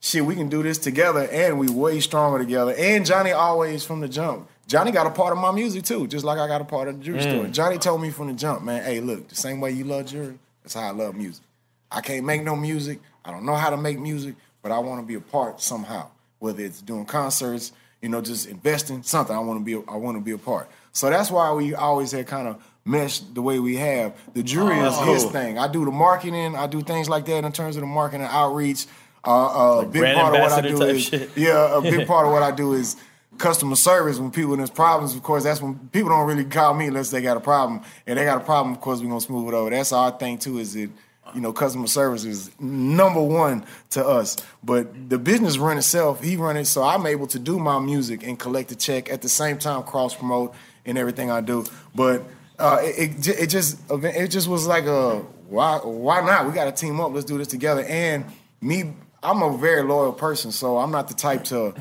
[0.01, 2.75] shit, we can do this together and we way stronger together.
[2.77, 4.49] And Johnny always from the jump.
[4.67, 6.99] Johnny got a part of my music too, just like I got a part of
[6.99, 7.31] the jewelry Mm.
[7.31, 7.47] store.
[7.49, 10.39] Johnny told me from the jump, man, hey, look, the same way you love jewelry,
[10.63, 11.45] that's how I love music.
[11.91, 12.99] I can't make no music.
[13.25, 16.09] I don't know how to make music, but I want to be a part somehow.
[16.41, 19.37] Whether it's doing concerts, you know, just investing something.
[19.37, 19.75] I want to be.
[19.89, 20.69] I want to be a part.
[20.93, 24.15] So that's why we always had kind of meshed the way we have.
[24.35, 25.59] The jury Oh, is that's his thing.
[25.59, 26.57] I do the marketing.
[26.57, 28.87] I do things like that in terms of the marketing outreach.
[29.25, 31.31] Uh, uh, a big part of what I do is shit.
[31.37, 31.79] yeah.
[31.79, 32.97] A big part of what I do is
[33.39, 35.15] customer service when people there's problems.
[35.15, 37.83] Of course, that's when people don't really call me unless they got a problem.
[38.07, 39.71] And they got a problem, of course, we're gonna smooth it over.
[39.71, 40.59] That's our thing too.
[40.59, 40.91] Is that
[41.35, 44.37] you know customer service is number one to us.
[44.65, 46.21] But the business run itself.
[46.23, 49.23] He run it, so I'm able to do my music and collect a check at
[49.23, 50.53] the same time, cross promote
[50.85, 51.65] and everything I do.
[51.95, 52.25] But
[52.63, 55.19] uh, it, it it just it just was like a
[55.49, 56.47] why why not?
[56.47, 57.13] We got to team up.
[57.13, 57.85] Let's do this together.
[57.85, 58.25] And
[58.61, 61.75] me, I'm a very loyal person, so I'm not the type to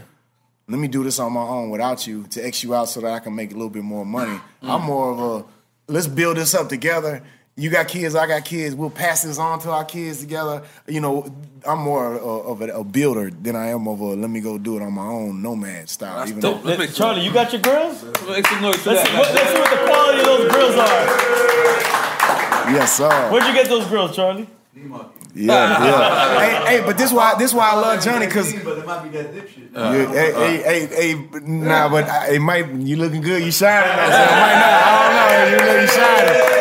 [0.68, 3.12] let me do this on my own without you to X you out so that
[3.12, 4.40] I can make a little bit more money.
[4.64, 5.46] I'm more of a
[5.92, 7.22] let's build this up together.
[7.58, 8.74] You got kids, I got kids.
[8.76, 10.64] We'll pass this on to our kids together.
[10.88, 11.26] You know,
[11.68, 14.78] I'm more of a, a builder than I am of a let me go do
[14.78, 16.28] it on my own nomad style.
[16.28, 16.64] even dope.
[16.64, 18.04] though- Let's Charlie, you got your grills?
[18.28, 21.06] Make some noise Let's see, what, let's see what the quality of those grills are.
[22.74, 23.32] Yes, sir.
[23.32, 24.48] Where'd you get those grills, Charlie?
[24.74, 26.40] Yeah, yeah.
[26.66, 29.10] hey, hey, but this why this why I love Johnny because But it might be
[29.18, 29.76] that dipshit.
[29.76, 30.40] Uh, hey, uh, uh.
[30.48, 33.44] hey, hey, hey, nah, but I- it might you looking good.
[33.44, 34.84] You shining now, so it might not.
[34.84, 35.66] I don't know.
[35.68, 36.61] You know you shining.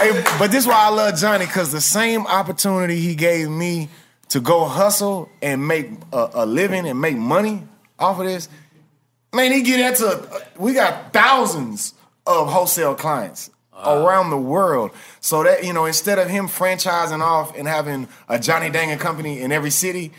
[0.00, 3.88] Hey, but this is why I love Johnny because the same opportunity he gave me
[4.28, 7.62] to go hustle and make a, a living and make money
[7.98, 8.48] off of this,
[9.32, 10.42] man, he get that to.
[10.60, 11.94] We got thousands
[12.26, 14.90] of wholesale clients around the world.
[15.20, 19.40] So that you know, instead of him franchising off and having a Johnny Dang company
[19.40, 20.12] in every city,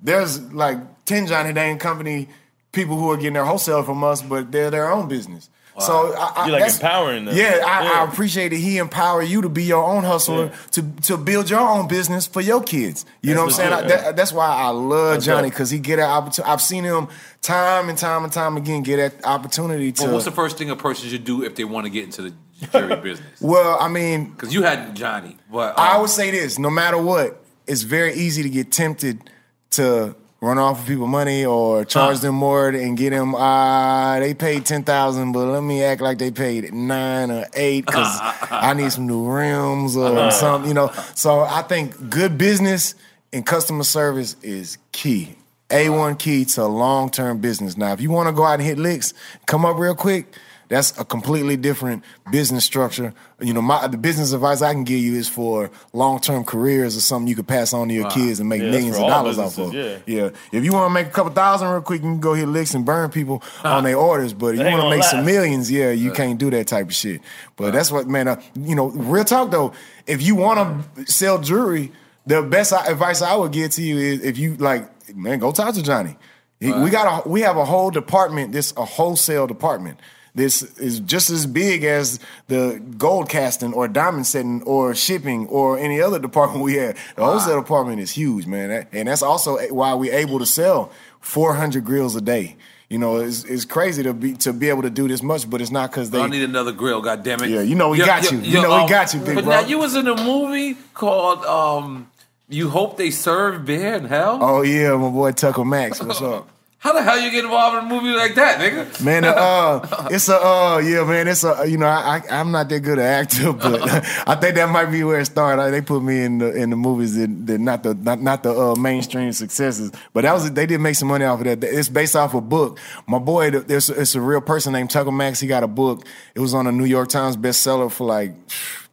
[0.00, 2.28] there's like ten Johnny Dang company
[2.72, 5.48] people who are getting their wholesale from us, but they're their own business.
[5.80, 7.36] So I, I, You're like empowering them.
[7.36, 7.90] Yeah, I, Yeah.
[8.00, 11.60] I appreciate that he empower you to be your own hustler to to build your
[11.60, 13.04] own business for your kids.
[13.22, 13.70] You know what I'm saying?
[13.70, 16.52] That's I- that- that's why I love That's Johnny because he get an opportunity.
[16.52, 17.08] I've seen him
[17.42, 20.04] time and time and time again get that opportunity to.
[20.04, 22.22] Well, what's the first thing a person should do if they want to get into
[22.22, 22.32] the
[22.72, 23.40] jury business?
[23.40, 26.98] well, I mean, Because you had Johnny, but I um, would say this: no matter
[26.98, 29.28] what, it's very easy to get tempted
[29.72, 30.14] to
[30.44, 33.34] run off of people money or charge them more and get them.
[33.34, 37.86] Ah, they paid ten thousand, but let me act like they paid nine or eight
[37.86, 38.18] because
[38.50, 40.68] I need some new rims or something.
[40.68, 42.94] You know, so I think good business
[43.32, 45.34] and customer service is key.
[45.70, 47.76] A one key to long term business.
[47.76, 49.14] Now, if you want to go out and hit licks,
[49.46, 50.26] come up real quick.
[50.68, 53.12] That's a completely different business structure.
[53.40, 56.96] You know, my the business advice I can give you is for long term careers
[56.96, 58.10] or something you could pass on to your Wow.
[58.10, 59.72] kids and make Yeah, millions of dollars off of.
[59.72, 62.32] businesses, Yeah, If you want to make a couple thousand real quick, you can go
[62.34, 64.32] hit licks and burn people on their orders.
[64.32, 66.94] But if you want to make some millions, yeah, you can't do that type of
[66.94, 67.20] shit.
[67.56, 68.28] But that's what, man.
[68.28, 69.72] Uh, you know, real talk though.
[70.06, 71.92] If you want to sell jewelry,
[72.26, 75.74] the best advice I would give to you is if you like, man, go talk
[75.74, 76.16] to Johnny.
[76.60, 78.52] He- We got a we have a whole department.
[78.52, 79.98] This a wholesale department.
[80.36, 85.78] This is just as big as the gold casting or diamond setting or shipping or
[85.78, 86.98] any other department we have.
[87.14, 90.90] The wholesale department is huge, man, and that's also why we're able to sell
[91.20, 92.56] 400 grills a day.
[92.90, 95.60] You know, it's, it's crazy to be to be able to do this much, but
[95.60, 96.18] it's not because they.
[96.18, 97.00] don't need another grill.
[97.00, 97.50] God damn it!
[97.50, 98.38] Yeah, you know we got you.
[98.38, 99.60] You know we got you, big But bro.
[99.60, 102.10] now you was in a movie called um,
[102.48, 106.02] "You Hope They Serve Beer in Hell." Oh yeah, my boy Tucker Max.
[106.02, 106.48] What's up?
[106.84, 109.02] How the hell you get involved in a movie like that, nigga?
[109.02, 111.28] Man, uh, it's a uh, yeah, man.
[111.28, 113.80] It's a you know, I, I I'm not that good an actor, but
[114.28, 115.72] I think that might be where it started.
[115.72, 118.52] They put me in the in the movies that, that not the not, not the
[118.52, 121.64] uh, mainstream successes, but that was they did make some money off of that.
[121.64, 122.78] It's based off a book.
[123.06, 125.40] My boy, there's it's a real person named Tucker Max.
[125.40, 126.06] He got a book.
[126.34, 128.34] It was on a New York Times bestseller for like.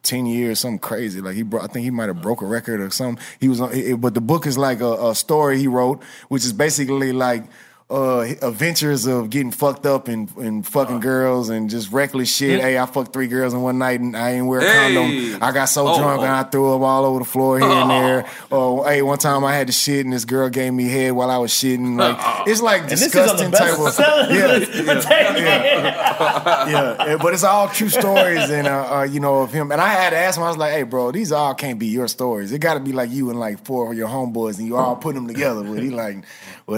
[0.04, 1.22] 10 years, something crazy.
[1.22, 3.24] Like he brought, I think he might have broke a record or something.
[3.40, 6.44] He was on, it, but the book is like a, a story he wrote, which
[6.44, 7.44] is basically like,
[7.92, 12.60] uh, adventures of getting fucked up and, and fucking girls and just reckless shit.
[12.60, 12.66] Yeah.
[12.66, 14.96] Hey, I fucked three girls in one night and I didn't wear a Hey.
[14.96, 15.44] condom.
[15.44, 16.24] I got so Oh, drunk oh.
[16.24, 18.26] and I threw up all over the floor here and there.
[18.52, 21.30] Oh, hey, one time I had to shit and this girl gave me head while
[21.30, 21.98] I was shitting.
[22.00, 25.02] Like it's like And this is on the disgusting type of bestseller yeah, list for
[25.10, 29.72] 10 yeah, yeah, but it's all true stories, and uh, uh, you know of him.
[29.72, 30.44] And I had to ask him.
[30.44, 32.52] I was like, "Hey, bro, these all can't be your stories.
[32.52, 34.96] It got to be like you and like four of your homeboys, and you all
[34.96, 36.24] put them together." But he like,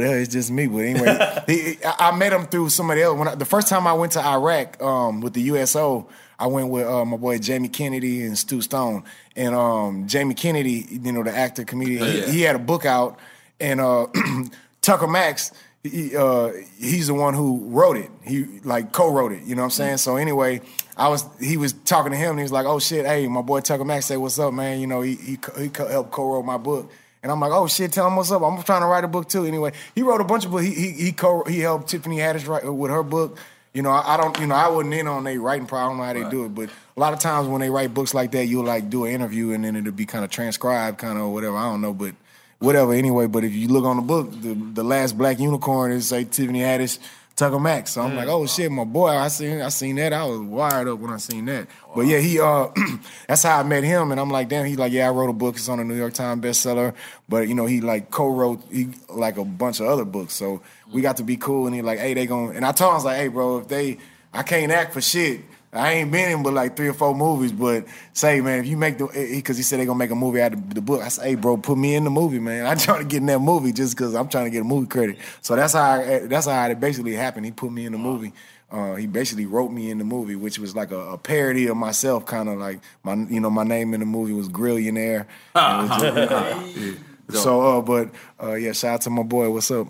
[0.02, 0.68] well, it's just me.
[0.68, 3.18] But anyway, he, I, I met him through somebody else.
[3.18, 6.08] When I, the first time I went to Iraq um, with the USO,
[6.40, 9.04] I went with uh, my boy Jamie Kennedy and Stu Stone.
[9.36, 12.26] And um, Jamie Kennedy, you know, the actor comedian, he- Yeah.
[12.32, 13.18] he, had a book out,
[13.60, 14.08] and uh,
[14.82, 15.52] Tucker Max.
[15.86, 18.10] He, uh, he's the one who wrote it.
[18.24, 19.44] He like co-wrote it.
[19.44, 19.98] You know what I'm saying?
[19.98, 20.62] So anyway,
[20.96, 23.42] I was he was talking to him and he was like, "Oh shit, hey, my
[23.42, 24.80] boy Tucker Max say what's up, man.
[24.80, 26.90] You know he he, he helped co-wrote my book."
[27.24, 28.44] And I'm like, "Oh shit, tell him what's up.
[28.44, 30.66] I'm trying to write a book too." Anyway, he wrote a bunch of books.
[30.66, 33.40] He he he, co- he helped Tiffany Haddish write uh, with her book.
[33.74, 35.66] You know, I, I don't, you know, I wasn't in on their writing.
[35.66, 37.92] I don't know how they do it, but a lot of times when they write
[37.92, 41.00] books like that, you'll like do an interview and then it'll be kind of transcribed,
[41.00, 41.58] kind of whatever.
[41.58, 42.14] I don't know, but
[42.60, 42.94] whatever.
[42.94, 46.24] Anyway, but if you look on the book, the, the last black unicorn is say
[46.24, 47.00] Tiffany Haddish,
[47.36, 47.94] Tucker Max.
[47.94, 50.14] So I'm like, oh shit, my boy, I seen I seen that.
[50.14, 51.68] I was wired up when I seen that.
[51.96, 52.70] But yeah, he uh
[53.28, 55.34] that's how I met him and I'm like, damn, he's like, yeah, I wrote a
[55.34, 56.94] book, it's on a New York Times bestseller.
[57.28, 60.34] But you know, he like co-wrote he like a bunch of other books.
[60.34, 60.62] So
[60.92, 62.94] we got to be cool and he like, hey, they going and I told him
[62.94, 63.98] I was like, hey bro, if they
[64.32, 65.42] I can't act for shit.
[65.74, 68.78] I ain't been in but like three or four movies, but say man, if you
[68.78, 71.02] make the because he said they gonna make a movie out of the book.
[71.02, 72.66] I said, hey bro, put me in the movie, man.
[72.72, 74.88] I trying to get in that movie just because I'm trying to get a movie
[74.88, 75.18] credit.
[75.42, 77.46] So that's how I, that's how it basically happened.
[77.46, 78.34] He put me in the movie.
[78.72, 81.78] Uh, he basically wrote me in the movie, which was like a, a parody of
[81.78, 85.26] myself, kind of like my you know my name in the movie was Grillionaire.
[85.56, 86.98] And it was just-
[87.30, 87.40] yeah.
[87.40, 88.10] So, uh, but
[88.42, 89.50] uh, yeah, shout out to my boy.
[89.50, 89.88] What's up?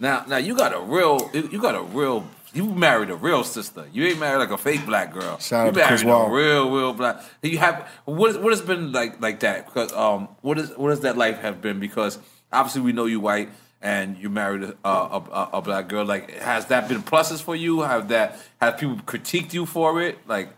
[0.00, 3.86] Now, now you got a real, you got a real, you married a real sister.
[3.92, 5.38] You ain't married like a fake black girl.
[5.38, 6.26] Shout you out to Chris married Wall.
[6.26, 7.22] a real, real black.
[7.42, 8.40] You have what?
[8.42, 9.66] What has been like like that?
[9.66, 11.80] Because um, what is what has that life have been?
[11.80, 12.18] Because
[12.52, 13.48] obviously we know you white
[13.80, 16.04] and you married a, a, a, a black girl.
[16.04, 17.80] Like, has that been pluses for you?
[17.80, 20.18] Have that have people critiqued you for it?
[20.28, 20.50] Like,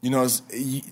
[0.00, 0.82] you know, it's, you,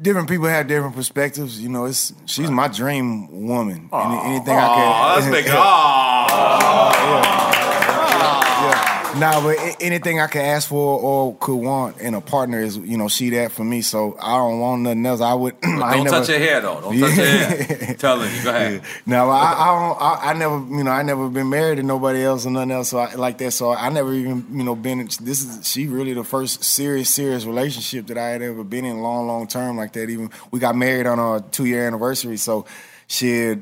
[0.00, 1.60] different people have different perspectives.
[1.60, 3.90] You know, it's she's my dream woman.
[3.92, 5.14] Any, anything I Aw, can.
[5.20, 5.46] let's make
[8.92, 8.95] it.
[9.18, 12.98] Nah, but anything I can ask for or could want in a partner is, you
[12.98, 13.80] know, she that for me.
[13.80, 15.20] So I don't want nothing else.
[15.22, 15.54] I would.
[15.62, 16.80] I Don't touch never, your hair though.
[16.82, 17.94] Don't touch your hair.
[17.98, 18.44] Tell her.
[18.44, 18.82] Go ahead.
[19.06, 20.02] No, I, I don't.
[20.02, 22.90] I, I never, you know, I never been married to nobody else or nothing else
[22.90, 23.52] so I, like that.
[23.52, 25.00] So I never even, you know, been.
[25.00, 28.84] in- This is she really the first serious, serious relationship that I had ever been
[28.84, 30.10] in long, long term like that.
[30.10, 32.36] Even we got married on our two year anniversary.
[32.36, 32.66] So
[33.06, 33.60] shit,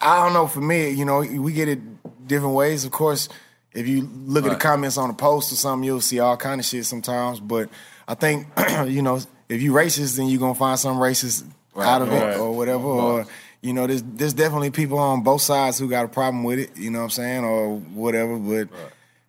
[0.00, 0.46] I don't know.
[0.46, 1.80] For me, you know, we get it
[2.26, 2.84] different ways.
[2.84, 3.28] Of course,
[3.76, 6.60] if you look at the comments on a post or something, you'll see all kind
[6.60, 7.40] of shit sometimes.
[7.40, 7.68] But
[8.08, 8.46] I think,
[8.86, 11.44] you know, if you racist, then you're gonna find some racist
[11.76, 12.84] Right, out of it or whatever.
[12.84, 13.26] Or
[13.60, 16.76] you know, there's there's definitely people on both sides who got a problem with it.
[16.76, 18.38] You know what I'm saying, or whatever.
[18.38, 18.68] But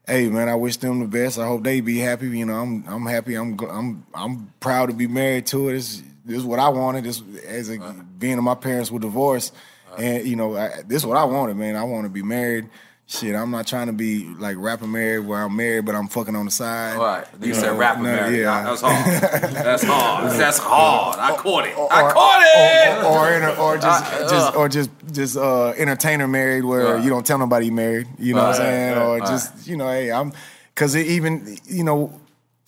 [0.07, 1.37] hey, man, I wish them the best.
[1.37, 2.27] I hope they be happy.
[2.29, 3.35] You know, I'm I'm happy.
[3.35, 5.73] I'm I'm I'm proud to be married to it.
[5.73, 7.03] This this is what I wanted.
[7.03, 7.79] This as a,
[8.17, 9.53] being my parents were divorced,
[9.97, 11.75] and you know, I, this is what I wanted, man.
[11.75, 12.69] I want to be married.
[13.09, 16.35] Shit, I'm not trying to be like rapper married where I'm married, but I'm fucking
[16.35, 16.97] on the side.
[16.97, 17.25] Right.
[17.41, 18.39] You, You said know, rapper no, married.
[18.41, 18.63] yeah.
[18.63, 19.21] That's hard.
[19.53, 20.31] That's hard.
[20.33, 21.17] That's hard.
[21.17, 21.71] I caught it.
[21.71, 23.05] I caught it.
[23.05, 24.57] or or, enter- or just Uh, just uh.
[24.59, 27.03] or just just uh, entertainer married where Right.
[27.03, 28.07] you don't tell nobody you married.
[28.19, 28.97] You know what I'm saying?
[28.97, 29.27] right, or right.
[29.29, 30.33] just you know, hey, I'm
[30.75, 32.11] because it even you know,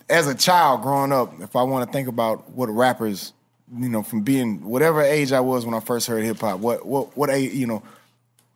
[0.09, 3.33] as a child growing up, if I want to think about what rappers,
[3.77, 6.85] you know, from being whatever age I was when I first heard hip hop, what
[6.85, 7.83] what what age, you know,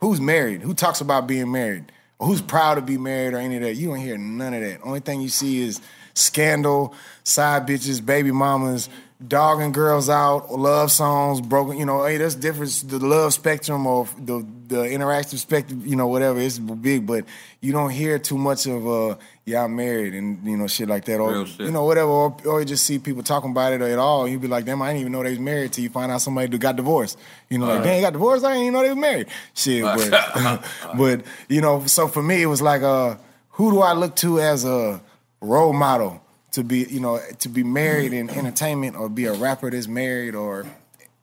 [0.03, 0.61] who's married?
[0.61, 1.91] Who talks about being married?
[2.19, 3.75] Or who's proud to be married or any of that?
[3.75, 4.81] You don't hear none of that.
[4.83, 5.81] Only thing you see is
[6.13, 6.93] scandal,
[7.23, 8.89] side bitches, baby mamas,
[9.27, 11.77] dogging girls out, love songs, broken.
[11.77, 12.71] You know, hey, that's different.
[12.87, 16.39] The love spectrum or the the interactive spectrum, you know, whatever.
[16.39, 17.25] It's big, but
[17.61, 21.05] you don't hear too much of uh, yeah, I'm married and you know shit like
[21.05, 23.99] that, or you know whatever, or, or you just see people talking about it at
[23.99, 24.27] all.
[24.27, 26.21] You'd be like, damn, I didn't even know they was married till you find out
[26.21, 27.17] somebody that got divorced.
[27.49, 27.83] You know, like, Right.
[27.85, 28.45] damn, got divorced.
[28.45, 29.27] I didn't even know they was married.
[29.53, 30.65] Shit, but
[30.97, 33.15] but you know, so for me, it was like, uh,
[33.51, 35.01] who do I look to as a
[35.41, 36.22] role model
[36.53, 40.35] to be, you know, to be married in entertainment or be a rapper that's married
[40.35, 40.65] or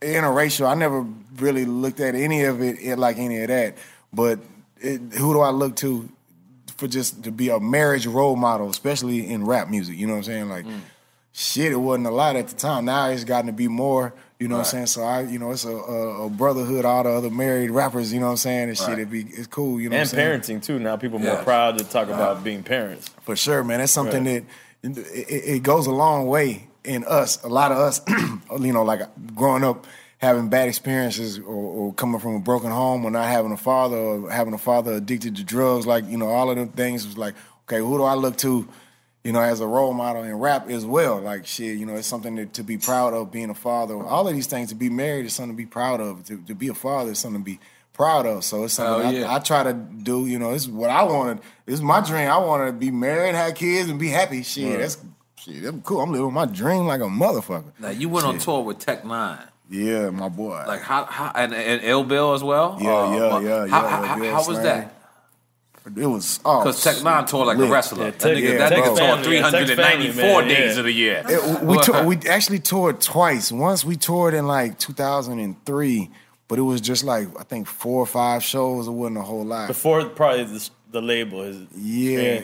[0.01, 0.69] interracial?
[0.69, 3.77] I never really looked at any of it like any of that.
[4.13, 4.41] But
[4.79, 6.09] it, who do I look to
[6.77, 9.97] for just to be a marriage role model, especially in rap music?
[9.97, 10.49] You know what I'm saying?
[10.49, 10.81] Like, mm.
[11.33, 12.87] shit, it wasn't a lot at the time.
[12.87, 14.13] Now it's gotten to be more.
[14.41, 14.87] You know what I'm saying?
[14.87, 16.87] So I, you know, it's a, a, a brotherhood.
[16.87, 18.11] All the other married rappers.
[18.11, 18.69] You know what I'm saying?
[18.71, 18.99] And shit, Right.
[19.01, 19.79] it be it's cool.
[19.79, 20.61] You know and what I'm saying?
[20.61, 20.79] parenting too.
[20.79, 23.11] Now people are more proud to talk about being parents.
[23.23, 23.81] For sure, man.
[23.81, 24.47] That's something Right.
[24.47, 27.43] that it, it, goes a long way in us.
[27.45, 28.01] A lot of us,
[28.61, 29.03] you know, like
[29.35, 29.87] growing up
[30.19, 33.97] having bad experiences or, or coming from a broken home or not having a father
[33.97, 37.17] or having a father addicted to drugs, like, you know, all of them things was
[37.17, 37.35] like,
[37.65, 38.69] okay, who do I look to,
[39.25, 41.21] you know, as a role model in rap as well?
[41.21, 43.97] Like, shit, you know, it's something to, to be proud of being a father.
[43.97, 46.25] All of these things, to be married is something to be proud of.
[46.27, 47.59] To, to be a father is something to be
[48.01, 48.43] proud of.
[48.45, 49.35] So it's something Hell I, yeah.
[49.35, 51.41] I try to do, you know, it's what I wanted.
[51.67, 52.29] It's my dream.
[52.31, 54.43] I want to be married, have kids, and be happy.
[54.43, 54.79] Shit, Right.
[54.81, 54.97] that's
[55.37, 55.63] shit.
[55.63, 56.01] That's cool.
[56.01, 57.73] I'm living my dream like a motherfucker.
[57.79, 59.49] Now you went on tour with Tech N9ne.
[59.69, 60.65] Yeah, my boy.
[60.67, 62.79] Like how, how and, and Ill Bill as well.
[62.81, 64.95] Yeah, Uh, yeah, but yeah, How, yeah, how, Ill how was that?
[65.97, 67.69] It was oh, Because Tech N9ne toured like lit.
[67.69, 68.05] a wrestler.
[68.05, 71.23] Yeah, that Tech- nigga, yeah, that nigga toured 394 days of the year.
[71.29, 73.53] It- we tou- we actually toured twice.
[73.53, 76.11] Once we toured in like 2003,
[76.51, 78.89] but it was just like I think four or five shows.
[78.89, 79.69] It wasn't a whole lot.
[79.69, 82.41] Before probably the, the label is Yeah,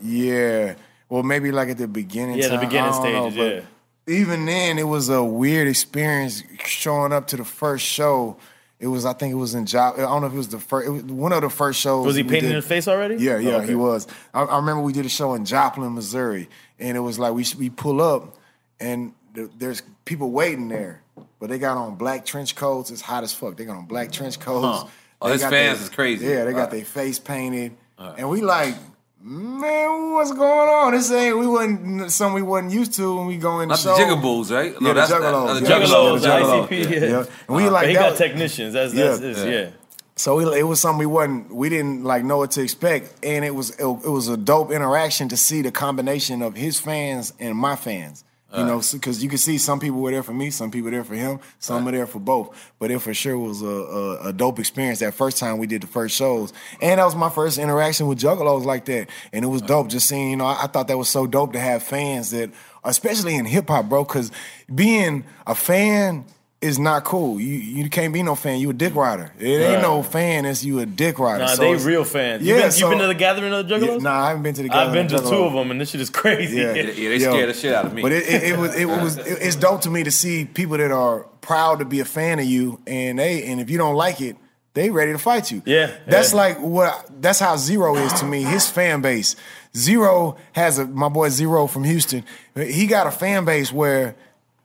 [0.00, 0.74] yeah.
[1.10, 2.38] Well, maybe like at the beginning.
[2.38, 3.64] Yeah, the beginning don't know, stages,
[4.06, 8.38] Even then, it was a weird experience showing up to the first show.
[8.78, 9.96] It was, I think, it was in job.
[9.98, 10.88] I don't know if it was the first.
[10.88, 12.06] It was one of the first shows.
[12.06, 12.50] Was he painted did.
[12.52, 13.16] in the face already?
[13.16, 13.66] Yeah, yeah, Oh, okay.
[13.66, 14.06] he was.
[14.32, 17.44] I, I remember we did a show in Joplin, Missouri, and it was like we
[17.58, 18.38] we pull up,
[18.78, 21.02] and there's people waiting there,
[21.38, 22.90] but they got on black trench coats.
[22.90, 23.56] It's hot as fuck.
[23.56, 24.82] They got on black trench coats.
[24.82, 24.88] Huh.
[25.22, 26.26] Oh, They his got fans their- is crazy.
[26.26, 26.70] Yeah, they got Right.
[26.70, 28.74] their face painted, and we like.
[29.22, 30.92] Man, what's going on?
[30.92, 33.82] This ain't we wasn't something we wasn't used to when we go in the Not
[33.84, 34.02] the show.
[34.02, 34.80] Jigaboos, right?
[34.80, 35.60] No, yeah, that's- the Juggalos.
[35.60, 36.68] the yeah, Juggalos, the Juggalos.
[36.68, 37.06] ICP, yeah.
[37.06, 37.24] yeah.
[37.48, 38.72] And we Uh, like but he that got technicians.
[38.72, 39.68] That's that's his, yeah.
[40.16, 43.44] So we, it was something we wasn't, we didn't like know what to expect, and
[43.44, 47.34] it was it, it was a dope interaction to see the combination of his fans
[47.38, 48.24] and my fans.
[48.56, 50.90] You know, because you can see some people were there for me, some people were
[50.90, 52.72] there for him, some were there for both.
[52.80, 55.82] But it for sure was a, a, a dope experience that first time we did
[55.82, 59.48] the first shows, and that was my first interaction with Juggalos like that, and it
[59.48, 59.88] was dope.
[59.88, 62.50] Just seeing, you know, I, I thought that was so dope to have fans that,
[62.82, 64.32] especially in hip hop, bro, because
[64.74, 66.24] being a fan
[66.60, 67.40] is not cool.
[67.40, 68.60] You you can't be no fan.
[68.60, 69.32] You a dick rider.
[69.38, 69.82] It ain't Right.
[69.82, 70.44] no fan.
[70.44, 71.44] It's you a dick rider.
[71.44, 72.42] Nah, So they real fans.
[72.42, 73.86] Yeah, you been, so- you been to the gathering of the Juggalos?
[73.86, 74.68] Yeah, nah, I haven't been to the.
[74.68, 76.58] Gathering I've Gathering been of to the two of them, and this shit is crazy.
[76.58, 78.02] Yeah, yeah they scared the shit out of me.
[78.02, 80.76] But it, it, it was it was it, it's dope to me to see people
[80.76, 83.94] that are proud to be a fan of you, and they and if you don't
[83.94, 84.36] like it,
[84.74, 85.62] they ready to fight you.
[85.64, 86.36] Yeah, that's yeah.
[86.38, 88.42] like what that's how Z-Ro is to me.
[88.42, 89.34] His fan base.
[89.74, 92.22] Z-Ro has a my boy Z-Ro from Houston.
[92.54, 94.14] He got a fan base where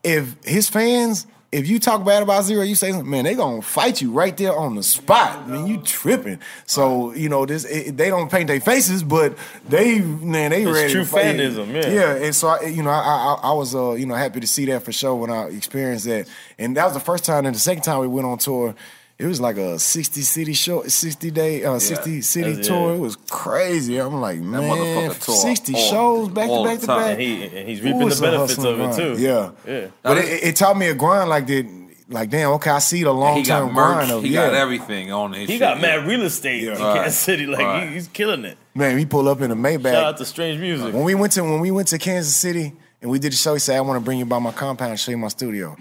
[0.03, 1.25] if his fans.
[1.51, 4.53] If you talk bad about Z-Ro, you say, "Man, they gonna fight you right there
[4.53, 6.39] on the spot." I mean, you tripping.
[6.65, 7.63] So you know this.
[7.63, 9.37] It, they don't paint their faces, but
[9.69, 10.91] they man, they It's ready.
[10.91, 11.35] true to fight.
[11.37, 11.89] fanism, yeah.
[11.89, 14.47] yeah, and so I, you know, I, I I was uh, you know happy to
[14.47, 16.27] see that for sure when I experienced that,
[16.59, 17.45] and that was the first time.
[17.45, 18.75] And the second time we went on tour,
[19.17, 22.89] it was like a sixty city show, sixty day, uh, sixty city That's- tour.
[22.89, 22.95] yeah.
[22.95, 23.97] It was crazy.
[23.97, 27.11] I'm like, man, motherfucker tour sixty all- shows back to back to back.
[27.11, 29.21] And, he, and he's reaping it's the benefits hustling of it too.
[29.21, 29.87] Yeah, yeah.
[30.03, 31.85] But it, it taught me a grind like that.
[32.07, 34.45] Like damn, okay, I see the long term grind of he yeah.
[34.45, 35.47] got everything on his.
[35.47, 35.81] He shit, got yeah.
[35.81, 36.97] mad real estate in Right.
[36.97, 37.47] Kansas City.
[37.47, 37.87] Like Right.
[37.87, 38.59] he, he's killing it.
[38.75, 39.91] Man, we pull up in a Maybach.
[39.91, 40.93] Shout out to Strange Music.
[40.93, 43.53] When we went to when we went to Kansas City and we did the show,
[43.53, 45.75] he said, "I want to bring you by my compound and show you my studio."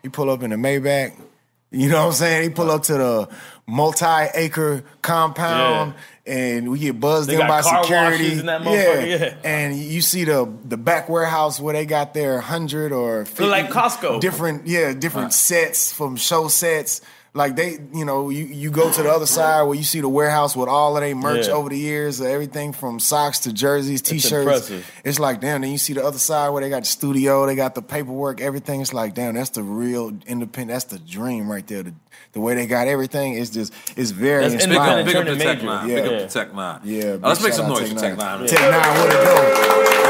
[0.00, 1.12] He pull up in a Maybach.
[1.74, 2.42] You know what I'm saying?
[2.44, 3.28] He pull up to the
[3.66, 5.94] multi-acre compound,
[6.26, 8.32] and we get buzzed They in by security.
[8.32, 9.34] in motherfucker, yeah.
[9.44, 13.70] and you see the the back warehouse where they got their hundred or 50 like
[13.70, 14.20] Costco.
[14.20, 17.00] different yeah different sets from show sets.
[17.36, 20.08] Like they, you know, you, you go to the other side where you see the
[20.08, 21.54] warehouse with all of their merch Yeah.
[21.54, 24.32] over the years, everything from socks to jerseys, t-shirts.
[24.70, 24.88] impressive.
[25.04, 27.56] It's like, damn, then you see the other side where they got the studio, they
[27.56, 28.80] got the paperwork, everything.
[28.82, 31.82] It's like, damn, that's the real independent, that's the dream right there.
[31.82, 31.94] The,
[32.34, 35.34] the way they got everything is just, it's very That's Big up, big up the
[35.36, 35.66] Tech major.
[35.66, 35.88] Nine.
[35.88, 35.94] Yeah.
[35.96, 36.18] Big up Yeah.
[36.20, 36.80] the Tech N9ne.
[36.84, 38.46] Yeah, Uh, big let's make some noise for Tech N9ne.
[38.46, 40.03] Tech N9ne, what it do?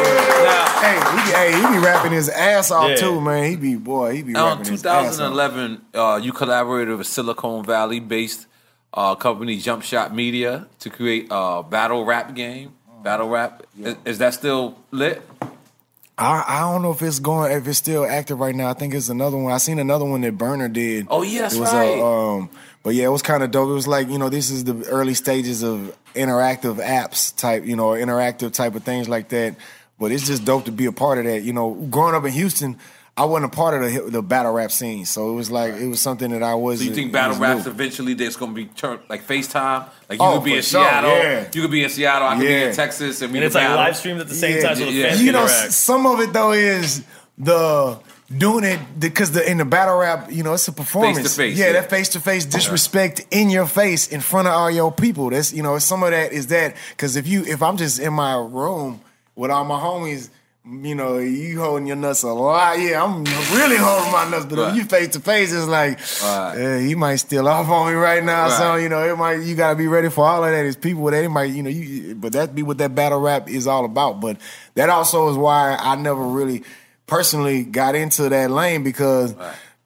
[0.84, 2.96] Now, Hey, he, hey, he be rapping his ass off Yeah.
[2.96, 3.50] too, man.
[3.50, 5.34] He be, boy, he be Now, in rapping his ass off.
[5.34, 8.46] 2011, uh, you collaborated with Silicon Valley based
[8.92, 12.72] uh, company Jump Shot Media to create a battle rap game.
[13.02, 13.62] Battle rap.
[13.78, 15.22] Is, is that still lit?
[16.16, 18.68] I, I don't know if it's going if it's still active right now.
[18.70, 19.52] I think it's another one.
[19.52, 21.08] I seen another one that Burner did.
[21.10, 21.98] Oh, yeah, that's it was right.
[21.98, 22.50] A, um,
[22.84, 23.68] but yeah, it was kind of dope.
[23.68, 27.74] It was like you know this is the early stages of interactive apps type, you
[27.74, 29.56] know, interactive type of things like that.
[29.98, 31.42] But it's just dope to be a part of that.
[31.42, 32.76] You know, growing up in Houston,
[33.16, 35.86] I wasn't a part of the the battle rap scene, so it was like it
[35.86, 36.80] was something that I was.
[36.80, 39.88] So you think battle raps eventually there's going to be turned like FaceTime?
[40.08, 41.48] Like you Oh, could be in sure, Seattle, yeah.
[41.52, 43.62] you could be in Seattle, I could be in Texas, and we And it's could
[43.62, 45.08] like live streamed at the same time, so the yeah.
[45.10, 45.66] fans you know, interact.
[45.68, 47.04] s- some of it though is
[47.38, 47.98] the
[48.36, 51.18] doing it because the in the battle rap, you know, it's a performance.
[51.18, 51.72] Face-to-face, yeah, yeah.
[51.74, 55.30] that face to face disrespect in your face in front of all your people.
[55.30, 58.12] That's you know, some of that is that because if you if I'm just in
[58.12, 59.00] my room
[59.36, 60.30] with all my homies.
[60.66, 62.78] You know, you holding your nuts a lot.
[62.80, 63.22] Yeah, I'm
[63.54, 64.70] really holding my nuts, but Right.
[64.70, 66.54] if you face to face, it's like, Right.
[66.56, 68.48] eh, he might steal off on me right now.
[68.48, 69.40] So you know, it might.
[69.42, 70.64] You gotta be ready for all of that.
[70.64, 72.14] It's people that it might, you know, you.
[72.14, 74.20] But that be what that battle rap is all about.
[74.22, 74.38] But
[74.74, 76.62] that also is why I never really
[77.06, 79.34] personally got into that lane because.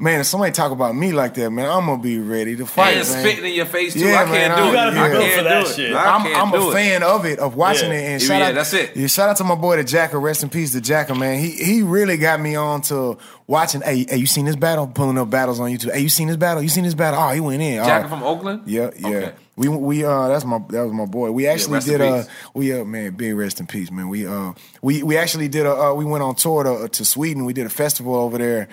[0.00, 2.98] Man, if somebody talk about me like that, man, I'm gonna be ready to fight.
[2.98, 3.98] and spitting in your face too.
[4.06, 4.66] Yeah, I can't man, do it.
[4.68, 5.74] You gotta be I built can't for do that it.
[5.74, 5.92] shit.
[5.92, 6.72] I I'm, I'm do a it.
[6.72, 7.96] fan of it, of watching Yeah.
[7.96, 8.02] it.
[8.12, 8.96] And Yeah, shout yeah, out, that's it.
[8.96, 10.16] Yeah, shout out to my boy the Jacka.
[10.16, 11.40] Rest in peace, the Jacka, man.
[11.40, 13.18] He he really got me on to
[13.48, 13.80] watching.
[13.80, 14.86] Hey, hey, you seen this battle?
[14.86, 15.92] Pulling up battles on YouTube.
[15.92, 16.62] Hey, you seen this battle?
[16.62, 17.18] You seen this battle?
[17.20, 17.82] Oh, he went in.
[17.84, 18.08] Jacka oh.
[18.08, 18.62] from Oakland.
[18.66, 19.08] Yeah, yeah.
[19.08, 19.32] Okay.
[19.56, 21.32] We we uh that's my that was my boy.
[21.32, 22.22] We actually rest in did uh
[22.54, 24.08] we uh man big rest in peace man.
[24.08, 27.44] We uh we we actually did a uh, we went on tour to to Sweden.
[27.44, 28.68] We did a festival over there,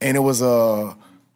[0.00, 0.94] and it was a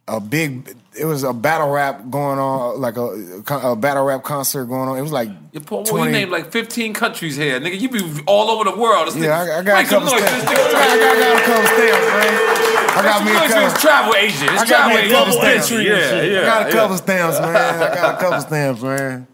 [0.08, 4.66] a big it was a battle rap going on like a, a battle rap concert
[4.66, 4.98] going on.
[4.98, 7.80] It was like You Paul, 20 you named like 15 countries here, nigga.
[7.80, 9.06] You be all over the world.
[9.08, 10.44] This Yeah, nigga- I, I got a some couple stamps.
[10.44, 11.08] I got, nigga.
[11.08, 12.58] I got a couple stamps, man.
[12.94, 13.70] I got me a some noise couple.
[13.70, 14.50] his travel agent.
[14.50, 15.18] His I got travel me a agent.
[15.18, 15.70] couple stamps.
[15.70, 15.78] Yeah,
[16.22, 16.40] yeah.
[16.40, 16.72] I got a yeah.
[16.74, 17.56] couple stamps, man.
[17.56, 19.26] I got a couple stamps, man.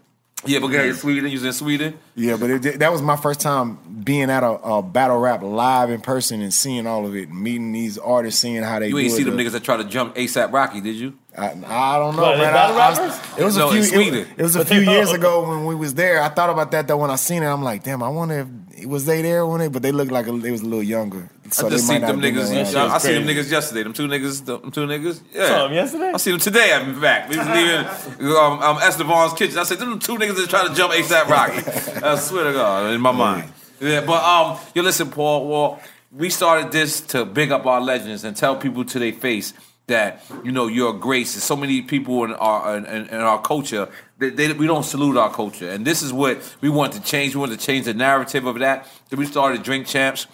[0.45, 1.99] Yeah, but yeah, in Sweden, you was in Sweden.
[2.15, 5.89] Yeah, but it, that was my first time being at a, a battle rap live
[5.89, 8.99] in person and seeing all of it, meeting these artists, seeing how they You do
[8.99, 9.15] ain't it.
[9.17, 11.13] see them The- niggas that try to jump ASAP Rocky, did you?
[11.37, 12.53] I, I don't know, What, man.
[12.53, 13.37] battle I- I was- rappers?
[13.39, 13.99] it was No, a few.
[14.01, 16.21] It, it was a But few years ago when we was there.
[16.21, 17.47] I thought about that though when I seen it.
[17.47, 20.27] I'm like, damn, I wonder if was they there when they, but they looked like
[20.27, 21.29] a, they was a little younger.
[21.51, 22.49] So I just they seen might them have been niggas.
[22.49, 22.65] there.
[22.65, 23.83] shit I, was seen them niggas yesterday.
[23.83, 24.45] Them two niggas.
[24.45, 25.21] Them two niggas.
[25.33, 25.47] Yeah.
[25.47, 26.11] Saw 'em yesterday?
[26.13, 26.81] I seen them today.
[26.81, 29.57] In fact, we was leaving um, um, Estevan's kitchen.
[29.57, 32.01] I said, them two niggas that trying to jump ASAP Rocky.
[32.05, 33.51] I swear to God, in my mind.
[33.81, 35.47] Yeah, but um, you listen, Paul.
[35.47, 35.81] Well,
[36.11, 39.53] we started this to big up our legends and tell people to their face
[39.87, 41.33] that you know you're grace.
[41.33, 43.89] There's so many people in our in, in our culture
[44.19, 47.35] that they, we don't salute our culture, and this is what we want to change.
[47.35, 48.87] We want to change the narrative of that.
[49.09, 50.27] So we started Drink Champs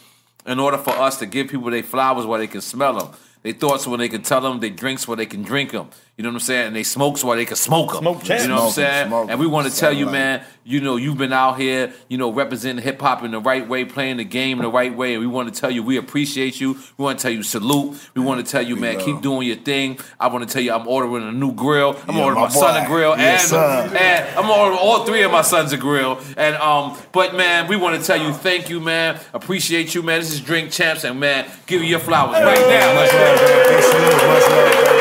[0.45, 3.09] in order for us to give people their flowers where they can smell them.
[3.43, 4.59] They thoughts when they can tell them.
[4.59, 5.89] They drinks where they can drink them.
[6.17, 6.67] You know what I'm saying?
[6.67, 8.01] And they smoke so they can smoke them.
[8.01, 8.43] Smoke champs.
[8.43, 9.07] You know what I'm saying?
[9.07, 9.29] smoke 'em.
[9.31, 10.43] and we want to tell you, man.
[10.67, 13.85] You know, you've been out here, you know, representing hip hop in the right way,
[13.85, 16.59] playing the game in the right way, and we want to tell you we appreciate
[16.59, 16.73] you.
[16.97, 17.99] We want to tell you salute.
[18.15, 19.99] We want to tell you, man, keep doing your thing.
[20.19, 21.95] I want to tell you, I'm ordering a new grill.
[22.07, 23.49] I'm Yeah, ordering my my, son a grill, Yes, and
[23.91, 23.97] sir.
[23.97, 26.19] and I'm ordering all three of my sons a grill.
[26.35, 29.19] And um, but man, we want to tell you, thank you, man.
[29.33, 30.21] Appreciate you, man.
[30.21, 32.93] This is Drink Champs, and man, give you your flowers right now.
[32.95, 33.67] Much love, man.
[33.67, 34.94] Big much love,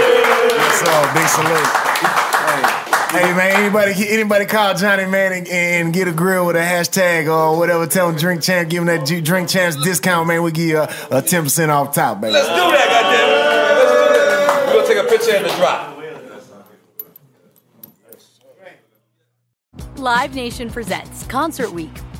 [0.84, 1.14] man.
[1.14, 1.44] Yes, sir.
[1.44, 1.70] Big salute.
[3.14, 7.28] Hey man, anybody anybody call Johnny man and, and get a grill with a hashtag
[7.32, 7.86] or whatever.
[7.86, 10.42] Tell him drink champ, give him that drink champs discount, man.
[10.42, 12.32] We give you a ten percent off top, baby.
[12.32, 13.28] Let's do that, goddamn.
[13.78, 14.66] Let's do that.
[14.66, 15.92] We're gonna take a picture in the drop.
[19.96, 21.92] Live Nation presents Concert Week.